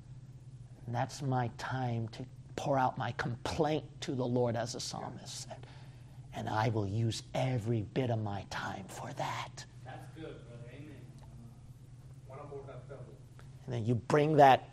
And 0.90 0.96
that's 0.96 1.22
my 1.22 1.48
time 1.56 2.08
to 2.08 2.24
pour 2.56 2.76
out 2.76 2.98
my 2.98 3.12
complaint 3.12 3.84
to 4.00 4.10
the 4.10 4.26
Lord 4.26 4.56
as 4.56 4.74
a 4.74 4.80
psalmist 4.80 5.42
said. 5.42 5.64
And 6.34 6.48
I 6.48 6.70
will 6.70 6.88
use 6.88 7.22
every 7.32 7.82
bit 7.94 8.10
of 8.10 8.20
my 8.20 8.44
time 8.50 8.82
for 8.88 9.08
that. 9.12 9.64
That's 9.84 10.04
good, 10.16 10.34
brother. 10.48 10.64
Amen. 10.74 10.96
One 12.26 12.40
more 12.50 12.62
that 12.66 12.88
devil. 12.88 13.04
And 13.66 13.72
then 13.72 13.86
you 13.86 13.94
bring 13.94 14.38
that 14.38 14.68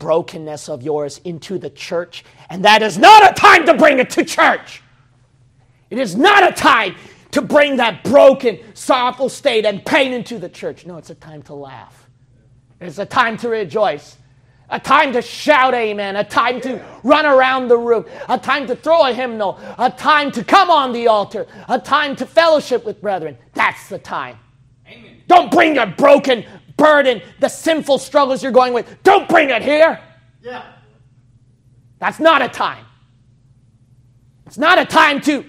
brokenness 0.00 0.68
of 0.68 0.82
yours 0.82 1.20
into 1.22 1.58
the 1.58 1.70
church. 1.70 2.24
And 2.50 2.64
that 2.64 2.82
is 2.82 2.98
not 2.98 3.30
a 3.30 3.32
time 3.32 3.64
to 3.66 3.74
bring 3.74 4.00
it 4.00 4.10
to 4.10 4.24
church. 4.24 4.82
It 5.90 5.98
is 6.00 6.16
not 6.16 6.42
a 6.42 6.52
time 6.52 6.96
to 7.30 7.40
bring 7.40 7.76
that 7.76 8.02
broken, 8.02 8.58
sorrowful 8.74 9.28
state 9.28 9.64
and 9.64 9.86
pain 9.86 10.12
into 10.12 10.40
the 10.40 10.48
church. 10.48 10.86
No, 10.86 10.96
it's 10.96 11.10
a 11.10 11.14
time 11.14 11.42
to 11.42 11.54
laugh. 11.54 12.08
It's 12.80 12.98
a 12.98 13.06
time 13.06 13.36
to 13.36 13.48
rejoice. 13.48 14.16
A 14.72 14.80
time 14.80 15.12
to 15.12 15.20
shout 15.20 15.74
amen. 15.74 16.16
A 16.16 16.24
time 16.24 16.58
to 16.62 16.82
run 17.04 17.26
around 17.26 17.68
the 17.68 17.76
room. 17.76 18.06
A 18.30 18.38
time 18.38 18.66
to 18.66 18.74
throw 18.74 19.06
a 19.06 19.12
hymnal. 19.12 19.60
A 19.78 19.90
time 19.90 20.32
to 20.32 20.42
come 20.42 20.70
on 20.70 20.94
the 20.94 21.08
altar. 21.08 21.46
A 21.68 21.78
time 21.78 22.16
to 22.16 22.24
fellowship 22.24 22.82
with 22.86 23.02
brethren. 23.02 23.36
That's 23.52 23.90
the 23.90 23.98
time. 23.98 24.38
Amen. 24.88 25.20
Don't 25.26 25.50
bring 25.50 25.74
your 25.74 25.86
broken 25.86 26.46
burden, 26.78 27.20
the 27.38 27.48
sinful 27.48 27.98
struggles 27.98 28.42
you're 28.42 28.50
going 28.50 28.72
with. 28.72 29.02
Don't 29.02 29.28
bring 29.28 29.50
it 29.50 29.60
here. 29.60 30.00
Yeah. 30.40 30.64
That's 31.98 32.18
not 32.18 32.40
a 32.40 32.48
time. 32.48 32.86
It's 34.46 34.56
not 34.56 34.78
a 34.78 34.86
time 34.86 35.20
to 35.22 35.44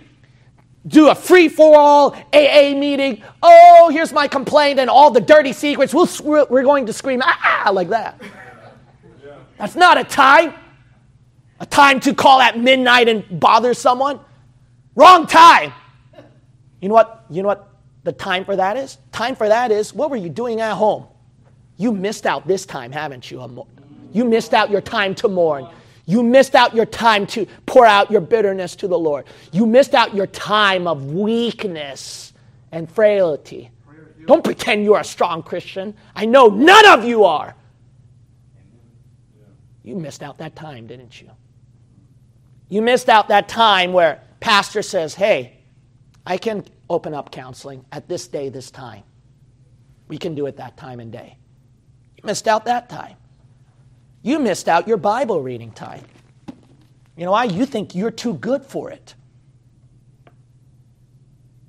do 0.86 1.10
a 1.10 1.16
free 1.16 1.48
for 1.48 1.78
all 1.78 2.14
AA 2.34 2.76
meeting. 2.76 3.24
Oh, 3.42 3.90
here's 3.90 4.12
my 4.12 4.28
complaint 4.28 4.80
and 4.80 4.90
all 4.90 5.12
the 5.12 5.22
dirty 5.22 5.54
secrets. 5.54 5.94
We'll, 5.94 6.10
we're 6.24 6.64
going 6.64 6.86
to 6.88 6.94
scream, 6.94 7.22
ah, 7.24 7.72
like 7.74 7.88
that. 7.88 8.22
That's 9.58 9.76
not 9.76 9.98
a 9.98 10.04
time. 10.04 10.54
A 11.60 11.66
time 11.66 12.00
to 12.02 12.14
call 12.14 12.42
at 12.42 12.60
midnight 12.60 13.08
and 13.08 13.40
bother 13.40 13.74
someone. 13.74 14.20
Wrong 14.96 15.28
time. 15.28 15.74
You 16.82 16.90
know 16.90 16.96
what? 16.96 17.26
You 17.30 17.42
know 17.42 17.48
what 17.48 17.70
the 18.04 18.12
time 18.12 18.44
for 18.44 18.56
that 18.56 18.76
is? 18.78 18.98
Time 19.12 19.36
for 19.36 19.48
that 19.48 19.72
is 19.72 19.94
what 19.94 20.10
were 20.10 20.18
you 20.18 20.30
doing 20.30 20.60
at 20.60 20.74
home? 20.74 21.08
You 21.78 21.92
missed 21.92 22.26
out 22.26 22.48
this 22.48 22.66
time, 22.66 22.92
haven't 22.92 23.32
you? 23.32 23.66
You 24.12 24.26
missed 24.26 24.54
out 24.54 24.70
your 24.70 24.82
time 24.82 25.16
to 25.16 25.28
mourn. 25.28 25.68
You 26.06 26.22
missed 26.22 26.54
out 26.54 26.76
your 26.76 26.86
time 26.86 27.26
to 27.28 27.46
pour 27.66 27.86
out 27.86 28.12
your 28.12 28.22
bitterness 28.22 28.76
to 28.78 28.88
the 28.88 29.00
Lord. 29.00 29.26
You 29.52 29.66
missed 29.66 29.94
out 29.94 30.14
your 30.14 30.28
time 30.28 30.86
of 30.86 31.14
weakness 31.14 32.34
and 32.72 32.92
frailty. 32.92 33.72
Don't 34.26 34.44
pretend 34.44 34.84
you're 34.84 35.00
a 35.00 35.04
strong 35.04 35.44
Christian. 35.44 35.96
I 36.16 36.26
know 36.26 36.48
none 36.48 36.86
of 36.88 37.06
you 37.06 37.24
are. 37.24 37.56
You 39.84 39.96
missed 39.96 40.24
out 40.24 40.38
that 40.38 40.56
time, 40.56 40.88
didn't 40.88 41.22
you? 41.22 41.30
You 42.70 42.82
missed 42.82 43.10
out 43.10 43.28
that 43.28 43.50
time 43.50 43.94
where 43.94 44.22
pastor 44.40 44.82
says, 44.82 45.14
"Hey, 45.14 45.60
I 46.26 46.38
can 46.38 46.66
open 46.90 47.14
up 47.14 47.32
counseling 47.32 47.86
at 47.92 48.08
this 48.08 48.28
day, 48.28 48.50
this 48.50 48.72
time. 48.72 49.04
We 50.08 50.18
can 50.18 50.36
do 50.36 50.46
it 50.46 50.58
that 50.58 50.78
time 50.78 51.00
and 51.00 51.12
day." 51.12 51.38
You 52.18 52.24
missed 52.24 52.48
out 52.48 52.66
that 52.66 52.90
time. 52.90 53.18
You 54.22 54.40
missed 54.40 54.70
out 54.70 54.88
your 54.88 54.98
Bible 54.98 55.42
reading 55.42 55.72
time. 55.72 56.06
You 57.18 57.26
know 57.26 57.32
why? 57.32 57.44
You 57.44 57.66
think 57.66 57.94
you're 57.94 58.10
too 58.10 58.36
good 58.36 58.66
for 58.66 58.90
it. 58.90 59.16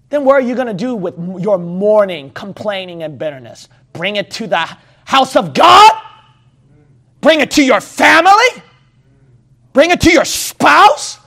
Then 0.09 0.25
what 0.25 0.35
are 0.35 0.41
you 0.41 0.55
going 0.55 0.69
to 0.69 0.75
do 0.75 0.95
with 0.95 1.17
your 1.41 1.59
mourning, 1.59 2.31
complaining, 2.31 3.03
and 3.03 3.19
bitterness? 3.19 3.69
Bring 3.93 4.15
it 4.17 4.31
to 4.33 4.47
the 4.47 4.69
house 5.05 5.35
of 5.35 5.53
God? 5.53 5.93
Bring 7.25 7.41
it 7.41 7.53
to 7.53 7.65
your 7.65 7.81
family? 7.81 8.63
Bring 9.73 9.91
it 9.91 10.03
to 10.03 10.13
your 10.13 10.27
spouse? 10.27 11.19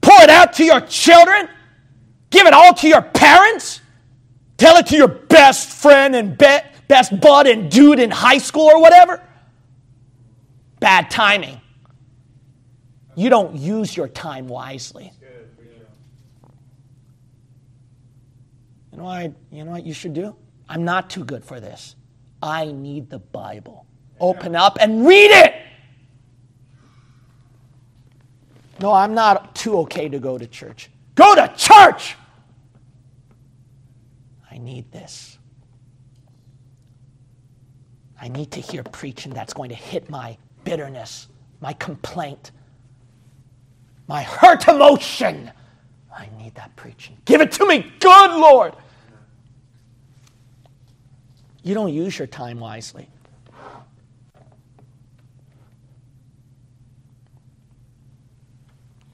Pour 0.00 0.20
it 0.20 0.30
out 0.30 0.54
to 0.54 0.64
your 0.64 0.80
children? 0.80 1.48
Give 2.30 2.44
it 2.48 2.52
all 2.52 2.74
to 2.74 2.88
your 2.88 3.02
parents? 3.02 3.80
Tell 4.56 4.78
it 4.78 4.88
to 4.88 4.96
your 4.96 5.06
best 5.06 5.68
friend 5.68 6.16
and 6.16 6.36
be- 6.36 6.58
best 6.88 7.20
bud 7.20 7.46
and 7.46 7.70
dude 7.70 8.00
in 8.00 8.10
high 8.10 8.38
school 8.38 8.64
or 8.64 8.80
whatever? 8.80 9.22
Bad 10.80 11.08
timing. 11.08 11.60
You 13.14 13.30
don't 13.30 13.54
use 13.54 13.96
your 13.96 14.08
time 14.08 14.48
wisely. 14.48 15.12
You 18.90 18.98
know, 18.98 19.04
what? 19.04 19.32
you 19.52 19.64
know 19.64 19.70
what 19.70 19.86
you 19.86 19.94
should 19.94 20.14
do? 20.14 20.34
I'm 20.68 20.84
not 20.84 21.10
too 21.10 21.22
good 21.22 21.44
for 21.44 21.60
this. 21.60 21.94
I 22.42 22.64
need 22.72 23.08
the 23.08 23.20
Bible. 23.20 23.86
Open 24.20 24.56
up 24.56 24.78
and 24.80 25.06
read 25.06 25.30
it. 25.30 25.54
No, 28.80 28.92
I'm 28.92 29.14
not 29.14 29.54
too 29.54 29.78
okay 29.80 30.08
to 30.08 30.18
go 30.18 30.38
to 30.38 30.46
church. 30.46 30.90
Go 31.14 31.34
to 31.34 31.52
church. 31.56 32.16
I 34.50 34.58
need 34.58 34.90
this. 34.92 35.38
I 38.20 38.28
need 38.28 38.50
to 38.52 38.60
hear 38.60 38.82
preaching 38.82 39.32
that's 39.32 39.52
going 39.52 39.68
to 39.68 39.74
hit 39.74 40.10
my 40.10 40.36
bitterness, 40.64 41.28
my 41.60 41.72
complaint, 41.74 42.50
my 44.08 44.22
hurt 44.22 44.66
emotion. 44.68 45.50
I 46.16 46.28
need 46.38 46.54
that 46.56 46.74
preaching. 46.74 47.16
Give 47.24 47.40
it 47.40 47.52
to 47.52 47.66
me, 47.66 47.92
good 48.00 48.30
Lord. 48.32 48.74
You 51.62 51.74
don't 51.74 51.92
use 51.92 52.18
your 52.18 52.26
time 52.26 52.58
wisely. 52.58 53.08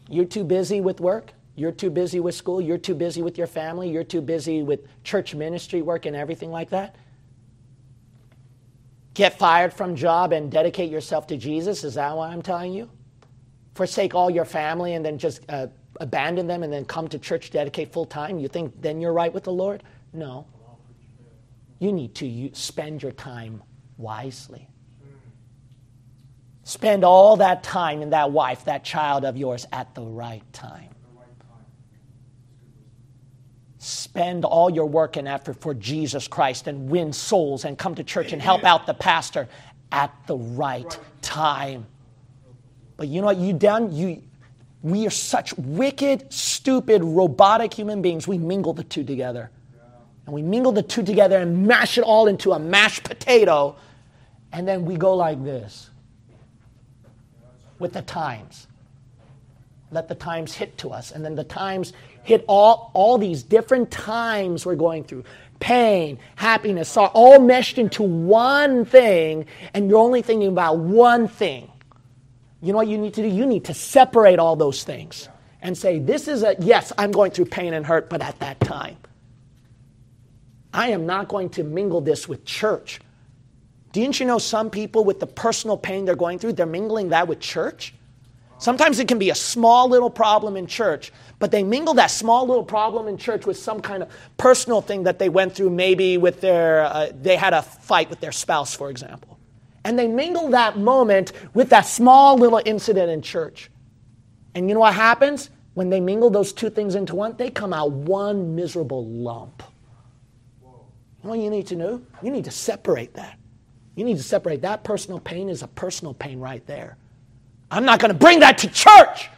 You're 0.08 0.24
too 0.24 0.44
busy 0.44 0.80
with 0.80 1.00
work. 1.00 1.32
You're 1.56 1.72
too 1.72 1.90
busy 1.90 2.20
with 2.20 2.34
school. 2.34 2.60
You're 2.60 2.78
too 2.78 2.94
busy 2.94 3.22
with 3.22 3.38
your 3.38 3.46
family. 3.46 3.88
You're 3.88 4.04
too 4.04 4.20
busy 4.20 4.62
with 4.62 4.80
church 5.04 5.34
ministry 5.34 5.82
work 5.82 6.06
and 6.06 6.16
everything 6.16 6.50
like 6.50 6.70
that. 6.70 6.96
Get 9.14 9.38
fired 9.38 9.72
from 9.72 9.94
job 9.94 10.32
and 10.32 10.50
dedicate 10.50 10.90
yourself 10.90 11.28
to 11.28 11.36
Jesus. 11.36 11.84
Is 11.84 11.94
that 11.94 12.16
what 12.16 12.30
I'm 12.30 12.42
telling 12.42 12.72
you? 12.72 12.90
Forsake 13.76 14.14
all 14.14 14.28
your 14.28 14.44
family 14.44 14.94
and 14.94 15.04
then 15.04 15.18
just 15.18 15.40
uh, 15.48 15.68
abandon 16.00 16.48
them 16.48 16.64
and 16.64 16.72
then 16.72 16.84
come 16.84 17.06
to 17.08 17.18
church, 17.18 17.50
dedicate 17.50 17.92
full 17.92 18.04
time. 18.04 18.40
You 18.40 18.48
think 18.48 18.80
then 18.82 19.00
you're 19.00 19.12
right 19.12 19.32
with 19.32 19.44
the 19.44 19.52
Lord? 19.52 19.84
No. 20.12 20.46
You 21.78 21.92
need 21.92 22.14
to 22.16 22.50
spend 22.54 23.02
your 23.02 23.12
time 23.12 23.62
wisely. 23.96 24.68
Spend 26.64 27.04
all 27.04 27.36
that 27.36 27.62
time 27.62 28.00
in 28.00 28.10
that 28.10 28.32
wife, 28.32 28.64
that 28.64 28.84
child 28.84 29.26
of 29.26 29.36
yours 29.36 29.66
at 29.70 29.94
the 29.94 30.02
right 30.02 30.42
time. 30.52 30.88
Spend 33.78 34.46
all 34.46 34.70
your 34.70 34.86
work 34.86 35.18
and 35.18 35.28
effort 35.28 35.60
for 35.60 35.74
Jesus 35.74 36.26
Christ 36.26 36.66
and 36.66 36.88
win 36.88 37.12
souls 37.12 37.66
and 37.66 37.76
come 37.76 37.94
to 37.96 38.02
church 38.02 38.32
and 38.32 38.40
help 38.40 38.64
out 38.64 38.86
the 38.86 38.94
pastor 38.94 39.46
at 39.92 40.10
the 40.26 40.36
right 40.36 40.98
time. 41.20 41.86
But 42.96 43.08
you 43.08 43.20
know 43.20 43.26
what? 43.26 43.36
You 43.36 43.52
done, 43.52 43.92
you, 43.92 44.22
we 44.82 45.06
are 45.06 45.10
such 45.10 45.54
wicked, 45.58 46.32
stupid, 46.32 47.04
robotic 47.04 47.74
human 47.74 48.00
beings. 48.00 48.26
We 48.26 48.38
mingle 48.38 48.72
the 48.72 48.84
two 48.84 49.04
together. 49.04 49.50
And 50.24 50.34
we 50.34 50.40
mingle 50.40 50.72
the 50.72 50.82
two 50.82 51.02
together 51.02 51.36
and 51.38 51.66
mash 51.66 51.98
it 51.98 52.04
all 52.04 52.26
into 52.26 52.52
a 52.52 52.58
mashed 52.58 53.04
potato. 53.04 53.76
And 54.50 54.66
then 54.66 54.86
we 54.86 54.96
go 54.96 55.14
like 55.14 55.44
this 55.44 55.90
with 57.78 57.92
the 57.92 58.02
times. 58.02 58.66
Let 59.90 60.08
the 60.08 60.14
times 60.14 60.54
hit 60.54 60.78
to 60.78 60.90
us. 60.90 61.12
And 61.12 61.24
then 61.24 61.34
the 61.34 61.44
times 61.44 61.92
hit 62.22 62.44
all, 62.48 62.90
all 62.94 63.18
these 63.18 63.42
different 63.42 63.90
times 63.90 64.66
we're 64.66 64.74
going 64.74 65.04
through 65.04 65.24
pain, 65.60 66.18
happiness, 66.36 66.88
sorrow, 66.88 67.10
all 67.14 67.38
meshed 67.38 67.78
into 67.78 68.02
one 68.02 68.84
thing, 68.84 69.46
and 69.72 69.88
you're 69.88 69.98
only 69.98 70.22
thinking 70.22 70.48
about 70.48 70.78
one 70.78 71.28
thing. 71.28 71.70
You 72.60 72.72
know 72.72 72.78
what 72.78 72.88
you 72.88 72.98
need 72.98 73.14
to 73.14 73.22
do? 73.22 73.28
You 73.28 73.46
need 73.46 73.66
to 73.66 73.74
separate 73.74 74.38
all 74.38 74.56
those 74.56 74.84
things 74.84 75.28
and 75.62 75.76
say, 75.76 75.98
This 75.98 76.28
is 76.28 76.42
a, 76.42 76.56
yes, 76.58 76.92
I'm 76.98 77.12
going 77.12 77.30
through 77.30 77.46
pain 77.46 77.74
and 77.74 77.84
hurt, 77.84 78.08
but 78.08 78.22
at 78.22 78.38
that 78.40 78.60
time. 78.60 78.96
I 80.72 80.88
am 80.88 81.06
not 81.06 81.28
going 81.28 81.50
to 81.50 81.62
mingle 81.62 82.00
this 82.00 82.28
with 82.28 82.44
church. 82.44 83.00
Didn't 83.94 84.18
you 84.18 84.26
know 84.26 84.38
some 84.38 84.70
people 84.70 85.04
with 85.04 85.20
the 85.20 85.26
personal 85.28 85.76
pain 85.76 86.04
they're 86.04 86.16
going 86.16 86.40
through, 86.40 86.54
they're 86.54 86.66
mingling 86.66 87.10
that 87.10 87.28
with 87.28 87.38
church? 87.38 87.94
Sometimes 88.58 88.98
it 88.98 89.06
can 89.06 89.20
be 89.20 89.30
a 89.30 89.36
small 89.36 89.88
little 89.88 90.10
problem 90.10 90.56
in 90.56 90.66
church, 90.66 91.12
but 91.38 91.52
they 91.52 91.62
mingle 91.62 91.94
that 91.94 92.08
small 92.08 92.44
little 92.44 92.64
problem 92.64 93.06
in 93.06 93.16
church 93.16 93.46
with 93.46 93.56
some 93.56 93.80
kind 93.80 94.02
of 94.02 94.10
personal 94.36 94.80
thing 94.80 95.04
that 95.04 95.20
they 95.20 95.28
went 95.28 95.54
through, 95.54 95.70
maybe 95.70 96.18
with 96.18 96.40
their, 96.40 96.86
uh, 96.86 97.12
they 97.22 97.36
had 97.36 97.54
a 97.54 97.62
fight 97.62 98.10
with 98.10 98.18
their 98.18 98.32
spouse, 98.32 98.74
for 98.74 98.90
example. 98.90 99.38
And 99.84 99.96
they 99.96 100.08
mingle 100.08 100.48
that 100.48 100.76
moment 100.76 101.30
with 101.54 101.70
that 101.70 101.82
small 101.82 102.36
little 102.36 102.60
incident 102.64 103.12
in 103.12 103.22
church. 103.22 103.70
And 104.56 104.68
you 104.68 104.74
know 104.74 104.80
what 104.80 104.94
happens? 104.94 105.50
When 105.74 105.88
they 105.88 106.00
mingle 106.00 106.30
those 106.30 106.52
two 106.52 106.68
things 106.68 106.96
into 106.96 107.14
one, 107.14 107.36
they 107.36 107.48
come 107.48 107.72
out 107.72 107.92
one 107.92 108.56
miserable 108.56 109.06
lump. 109.06 109.62
You 110.62 110.68
know 111.22 111.30
what 111.30 111.38
you 111.38 111.50
need 111.50 111.68
to 111.68 111.76
do? 111.76 112.04
You 112.24 112.32
need 112.32 112.44
to 112.46 112.50
separate 112.50 113.14
that. 113.14 113.38
You 113.96 114.04
need 114.04 114.16
to 114.16 114.22
separate 114.22 114.62
that 114.62 114.84
personal 114.84 115.20
pain 115.20 115.48
is 115.48 115.62
a 115.62 115.68
personal 115.68 116.14
pain 116.14 116.40
right 116.40 116.66
there. 116.66 116.96
I'm 117.70 117.84
not 117.84 118.00
going 118.00 118.12
to 118.12 118.18
bring 118.18 118.40
that 118.40 118.58
to 118.58 118.68
church. 118.68 119.30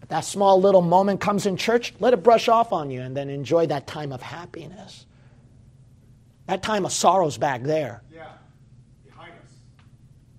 But 0.00 0.08
that 0.10 0.24
small 0.26 0.60
little 0.60 0.82
moment 0.82 1.20
comes 1.20 1.46
in 1.46 1.56
church, 1.56 1.94
let 1.98 2.12
it 2.12 2.22
brush 2.22 2.48
off 2.48 2.72
on 2.72 2.90
you 2.90 3.00
and 3.00 3.16
then 3.16 3.30
enjoy 3.30 3.66
that 3.68 3.86
time 3.86 4.12
of 4.12 4.20
happiness. 4.20 5.06
That 6.46 6.62
time 6.62 6.84
of 6.84 6.92
sorrow's 6.92 7.38
back 7.38 7.62
there. 7.62 8.02
Yeah. 8.12 8.26
Behind 9.06 9.32
us. 9.32 9.52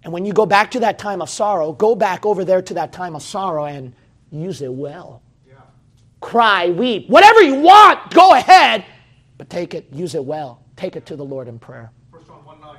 And 0.04 0.14
when 0.14 0.24
you 0.24 0.34
go 0.34 0.46
back 0.46 0.70
to 0.72 0.82
that 0.82 1.00
time 1.00 1.20
of 1.20 1.32
sorrow, 1.32 1.72
go 1.72 1.96
back 1.96 2.28
over 2.28 2.46
there 2.46 2.62
to 2.62 2.76
that 2.76 2.94
time 2.94 3.16
of 3.16 3.24
sorrow 3.24 3.66
and 3.66 3.94
use 4.32 4.62
it 4.62 4.72
well. 4.72 5.24
Yeah. 5.48 5.56
Cry, 6.22 6.70
weep, 6.70 7.10
whatever 7.10 7.42
you 7.42 7.56
want, 7.56 8.14
go 8.14 8.36
ahead, 8.36 8.86
but 9.40 9.50
take 9.50 9.74
it, 9.74 9.88
use 9.92 10.14
it 10.14 10.24
well. 10.24 10.62
Take 10.76 10.96
it 10.96 11.08
to 11.08 11.16
the 11.16 11.26
Lord 11.26 11.48
in 11.48 11.58
prayer. 11.58 11.92
First 12.12 12.28
John 12.28 12.46
1 12.46 12.62
9. 12.62 12.78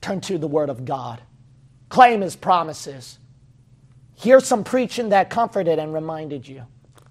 Turn 0.00 0.20
to 0.22 0.38
the 0.38 0.46
Word 0.46 0.70
of 0.70 0.84
God. 0.84 1.20
Claim 1.88 2.20
His 2.20 2.36
promises. 2.36 3.18
Hear 4.14 4.40
some 4.40 4.64
preaching 4.64 5.10
that 5.10 5.30
comforted 5.30 5.78
and 5.78 5.94
reminded 5.94 6.46
you. 6.46 6.64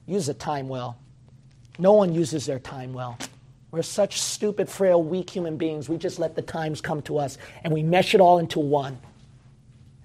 Use 0.05 0.27
the 0.27 0.33
time 0.33 0.67
well. 0.67 0.97
No 1.77 1.93
one 1.93 2.13
uses 2.13 2.45
their 2.45 2.59
time 2.59 2.93
well. 2.93 3.17
We're 3.71 3.83
such 3.83 4.19
stupid, 4.19 4.67
frail, 4.67 5.01
weak 5.01 5.29
human 5.29 5.57
beings. 5.57 5.87
We 5.87 5.97
just 5.97 6.19
let 6.19 6.35
the 6.35 6.41
times 6.41 6.81
come 6.81 7.01
to 7.03 7.17
us 7.19 7.37
and 7.63 7.71
we 7.71 7.83
mesh 7.83 8.15
it 8.15 8.21
all 8.21 8.39
into 8.39 8.59
one. 8.59 8.97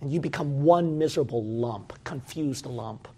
And 0.01 0.13
you 0.13 0.21
become 0.21 0.63
one 0.63 0.99
miserable 0.99 1.43
lump, 1.43 1.93
confused 2.05 2.67
lump. 2.67 3.09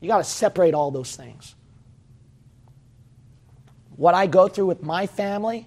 You 0.00 0.08
got 0.08 0.18
to 0.18 0.24
separate 0.24 0.74
all 0.74 0.90
those 0.90 1.16
things. 1.16 1.54
What 3.96 4.14
I 4.14 4.26
go 4.26 4.48
through 4.48 4.66
with 4.66 4.82
my 4.82 5.06
family, 5.06 5.66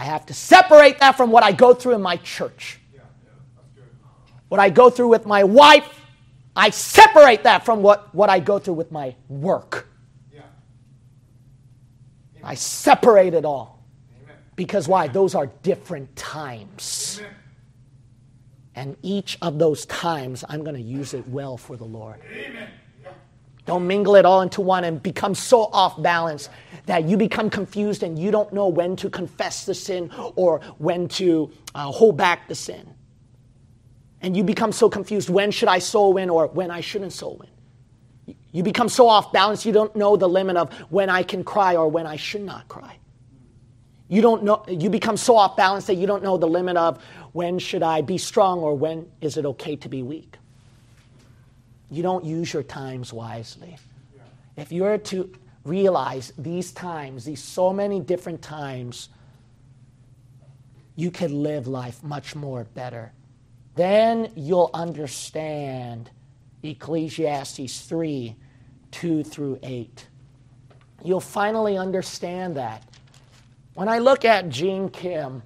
I 0.00 0.04
have 0.04 0.24
to 0.26 0.34
separate 0.34 1.00
that 1.00 1.18
from 1.18 1.30
what 1.30 1.42
I 1.42 1.52
go 1.52 1.74
through 1.74 1.94
in 1.94 2.00
my 2.00 2.16
church. 2.16 2.80
What 4.48 4.58
I 4.58 4.70
go 4.70 4.88
through 4.88 5.08
with 5.08 5.26
my 5.26 5.44
wife, 5.44 5.86
I 6.56 6.70
separate 6.70 7.42
that 7.42 7.66
from 7.66 7.82
what, 7.82 8.14
what 8.14 8.30
I 8.30 8.40
go 8.40 8.58
through 8.58 8.74
with 8.74 8.90
my 8.90 9.14
work. 9.28 9.88
I 12.42 12.54
separate 12.54 13.34
it 13.34 13.44
all. 13.44 13.84
Because 14.56 14.88
why? 14.88 15.06
Those 15.06 15.34
are 15.34 15.48
different 15.62 16.16
times. 16.16 17.20
And 18.74 18.96
each 19.02 19.36
of 19.42 19.58
those 19.58 19.84
times, 19.84 20.46
I'm 20.48 20.64
going 20.64 20.76
to 20.76 20.80
use 20.80 21.12
it 21.12 21.28
well 21.28 21.58
for 21.58 21.76
the 21.76 21.84
Lord. 21.84 22.20
Don't 23.66 23.86
mingle 23.86 24.16
it 24.16 24.24
all 24.24 24.40
into 24.40 24.62
one 24.62 24.84
and 24.84 25.02
become 25.02 25.34
so 25.34 25.64
off 25.64 26.00
balance 26.02 26.48
that 26.90 27.04
you 27.04 27.16
become 27.16 27.48
confused 27.48 28.02
and 28.02 28.18
you 28.18 28.32
don't 28.32 28.52
know 28.52 28.66
when 28.66 28.96
to 28.96 29.08
confess 29.08 29.64
the 29.64 29.76
sin 29.76 30.10
or 30.34 30.58
when 30.78 31.06
to 31.06 31.48
uh, 31.72 31.84
hold 31.84 32.16
back 32.16 32.48
the 32.48 32.54
sin. 32.56 32.84
And 34.22 34.36
you 34.36 34.42
become 34.42 34.72
so 34.72 34.90
confused 34.90 35.30
when 35.30 35.52
should 35.52 35.68
I 35.68 35.78
sow 35.78 36.16
in 36.16 36.28
or 36.28 36.48
when 36.48 36.68
I 36.68 36.80
shouldn't 36.80 37.12
sow 37.12 37.40
in. 38.26 38.34
You 38.50 38.64
become 38.64 38.88
so 38.88 39.08
off 39.08 39.32
balance 39.32 39.64
you 39.64 39.70
don't 39.70 39.94
know 39.94 40.16
the 40.16 40.28
limit 40.28 40.56
of 40.56 40.72
when 40.90 41.08
I 41.08 41.22
can 41.22 41.44
cry 41.44 41.76
or 41.76 41.86
when 41.86 42.08
I 42.08 42.16
should 42.16 42.42
not 42.42 42.66
cry. 42.66 42.98
You 44.08 44.20
don't 44.20 44.42
know 44.42 44.64
you 44.66 44.90
become 44.90 45.16
so 45.16 45.36
off 45.36 45.56
balance 45.56 45.86
that 45.86 45.94
you 45.94 46.08
don't 46.08 46.24
know 46.24 46.38
the 46.38 46.48
limit 46.48 46.76
of 46.76 47.00
when 47.30 47.60
should 47.60 47.84
I 47.84 48.00
be 48.00 48.18
strong 48.18 48.58
or 48.58 48.74
when 48.74 49.06
is 49.20 49.36
it 49.36 49.46
okay 49.46 49.76
to 49.76 49.88
be 49.88 50.02
weak. 50.02 50.38
You 51.88 52.02
don't 52.02 52.24
use 52.24 52.52
your 52.52 52.64
times 52.64 53.12
wisely. 53.12 53.78
If 54.56 54.72
you're 54.72 54.98
to 54.98 55.32
realize 55.64 56.32
these 56.38 56.72
times, 56.72 57.24
these 57.24 57.42
so 57.42 57.72
many 57.72 58.00
different 58.00 58.42
times, 58.42 59.08
you 60.96 61.10
could 61.10 61.30
live 61.30 61.66
life 61.66 62.02
much 62.02 62.34
more 62.34 62.64
better. 62.64 63.12
Then 63.74 64.30
you'll 64.36 64.70
understand 64.74 66.10
Ecclesiastes 66.62 67.80
3 67.82 68.36
2 68.90 69.22
through 69.22 69.58
8. 69.62 70.06
You'll 71.04 71.20
finally 71.20 71.78
understand 71.78 72.56
that. 72.56 72.82
When 73.74 73.88
I 73.88 73.98
look 73.98 74.24
at 74.24 74.48
Gene 74.48 74.88
Kim, 74.88 75.42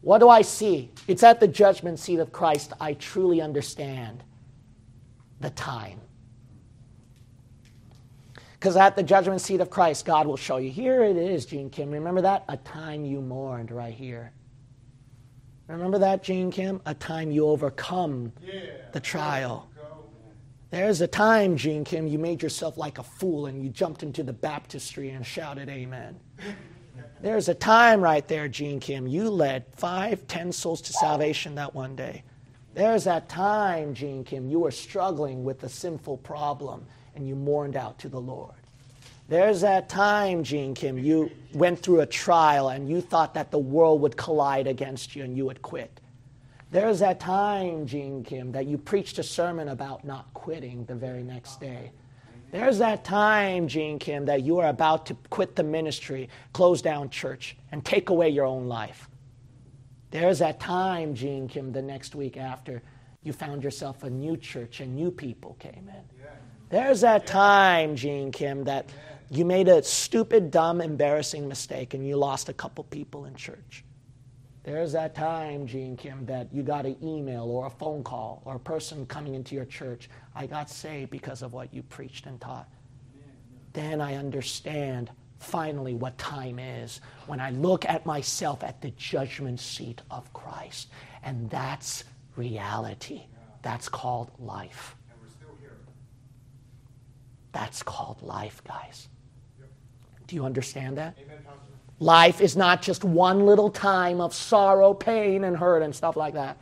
what 0.00 0.18
do 0.18 0.28
I 0.28 0.42
see? 0.42 0.90
It's 1.06 1.22
at 1.22 1.38
the 1.38 1.46
judgment 1.46 1.98
seat 1.98 2.18
of 2.18 2.32
Christ 2.32 2.72
I 2.80 2.94
truly 2.94 3.40
understand 3.40 4.22
the 5.40 5.50
time. 5.50 6.00
Because 8.62 8.76
at 8.76 8.94
the 8.94 9.02
judgment 9.02 9.40
seat 9.40 9.60
of 9.60 9.70
Christ, 9.70 10.04
God 10.04 10.24
will 10.24 10.36
show 10.36 10.58
you. 10.58 10.70
Here 10.70 11.02
it 11.02 11.16
is, 11.16 11.46
Gene 11.46 11.68
Kim. 11.68 11.90
Remember 11.90 12.20
that? 12.20 12.44
A 12.48 12.56
time 12.58 13.04
you 13.04 13.20
mourned 13.20 13.72
right 13.72 13.92
here. 13.92 14.30
Remember 15.66 15.98
that, 15.98 16.22
Gene 16.22 16.52
Kim? 16.52 16.80
A 16.86 16.94
time 16.94 17.32
you 17.32 17.48
overcome 17.48 18.32
Yeah. 18.40 18.60
the 18.92 19.00
trial. 19.00 19.68
There's 20.70 21.00
a 21.00 21.08
time, 21.08 21.56
Gene 21.56 21.82
Kim, 21.82 22.06
you 22.06 22.20
made 22.20 22.40
yourself 22.40 22.78
like 22.78 22.98
a 22.98 23.02
fool 23.02 23.46
and 23.46 23.64
you 23.64 23.68
jumped 23.68 24.04
into 24.04 24.22
the 24.22 24.32
baptistry 24.32 25.10
and 25.10 25.26
shouted 25.26 25.68
amen. 25.68 26.20
There's 27.20 27.48
a 27.48 27.54
time 27.54 28.00
right 28.00 28.28
there, 28.28 28.46
Gene 28.46 28.78
Kim, 28.78 29.08
you 29.08 29.28
led 29.28 29.64
five, 29.74 30.24
ten 30.28 30.52
souls 30.52 30.80
to 30.82 30.92
salvation 30.92 31.56
that 31.56 31.74
one 31.74 31.96
day. 31.96 32.22
There's 32.74 33.02
that 33.04 33.28
time, 33.28 33.92
Gene 33.92 34.22
Kim, 34.22 34.48
you 34.48 34.60
were 34.60 34.70
struggling 34.70 35.42
with 35.42 35.64
a 35.64 35.68
sinful 35.68 36.18
problem 36.18 36.86
and 37.14 37.26
you 37.26 37.34
mourned 37.34 37.76
out 37.76 37.98
to 38.00 38.08
the 38.08 38.20
Lord. 38.20 38.54
There's 39.28 39.60
that 39.62 39.88
time, 39.88 40.42
Gene 40.42 40.74
Kim, 40.74 40.98
you 40.98 41.30
went 41.54 41.78
through 41.78 42.00
a 42.00 42.06
trial 42.06 42.68
and 42.68 42.88
you 42.88 43.00
thought 43.00 43.34
that 43.34 43.50
the 43.50 43.58
world 43.58 44.00
would 44.02 44.16
collide 44.16 44.66
against 44.66 45.16
you 45.16 45.24
and 45.24 45.36
you 45.36 45.46
would 45.46 45.62
quit. 45.62 46.00
There's 46.70 47.00
that 47.00 47.20
time, 47.20 47.86
Gene 47.86 48.24
Kim, 48.24 48.52
that 48.52 48.66
you 48.66 48.78
preached 48.78 49.18
a 49.18 49.22
sermon 49.22 49.68
about 49.68 50.04
not 50.04 50.32
quitting 50.34 50.84
the 50.86 50.94
very 50.94 51.22
next 51.22 51.60
day. 51.60 51.92
There's 52.50 52.78
that 52.78 53.04
time, 53.04 53.68
Gene 53.68 53.98
Kim, 53.98 54.26
that 54.26 54.42
you 54.42 54.58
are 54.58 54.68
about 54.68 55.06
to 55.06 55.16
quit 55.30 55.56
the 55.56 55.62
ministry, 55.62 56.28
close 56.52 56.82
down 56.82 57.08
church, 57.08 57.56
and 57.72 57.84
take 57.84 58.10
away 58.10 58.28
your 58.28 58.44
own 58.44 58.68
life. 58.68 59.08
There's 60.10 60.40
that 60.40 60.60
time, 60.60 61.14
Gene 61.14 61.48
Kim, 61.48 61.72
the 61.72 61.80
next 61.80 62.14
week 62.14 62.36
after 62.36 62.82
you 63.22 63.32
found 63.32 63.64
yourself 63.64 64.02
a 64.02 64.10
new 64.10 64.36
church 64.36 64.80
and 64.80 64.94
new 64.94 65.10
people 65.10 65.56
came 65.58 65.88
in. 65.88 66.22
There's 66.72 67.02
that 67.02 67.26
time, 67.26 67.96
Gene 67.96 68.32
Kim, 68.32 68.64
that 68.64 68.88
you 69.28 69.44
made 69.44 69.68
a 69.68 69.82
stupid, 69.82 70.50
dumb, 70.50 70.80
embarrassing 70.80 71.46
mistake 71.46 71.92
and 71.92 72.08
you 72.08 72.16
lost 72.16 72.48
a 72.48 72.54
couple 72.54 72.82
people 72.84 73.26
in 73.26 73.34
church. 73.34 73.84
There's 74.62 74.92
that 74.92 75.14
time, 75.14 75.66
Gene 75.66 75.98
Kim, 75.98 76.24
that 76.24 76.48
you 76.50 76.62
got 76.62 76.86
an 76.86 76.96
email 77.02 77.44
or 77.44 77.66
a 77.66 77.70
phone 77.70 78.02
call 78.02 78.40
or 78.46 78.56
a 78.56 78.58
person 78.58 79.04
coming 79.04 79.34
into 79.34 79.54
your 79.54 79.66
church. 79.66 80.08
I 80.34 80.46
got 80.46 80.70
saved 80.70 81.10
because 81.10 81.42
of 81.42 81.52
what 81.52 81.74
you 81.74 81.82
preached 81.82 82.24
and 82.24 82.40
taught. 82.40 82.70
Then 83.74 84.00
I 84.00 84.14
understand 84.14 85.10
finally 85.40 85.92
what 85.92 86.16
time 86.16 86.58
is 86.58 87.02
when 87.26 87.38
I 87.38 87.50
look 87.50 87.84
at 87.84 88.06
myself 88.06 88.64
at 88.64 88.80
the 88.80 88.92
judgment 88.92 89.60
seat 89.60 90.00
of 90.10 90.32
Christ. 90.32 90.88
And 91.22 91.50
that's 91.50 92.04
reality. 92.34 93.24
That's 93.60 93.90
called 93.90 94.30
life. 94.38 94.96
And 95.10 95.20
we're 95.20 95.28
still 95.28 95.56
here. 95.60 95.76
That's 97.52 97.82
called 97.82 98.22
life, 98.22 98.62
guys. 98.66 99.08
Do 100.26 100.36
you 100.36 100.44
understand 100.44 100.96
that? 100.96 101.16
Amen, 101.22 101.38
Life 101.98 102.40
is 102.40 102.56
not 102.56 102.82
just 102.82 103.04
one 103.04 103.46
little 103.46 103.70
time 103.70 104.20
of 104.20 104.34
sorrow, 104.34 104.92
pain, 104.92 105.44
and 105.44 105.56
hurt 105.56 105.82
and 105.82 105.94
stuff 105.94 106.16
like 106.16 106.34
that. 106.34 106.56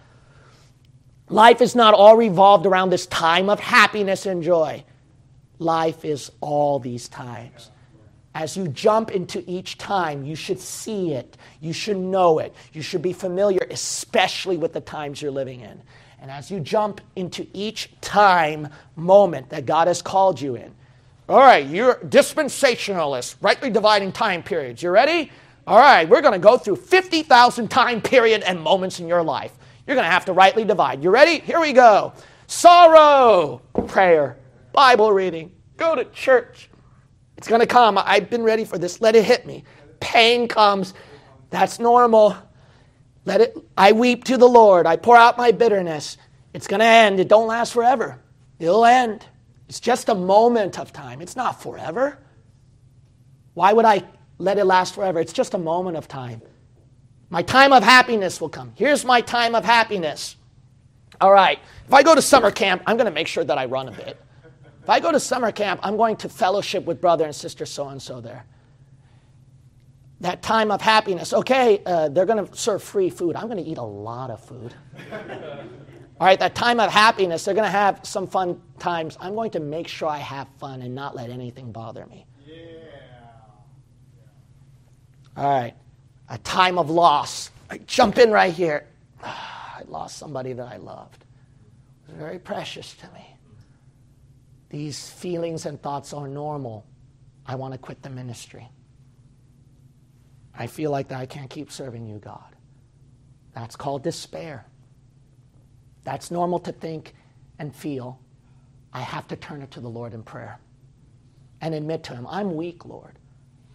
Life 1.31 1.61
is 1.63 1.75
not 1.75 1.95
all 1.95 2.17
revolved 2.17 2.67
around 2.67 2.91
this 2.91 3.07
time 3.07 3.49
of 3.49 3.61
happiness 3.61 4.27
and 4.27 4.43
joy. 4.43 4.85
Life 5.59 6.05
is 6.05 6.31
all 6.41 6.79
these 6.79 7.09
times. 7.09 7.71
As 8.35 8.57
you 8.57 8.69
jump 8.69 9.11
into 9.11 9.43
each 9.47 9.79
time, 9.79 10.25
you 10.25 10.35
should 10.35 10.61
see 10.61 11.15
it. 11.15 11.37
You 11.61 11.73
should 11.73 11.97
know 11.97 12.39
it. 12.39 12.55
You 12.73 12.83
should 12.83 13.03
be 13.03 13.13
familiar, 13.13 13.67
especially 13.71 14.57
with 14.57 14.73
the 14.73 14.81
times 14.81 15.23
you're 15.23 15.31
living 15.31 15.61
in. 15.61 15.81
And 16.21 16.31
as 16.31 16.51
you 16.51 16.61
jump 16.61 17.01
into 17.17 17.47
each 17.53 17.91
time 18.01 18.69
moment 18.95 19.51
that 19.51 19.67
God 19.67 19.89
has 19.89 20.03
called 20.03 20.41
you 20.41 20.55
in, 20.55 20.75
all 21.31 21.39
right, 21.39 21.65
you're 21.65 21.95
dispensationalists, 21.95 23.37
rightly 23.41 23.71
dividing 23.71 24.11
time 24.11 24.43
periods. 24.43 24.83
You 24.83 24.91
ready? 24.91 25.31
All 25.65 25.79
right, 25.79 26.09
we're 26.09 26.23
going 26.23 26.33
to 26.33 26.41
go 26.41 26.59
through 26.59 26.75
50,000 26.75 27.69
time 27.69 28.03
period 28.03 28.43
and 28.43 28.61
moments 28.61 28.99
in 28.99 29.07
your 29.07 29.23
life. 29.23 29.53
You're 29.87 29.95
going 29.95 30.07
to 30.07 30.11
have 30.11 30.25
to 30.25 30.33
rightly 30.33 30.65
divide. 30.65 31.05
You 31.05 31.11
ready? 31.11 31.39
Here 31.39 31.61
we 31.61 31.73
go. 31.73 32.15
Sorrow, 32.49 33.63
prayer, 33.87 34.39
Bible 34.73 35.13
reading, 35.13 35.53
go 35.77 35.95
to 35.95 36.05
church. 36.07 36.69
It's 37.37 37.47
going 37.47 37.61
to 37.61 37.67
come. 37.69 37.97
I've 37.97 38.29
been 38.29 38.43
ready 38.43 38.65
for 38.65 38.77
this. 38.77 39.01
Let 39.01 39.15
it 39.15 39.25
hit 39.25 39.47
me. 39.47 39.63
Pain 40.01 40.49
comes. 40.49 40.95
That's 41.51 41.79
normal. 41.79 42.37
Let 43.25 43.41
it 43.41 43.57
I 43.77 43.93
weep 43.93 44.25
to 44.25 44.37
the 44.37 44.49
Lord. 44.49 44.85
I 44.85 44.97
pour 44.97 45.17
out 45.17 45.39
my 45.39 45.53
bitterness. 45.53 46.17
It's 46.55 46.67
going 46.67 46.81
to 46.81 46.87
end. 46.87 47.21
It 47.21 47.29
don't 47.29 47.47
last 47.47 47.73
forever. 47.73 48.21
It'll 48.59 48.85
end. 48.85 49.27
It's 49.71 49.79
just 49.79 50.09
a 50.09 50.17
moment 50.17 50.81
of 50.81 50.93
time. 50.93 51.23
It's 51.23 51.37
not 51.37 51.63
forever. 51.63 52.19
Why 53.55 53.73
would 53.73 53.85
I 53.85 54.03
let 54.37 54.59
it 54.59 54.65
last 54.65 54.97
forever? 54.97 55.21
It's 55.21 55.33
just 55.33 55.55
a 55.55 55.59
moment 55.59 55.97
of 55.97 56.09
time. 56.09 56.43
My 57.29 57.43
time 57.43 57.73
of 57.73 57.85
happiness 57.85 58.41
will 58.41 58.49
come. 58.49 58.73
Here's 58.75 59.05
my 59.05 59.21
time 59.21 59.55
of 59.55 59.65
happiness. 59.65 60.35
All 61.21 61.31
right. 61.31 61.61
If 61.87 61.95
I 61.95 62.03
go 62.03 62.17
to 62.17 62.21
summer 62.21 62.51
camp, 62.51 62.83
I'm 62.85 62.97
going 62.97 63.07
to 63.07 63.13
make 63.13 63.29
sure 63.29 63.45
that 63.45 63.59
I 63.59 63.67
run 63.67 63.87
a 63.87 63.93
bit. 63.93 64.21
If 64.83 64.91
I 64.91 64.99
go 64.99 65.13
to 65.13 65.21
summer 65.21 65.53
camp, 65.53 65.79
I'm 65.85 65.97
going 65.97 66.17
to 66.17 66.29
fellowship 66.29 66.85
with 66.85 67.01
brother 67.01 67.25
and 67.25 67.33
sister 67.33 67.65
so 67.65 67.91
and 67.91 68.03
so 68.03 68.21
there. 68.21 68.45
That 70.21 70.43
time 70.43 70.73
of 70.73 70.81
happiness, 70.81 71.33
okay, 71.33 71.81
uh, 71.87 72.09
they're 72.09 72.27
going 72.27 72.45
to 72.45 72.57
serve 72.57 72.83
free 72.83 73.09
food. 73.09 73.37
I'm 73.37 73.47
going 73.47 73.63
to 73.63 73.71
eat 73.71 73.79
a 73.79 73.83
lot 73.83 74.31
of 74.31 74.45
food. 74.45 74.75
All 76.21 76.27
right, 76.27 76.39
that 76.39 76.55
time 76.55 76.81
of 76.81 76.91
happiness, 76.91 77.47
they're 77.47 77.55
going 77.55 77.65
to 77.65 77.71
have 77.71 78.01
some 78.03 78.27
fun 78.27 78.61
times. 78.79 79.17
I'm 79.23 79.35
going 79.35 79.53
to 79.53 79.61
make 79.61 79.89
sure 79.89 80.07
I 80.07 80.19
have 80.19 80.49
fun 80.59 80.83
and 80.83 80.95
not 80.95 81.17
let 81.17 81.31
anything 81.31 81.73
bother 81.73 82.05
me. 82.05 82.27
Yeah. 82.47 82.55
All 85.35 85.49
right, 85.49 85.75
a 86.29 86.37
time 86.37 86.77
of 86.77 86.91
loss. 86.91 87.51
I 87.71 87.79
jump 87.79 88.19
in 88.19 88.31
right 88.31 88.53
here. 88.53 88.87
I 89.25 89.81
lost 89.87 90.19
somebody 90.19 90.53
that 90.53 90.67
I 90.67 90.77
loved. 90.77 91.25
It 92.05 92.11
was 92.11 92.19
very 92.19 92.39
precious 92.39 92.93
to 92.97 93.07
me. 93.15 93.27
These 94.69 95.09
feelings 95.09 95.65
and 95.65 95.81
thoughts 95.81 96.13
are 96.13 96.29
normal. 96.29 96.85
I 97.47 97.55
want 97.55 97.73
to 97.73 97.79
quit 97.79 98.03
the 98.03 98.11
ministry. 98.11 98.69
I 100.55 100.67
feel 100.67 100.91
like 100.91 101.09
that 101.09 101.19
I 101.19 101.25
can't 101.25 101.49
keep 101.49 101.73
serving 101.73 102.07
you, 102.07 102.19
God. 102.19 102.55
That's 103.55 103.75
called 103.75 104.03
despair. 104.03 104.67
That's 106.05 106.31
normal 106.31 106.59
to 106.61 106.73
think 106.73 107.15
and 107.59 107.75
feel. 107.75 108.21
I 108.93 109.01
have 109.01 109.29
to 109.29 109.37
turn 109.37 109.63
it 109.63 109.71
to 109.73 109.81
the 109.81 109.89
Lord 109.89 110.15
in 110.15 110.23
prayer 110.23 110.59
and 111.61 111.75
admit 111.75 112.05
to 112.05 112.15
Him, 112.15 112.27
I'm 112.27 112.57
weak, 112.57 112.85
Lord. 112.85 113.19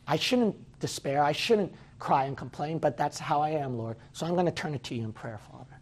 I 0.08 0.18
shouldn't 0.18 0.56
despair. 0.80 1.24
I 1.24 1.32
shouldn't 1.32 1.74
cry 2.00 2.26
and 2.26 2.38
complain, 2.38 2.78
but 2.78 2.98
that's 2.98 3.18
how 3.20 3.42
I 3.42 3.52
am, 3.52 3.78
Lord. 3.78 3.98
So 4.14 4.26
I'm 4.26 4.34
going 4.34 4.46
to 4.46 4.52
turn 4.52 4.74
it 4.74 4.84
to 4.86 4.96
you 4.96 5.04
in 5.04 5.14
prayer, 5.14 5.40
Father. 5.52 5.80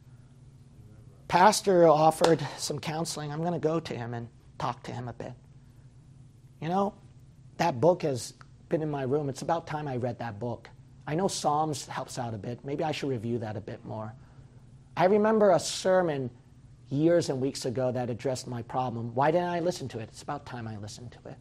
Pastor 1.27 1.87
offered 1.87 2.45
some 2.57 2.79
counseling. 2.79 3.31
I'm 3.31 3.41
going 3.41 3.53
to 3.53 3.59
go 3.59 3.79
to 3.79 3.95
him 3.95 4.13
and 4.13 4.27
talk 4.59 4.83
to 4.83 4.91
him 4.91 5.07
a 5.07 5.13
bit. 5.13 5.33
You 6.61 6.69
know, 6.69 6.93
that 7.57 7.81
book 7.81 8.03
has 8.03 8.33
been 8.69 8.81
in 8.81 8.89
my 8.89 9.03
room. 9.03 9.29
It's 9.29 9.41
about 9.41 9.65
time 9.67 9.87
I 9.87 9.97
read 9.97 10.19
that 10.19 10.39
book. 10.39 10.69
I 11.07 11.15
know 11.15 11.27
Psalms 11.27 11.87
helps 11.87 12.17
out 12.17 12.33
a 12.33 12.37
bit. 12.37 12.63
Maybe 12.63 12.83
I 12.83 12.91
should 12.91 13.09
review 13.09 13.39
that 13.39 13.57
a 13.57 13.61
bit 13.61 13.83
more. 13.83 14.13
I 14.95 15.05
remember 15.05 15.51
a 15.51 15.59
sermon 15.59 16.29
years 16.89 17.29
and 17.29 17.41
weeks 17.41 17.65
ago 17.65 17.91
that 17.91 18.09
addressed 18.09 18.47
my 18.47 18.61
problem. 18.61 19.13
Why 19.15 19.31
didn't 19.31 19.49
I 19.49 19.59
listen 19.59 19.87
to 19.89 19.99
it? 19.99 20.09
It's 20.09 20.21
about 20.21 20.45
time 20.45 20.67
I 20.67 20.77
listened 20.77 21.11
to 21.23 21.29
it. 21.29 21.37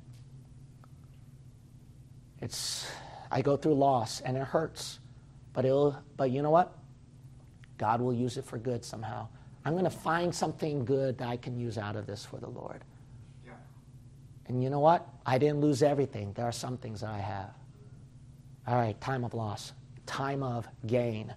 It's 2.41 2.91
I 3.31 3.43
go 3.43 3.57
through 3.57 3.75
loss 3.75 4.21
and 4.21 4.37
it 4.37 4.43
hurts. 4.43 4.99
But 5.53 5.65
it'll 5.65 5.97
but 6.17 6.31
you 6.31 6.43
know 6.43 6.51
what? 6.51 6.77
God 7.79 8.01
will 8.01 8.15
use 8.15 8.37
it 8.37 8.45
for 8.45 8.59
good 8.59 8.85
somehow. 8.85 9.29
I'm 9.65 9.73
going 9.73 9.85
to 9.85 9.91
find 9.91 10.35
something 10.35 10.85
good 10.85 11.19
that 11.19 11.29
I 11.29 11.37
can 11.37 11.57
use 11.57 11.79
out 11.79 11.95
of 11.95 12.07
this 12.07 12.25
for 12.25 12.39
the 12.39 12.49
Lord. 12.49 12.83
Yeah. 13.45 13.53
And 14.47 14.63
you 14.63 14.71
know 14.71 14.81
what? 14.81 15.07
I 15.25 15.39
didn't 15.39 15.61
lose 15.61 15.83
everything. 15.83 16.33
There 16.33 16.45
are 16.45 16.53
some 16.53 16.77
things 16.79 17.03
that 17.03 17.11
I 17.11 17.19
have. 17.19 17.51
All 18.67 18.77
right, 18.77 19.01
time 19.01 19.25
of 19.25 19.35
loss, 19.35 19.73
time 20.07 20.43
of 20.43 20.67
gain. 20.87 21.35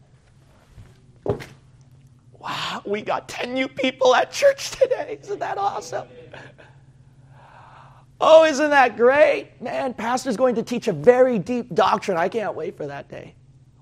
Wow, 2.46 2.84
we 2.86 3.02
got 3.02 3.28
10 3.28 3.56
new 3.56 3.68
people 3.68 4.14
at 4.14 4.32
church 4.32 4.70
today. 4.70 5.18
Isn't 5.20 5.40
that 5.40 5.58
awesome? 5.58 6.08
Oh, 8.22 8.46
isn't 8.46 8.70
that 8.70 8.98
great? 8.98 9.50
Man, 9.60 9.96
Pastor's 9.96 10.38
going 10.38 10.54
to 10.56 10.64
teach 10.64 10.88
a 10.88 10.94
very 10.94 11.40
deep 11.40 11.74
doctrine. 11.74 12.18
I 12.18 12.30
can't 12.30 12.54
wait 12.54 12.78
for 12.78 12.86
that 12.86 13.10
day. 13.10 13.34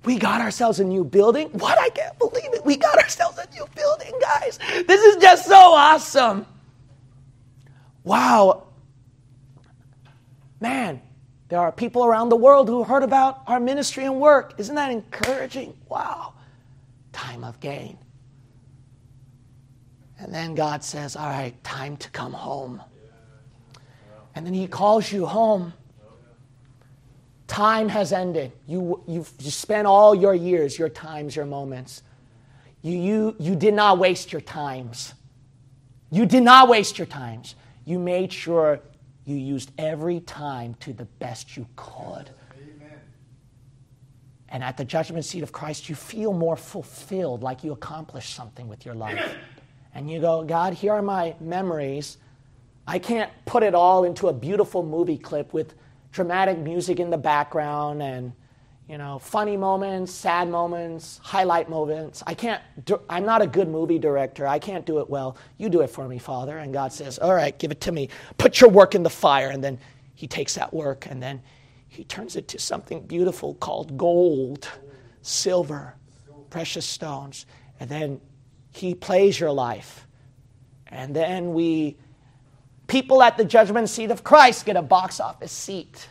We 0.05 0.17
got 0.17 0.39
ourselves 0.39 0.79
a 0.79 0.85
new 0.85 1.03
building. 1.03 1.49
What? 1.49 1.77
I 1.77 1.89
can't 1.89 2.17
believe 2.17 2.53
it. 2.53 2.65
We 2.65 2.77
got 2.77 2.97
ourselves 2.97 3.37
a 3.37 3.45
new 3.53 3.65
building, 3.75 4.13
guys. 4.21 4.59
This 4.87 5.01
is 5.01 5.21
just 5.21 5.45
so 5.45 5.55
awesome. 5.55 6.45
Wow. 8.05 8.67
Man, 10.61 11.01
there 11.49 11.59
are 11.59 11.71
people 11.71 12.05
around 12.05 12.29
the 12.29 12.37
world 12.37 12.69
who 12.69 12.85
heard 12.85 13.03
about 13.03 13.41
our 13.45 13.59
ministry 13.59 14.05
and 14.05 14.21
work. 14.21 14.53
Isn't 14.57 14.75
that 14.75 14.89
encouraging? 14.89 15.75
Wow. 15.89 16.35
Time 17.11 17.43
of 17.43 17.59
gain. 17.59 17.97
And 20.23 20.33
then 20.33 20.55
God 20.55 20.85
says, 20.85 21.17
All 21.17 21.27
right, 21.27 21.61
time 21.65 21.97
to 21.97 22.09
come 22.11 22.31
home. 22.31 22.81
And 24.33 24.45
then 24.45 24.53
He 24.53 24.67
calls 24.67 25.11
you 25.11 25.25
home. 25.25 25.73
Time 27.45 27.89
has 27.89 28.13
ended. 28.13 28.53
You, 28.65 29.03
you've 29.05 29.31
you 29.39 29.51
spent 29.51 29.85
all 29.85 30.15
your 30.15 30.33
years, 30.33 30.79
your 30.79 30.87
times, 30.87 31.35
your 31.35 31.45
moments. 31.45 32.03
You, 32.81 32.97
you, 32.97 33.35
you 33.37 33.55
did 33.55 33.73
not 33.73 33.99
waste 33.99 34.31
your 34.31 34.41
times. 34.41 35.13
You 36.09 36.25
did 36.25 36.43
not 36.43 36.69
waste 36.69 36.97
your 36.97 37.07
times. 37.07 37.55
You 37.83 37.99
made 37.99 38.31
sure 38.31 38.79
you 39.25 39.35
used 39.35 39.71
every 39.77 40.21
time 40.21 40.75
to 40.79 40.93
the 40.93 41.05
best 41.05 41.57
you 41.57 41.67
could. 41.75 42.29
Amen. 42.55 42.99
And 44.47 44.63
at 44.63 44.77
the 44.77 44.85
judgment 44.85 45.25
seat 45.25 45.43
of 45.43 45.51
Christ, 45.51 45.89
you 45.89 45.95
feel 45.95 46.31
more 46.31 46.55
fulfilled, 46.55 47.43
like 47.43 47.63
you 47.63 47.73
accomplished 47.73 48.33
something 48.33 48.69
with 48.69 48.85
your 48.85 48.95
life. 48.95 49.35
And 49.95 50.09
you 50.09 50.19
go, 50.19 50.43
God, 50.43 50.73
here 50.73 50.93
are 50.93 51.01
my 51.01 51.35
memories. 51.39 52.17
I 52.87 52.99
can't 52.99 53.31
put 53.45 53.63
it 53.63 53.75
all 53.75 54.03
into 54.03 54.27
a 54.27 54.33
beautiful 54.33 54.83
movie 54.83 55.17
clip 55.17 55.53
with 55.53 55.75
dramatic 56.11 56.57
music 56.57 56.99
in 56.99 57.09
the 57.09 57.17
background 57.17 58.01
and 58.01 58.33
you 58.87 58.97
know 58.97 59.17
funny 59.17 59.57
moments 59.57 60.11
sad 60.11 60.47
moments 60.49 61.19
highlight 61.23 61.69
moments. 61.69 62.21
I 62.27 62.33
can't 62.33 62.61
i'm 63.09 63.25
not 63.25 63.41
a 63.41 63.47
good 63.47 63.67
movie 63.67 63.97
director. 63.97 64.45
I 64.45 64.59
can't 64.59 64.85
do 64.85 64.99
it 64.99 65.09
well. 65.09 65.37
You 65.57 65.69
do 65.69 65.81
it 65.81 65.89
for 65.89 66.07
me 66.07 66.19
father. 66.19 66.57
And 66.57 66.73
god 66.73 66.91
says 66.91 67.17
all 67.17 67.33
right 67.33 67.57
give 67.57 67.71
it 67.71 67.81
to 67.81 67.91
me. 67.91 68.09
Put 68.37 68.61
your 68.61 68.69
work 68.69 68.93
in 68.93 69.01
the 69.01 69.09
fire. 69.09 69.49
And 69.49 69.63
then 69.63 69.79
he 70.13 70.27
takes 70.27 70.55
that 70.55 70.73
work 70.73 71.07
and 71.09 71.23
then 71.23 71.41
he 71.87 72.03
turns 72.03 72.35
it 72.35 72.47
to 72.49 72.59
something 72.59 73.01
beautiful 73.07 73.55
called 73.55 73.97
gold 73.97 74.67
silver 75.21 75.95
precious 76.53 76.85
stones. 76.85 77.47
And 77.79 77.89
then 77.89 78.21
he 78.73 78.93
plays 78.95 79.39
your 79.39 79.51
life 79.51 80.07
and 80.87 81.15
then 81.15 81.53
we 81.53 81.97
people 82.87 83.23
at 83.23 83.37
the 83.37 83.45
judgment 83.45 83.89
seat 83.89 84.11
of 84.11 84.23
Christ 84.23 84.65
get 84.65 84.75
a 84.75 84.81
box 84.81 85.19
office 85.19 85.51
seat. 85.51 86.09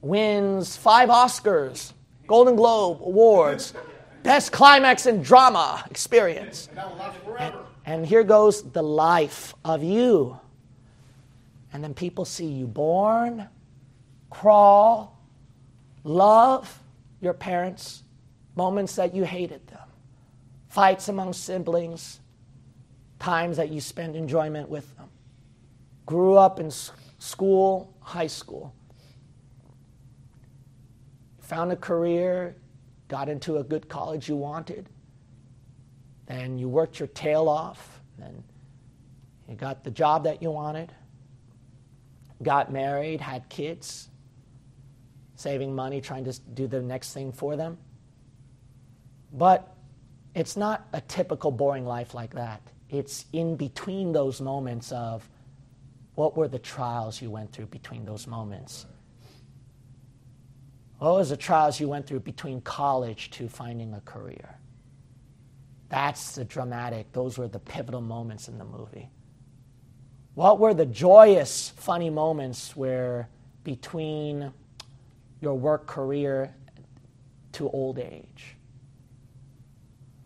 Wins 0.00 0.76
five 0.76 1.08
Oscars, 1.08 1.92
Golden 2.26 2.56
Globe 2.56 3.02
Awards, 3.02 3.74
best 4.22 4.52
climax 4.52 5.06
in 5.06 5.22
drama 5.22 5.84
experience. 5.90 6.68
And 6.68 6.78
And, 7.38 7.54
and 7.84 8.06
here 8.06 8.24
goes 8.24 8.62
the 8.62 8.82
life 8.82 9.54
of 9.64 9.82
you. 9.82 10.38
And 11.72 11.84
then 11.84 11.92
people 11.92 12.24
see 12.24 12.46
you 12.46 12.66
born, 12.66 13.48
crawl, 14.30 15.18
love 16.04 16.80
your 17.20 17.34
parents, 17.34 18.04
moments 18.54 18.96
that 18.96 19.14
you 19.14 19.24
hated 19.24 19.66
them, 19.66 19.88
fights 20.76 21.08
among 21.08 21.32
siblings, 21.32 22.20
times 23.18 23.56
that 23.56 23.70
you 23.70 23.80
spend 23.80 24.14
enjoyment 24.14 24.68
with 24.68 24.94
them. 24.98 25.08
Grew 26.04 26.34
up 26.34 26.60
in 26.60 26.70
school, 27.18 27.94
high 28.00 28.26
school. 28.26 28.74
Found 31.40 31.72
a 31.72 31.76
career, 31.76 32.56
got 33.08 33.30
into 33.30 33.56
a 33.56 33.64
good 33.64 33.88
college 33.88 34.28
you 34.28 34.36
wanted. 34.36 34.90
Then 36.26 36.58
you 36.58 36.68
worked 36.68 36.98
your 36.98 37.08
tail 37.08 37.48
off. 37.48 38.02
Then 38.18 38.44
you 39.48 39.54
got 39.54 39.82
the 39.82 39.90
job 39.90 40.24
that 40.24 40.42
you 40.42 40.50
wanted. 40.50 40.92
Got 42.42 42.70
married, 42.70 43.22
had 43.22 43.48
kids, 43.48 44.10
saving 45.36 45.74
money, 45.74 46.02
trying 46.02 46.24
to 46.24 46.38
do 46.52 46.66
the 46.66 46.82
next 46.82 47.14
thing 47.14 47.32
for 47.32 47.56
them. 47.56 47.78
But 49.32 49.72
it's 50.36 50.54
not 50.54 50.86
a 50.92 51.00
typical 51.00 51.50
boring 51.50 51.86
life 51.86 52.12
like 52.12 52.34
that. 52.34 52.60
It's 52.90 53.24
in 53.32 53.56
between 53.56 54.12
those 54.12 54.38
moments 54.38 54.92
of 54.92 55.26
what 56.14 56.36
were 56.36 56.46
the 56.46 56.58
trials 56.58 57.22
you 57.22 57.30
went 57.30 57.52
through 57.52 57.66
between 57.66 58.04
those 58.04 58.26
moments? 58.26 58.84
What 60.98 61.14
was 61.14 61.30
the 61.30 61.38
trials 61.38 61.80
you 61.80 61.88
went 61.88 62.06
through 62.06 62.20
between 62.20 62.60
college 62.60 63.30
to 63.30 63.48
finding 63.48 63.94
a 63.94 64.00
career? 64.00 64.58
That's 65.88 66.34
the 66.34 66.44
dramatic, 66.44 67.12
those 67.12 67.38
were 67.38 67.48
the 67.48 67.58
pivotal 67.58 68.02
moments 68.02 68.48
in 68.48 68.58
the 68.58 68.64
movie. 68.64 69.08
What 70.34 70.58
were 70.58 70.74
the 70.74 70.86
joyous, 70.86 71.70
funny 71.76 72.10
moments 72.10 72.76
where 72.76 73.30
between 73.64 74.52
your 75.40 75.54
work 75.54 75.86
career 75.86 76.54
to 77.52 77.70
old 77.70 77.98
age? 77.98 78.55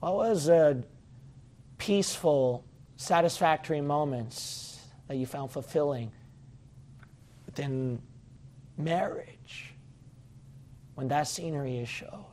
What 0.01 0.15
was 0.15 0.49
a 0.49 0.83
peaceful, 1.77 2.65
satisfactory 2.97 3.83
moments 3.83 4.81
that 5.09 5.17
you 5.17 5.27
found 5.27 5.51
fulfilling 5.51 6.11
within 7.45 8.01
marriage 8.79 9.75
when 10.95 11.09
that 11.09 11.29
scenery 11.29 11.79
is 11.79 11.89
showed? 11.89 12.25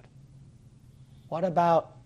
What 1.28 1.44
about 1.44 1.98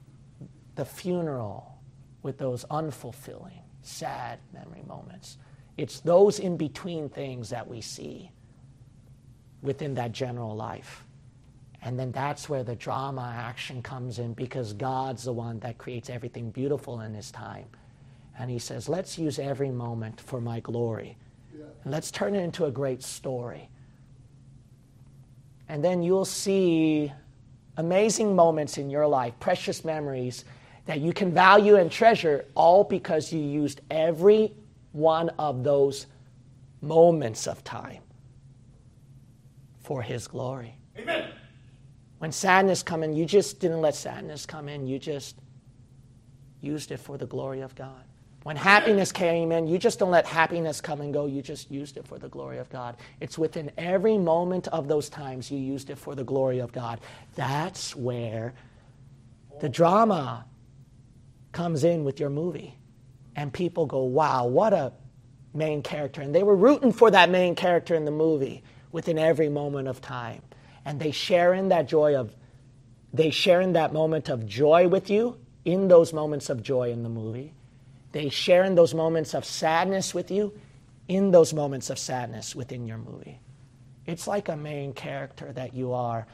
the 0.76 0.86
funeral 0.86 1.78
with 2.24 2.40
those 2.40 2.66
unfulfilling, 2.66 3.62
sad 3.84 4.40
memory 4.52 4.84
moments? 4.88 5.38
It's 5.78 6.00
those 6.00 6.40
in 6.40 6.58
between 6.58 7.08
things 7.08 7.50
that 7.52 7.68
we 7.68 7.82
see 7.82 8.32
within 9.62 9.94
that 9.94 10.12
general 10.12 10.56
life. 10.56 11.06
And 11.84 11.98
then 11.98 12.12
that's 12.12 12.48
where 12.48 12.64
the 12.64 12.76
drama 12.76 13.34
action 13.36 13.82
comes 13.82 14.20
in 14.20 14.34
because 14.34 14.74
God's 14.74 15.24
the 15.24 15.34
one 15.34 15.60
that 15.60 15.78
creates 15.78 16.10
everything 16.10 16.52
beautiful 16.52 17.02
in 17.02 17.14
His 17.14 17.32
time. 17.32 17.66
And 18.38 18.52
He 18.52 18.60
says, 18.60 18.88
let's 18.88 19.18
use 19.18 19.40
every 19.40 19.72
moment 19.72 20.22
for 20.22 20.40
my 20.40 20.60
glory. 20.60 21.18
Yeah. 21.58 21.66
Let's 21.86 22.12
turn 22.12 22.36
it 22.36 22.42
into 22.42 22.66
a 22.66 22.72
great 22.72 23.02
story. 23.02 23.70
And 25.68 25.84
then 25.84 26.04
you'll 26.04 26.26
see 26.26 27.12
amazing 27.78 28.36
moments 28.36 28.78
in 28.78 28.90
your 28.90 29.08
life, 29.08 29.34
precious 29.40 29.84
memories 29.84 30.46
that 30.86 31.00
you 31.00 31.14
can 31.14 31.34
value 31.34 31.78
and 31.78 31.92
treasure, 31.92 32.46
all 32.56 32.84
because 32.84 33.32
you 33.32 33.40
used 33.40 33.82
every 33.90 34.54
one 34.92 35.30
of 35.40 35.64
those 35.64 36.08
moments 36.82 37.48
of 37.48 37.64
time 37.64 38.02
for 39.80 40.02
His 40.02 40.28
glory. 40.28 40.76
When 42.22 42.32
sadness 42.32 42.84
come 42.84 43.02
in, 43.02 43.16
you 43.16 43.26
just 43.26 43.60
didn't 43.60 43.82
let 43.82 43.96
sadness 43.96 44.46
come 44.46 44.70
in. 44.70 44.86
You 44.86 45.00
just 45.00 45.36
used 46.62 46.92
it 46.92 47.00
for 47.00 47.18
the 47.18 47.26
glory 47.26 47.62
of 47.62 47.74
God. 47.74 48.04
When 48.44 48.56
happiness 48.56 49.12
came 49.12 49.52
in, 49.52 49.66
you 49.66 49.80
just 49.80 49.98
don't 49.98 50.12
let 50.12 50.28
happiness 50.28 50.82
come 50.82 51.02
and 51.02 51.12
go. 51.12 51.26
You 51.26 51.42
just 51.42 51.72
used 51.72 51.98
it 51.98 52.06
for 52.06 52.20
the 52.20 52.30
glory 52.30 52.60
of 52.60 52.70
God. 52.70 52.98
It's 53.22 53.40
within 53.40 53.72
every 53.76 54.20
moment 54.20 54.68
of 54.68 54.88
those 54.88 55.10
times 55.10 55.50
you 55.50 55.58
used 55.58 55.90
it 55.90 55.98
for 55.98 56.14
the 56.14 56.24
glory 56.24 56.60
of 56.60 56.72
God. 56.72 57.00
That's 57.34 57.96
where 57.96 58.54
the 59.60 59.68
drama 59.68 60.46
comes 61.54 61.84
in 61.84 62.04
with 62.04 62.20
your 62.20 62.30
movie. 62.30 62.78
And 63.36 63.52
people 63.52 63.88
go, 63.88 64.04
wow, 64.04 64.46
what 64.46 64.74
a 64.74 64.94
main 65.56 65.82
character. 65.82 66.22
And 66.22 66.36
they 66.36 66.44
were 66.44 66.56
rooting 66.56 66.92
for 66.92 67.10
that 67.10 67.32
main 67.32 67.56
character 67.56 67.96
in 67.96 68.06
the 68.06 68.12
movie 68.12 68.64
within 68.92 69.18
every 69.18 69.50
moment 69.50 69.88
of 69.88 70.02
time 70.02 70.44
and 70.86 71.00
they 71.00 71.12
share 71.12 71.54
in 71.54 71.70
that 71.70 71.88
joy 71.88 72.16
of 72.16 72.36
they 73.14 73.30
share 73.30 73.60
in 73.62 73.74
that 73.74 73.92
moment 73.92 74.30
of 74.30 74.46
joy 74.46 74.88
with 74.88 75.10
you 75.10 75.38
in 75.66 75.88
those 75.88 76.14
moments 76.14 76.50
of 76.50 76.64
joy 76.64 76.92
in 76.92 77.04
the 77.04 77.10
movie. 77.10 77.54
They 78.14 78.30
share 78.30 78.64
in 78.64 78.76
those 78.76 78.94
moments 78.94 79.34
of 79.34 79.44
sadness 79.44 80.14
with 80.14 80.32
you 80.32 80.54
in 81.08 81.32
those 81.32 81.54
moments 81.54 81.90
of 81.90 82.00
sadness 82.00 82.56
within 82.56 82.88
your 82.88 82.98
movie. 82.98 83.40
It's 84.06 84.28
like 84.28 84.48
a 84.48 84.56
main 84.56 84.94
character 84.94 85.52
that 85.54 85.74
you 85.74 85.92
are. 85.94 86.26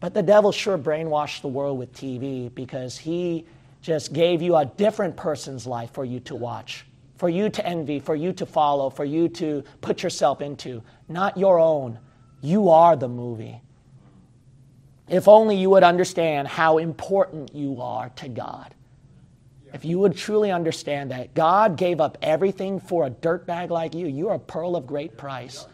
But 0.00 0.12
the 0.12 0.22
devil 0.22 0.50
sure 0.50 0.76
brainwashed 0.76 1.40
the 1.40 1.48
world 1.48 1.78
with 1.78 1.92
tv 1.92 2.54
because 2.54 2.98
he 2.98 3.46
just 3.80 4.12
gave 4.12 4.42
you 4.42 4.56
a 4.56 4.64
different 4.64 5.16
person's 5.16 5.66
life 5.66 5.92
for 5.92 6.04
you 6.04 6.20
to 6.20 6.34
watch 6.34 6.84
for 7.16 7.28
you 7.28 7.48
to 7.48 7.66
envy 7.66 8.00
for 8.00 8.14
you 8.14 8.32
to 8.32 8.44
follow 8.44 8.90
for 8.90 9.04
you 9.04 9.28
to 9.28 9.62
put 9.80 10.02
yourself 10.02 10.40
into 10.40 10.82
not 11.08 11.36
your 11.38 11.58
own. 11.58 11.98
You 12.42 12.68
are 12.68 12.96
the 12.96 13.08
movie 13.08 13.60
if 15.08 15.28
only 15.28 15.56
you 15.56 15.70
would 15.70 15.84
understand 15.84 16.48
how 16.48 16.78
important 16.78 17.54
you 17.54 17.80
are 17.80 18.08
to 18.16 18.28
God. 18.28 18.74
If 19.72 19.84
you 19.84 19.98
would 19.98 20.16
truly 20.16 20.52
understand 20.52 21.10
that 21.10 21.34
God 21.34 21.76
gave 21.76 22.00
up 22.00 22.16
everything 22.22 22.78
for 22.78 23.06
a 23.06 23.10
dirtbag 23.10 23.70
like 23.70 23.94
you, 23.94 24.06
you 24.06 24.28
are 24.28 24.36
a 24.36 24.38
pearl 24.38 24.76
of 24.76 24.86
great 24.86 25.18
price. 25.18 25.66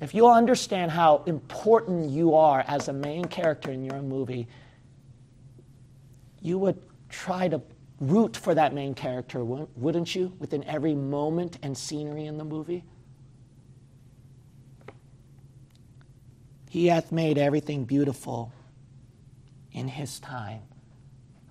If 0.00 0.14
you'll 0.14 0.30
understand 0.30 0.90
how 0.90 1.22
important 1.26 2.10
you 2.10 2.34
are 2.34 2.64
as 2.66 2.88
a 2.88 2.92
main 2.92 3.24
character 3.26 3.70
in 3.70 3.84
your 3.84 4.02
movie, 4.02 4.48
you 6.40 6.58
would 6.58 6.82
try 7.08 7.46
to 7.46 7.62
root 8.00 8.36
for 8.36 8.52
that 8.52 8.74
main 8.74 8.94
character, 8.94 9.44
wouldn't 9.44 10.14
you, 10.16 10.32
within 10.40 10.64
every 10.64 10.94
moment 10.94 11.58
and 11.62 11.78
scenery 11.78 12.26
in 12.26 12.36
the 12.36 12.44
movie? 12.44 12.82
He 16.72 16.86
hath 16.86 17.12
made 17.12 17.36
everything 17.36 17.84
beautiful 17.84 18.50
in 19.72 19.88
His 19.88 20.18
time. 20.20 20.62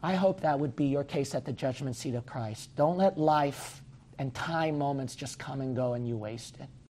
I 0.02 0.16
hope 0.16 0.42
that 0.42 0.60
would 0.60 0.76
be 0.76 0.86
your 0.86 1.04
case 1.04 1.36
at 1.36 1.46
the 1.46 1.54
judgment 1.54 1.96
seat 1.96 2.16
of 2.16 2.26
Christ. 2.26 2.76
Don't 2.76 2.98
let 2.98 3.20
life 3.20 3.84
and 4.18 4.34
time 4.34 4.80
moments 4.80 5.16
just 5.16 5.38
come 5.38 5.62
and 5.62 5.76
go 5.76 5.94
and 5.94 6.08
you 6.08 6.18
waste 6.18 6.56
it. 6.60 6.68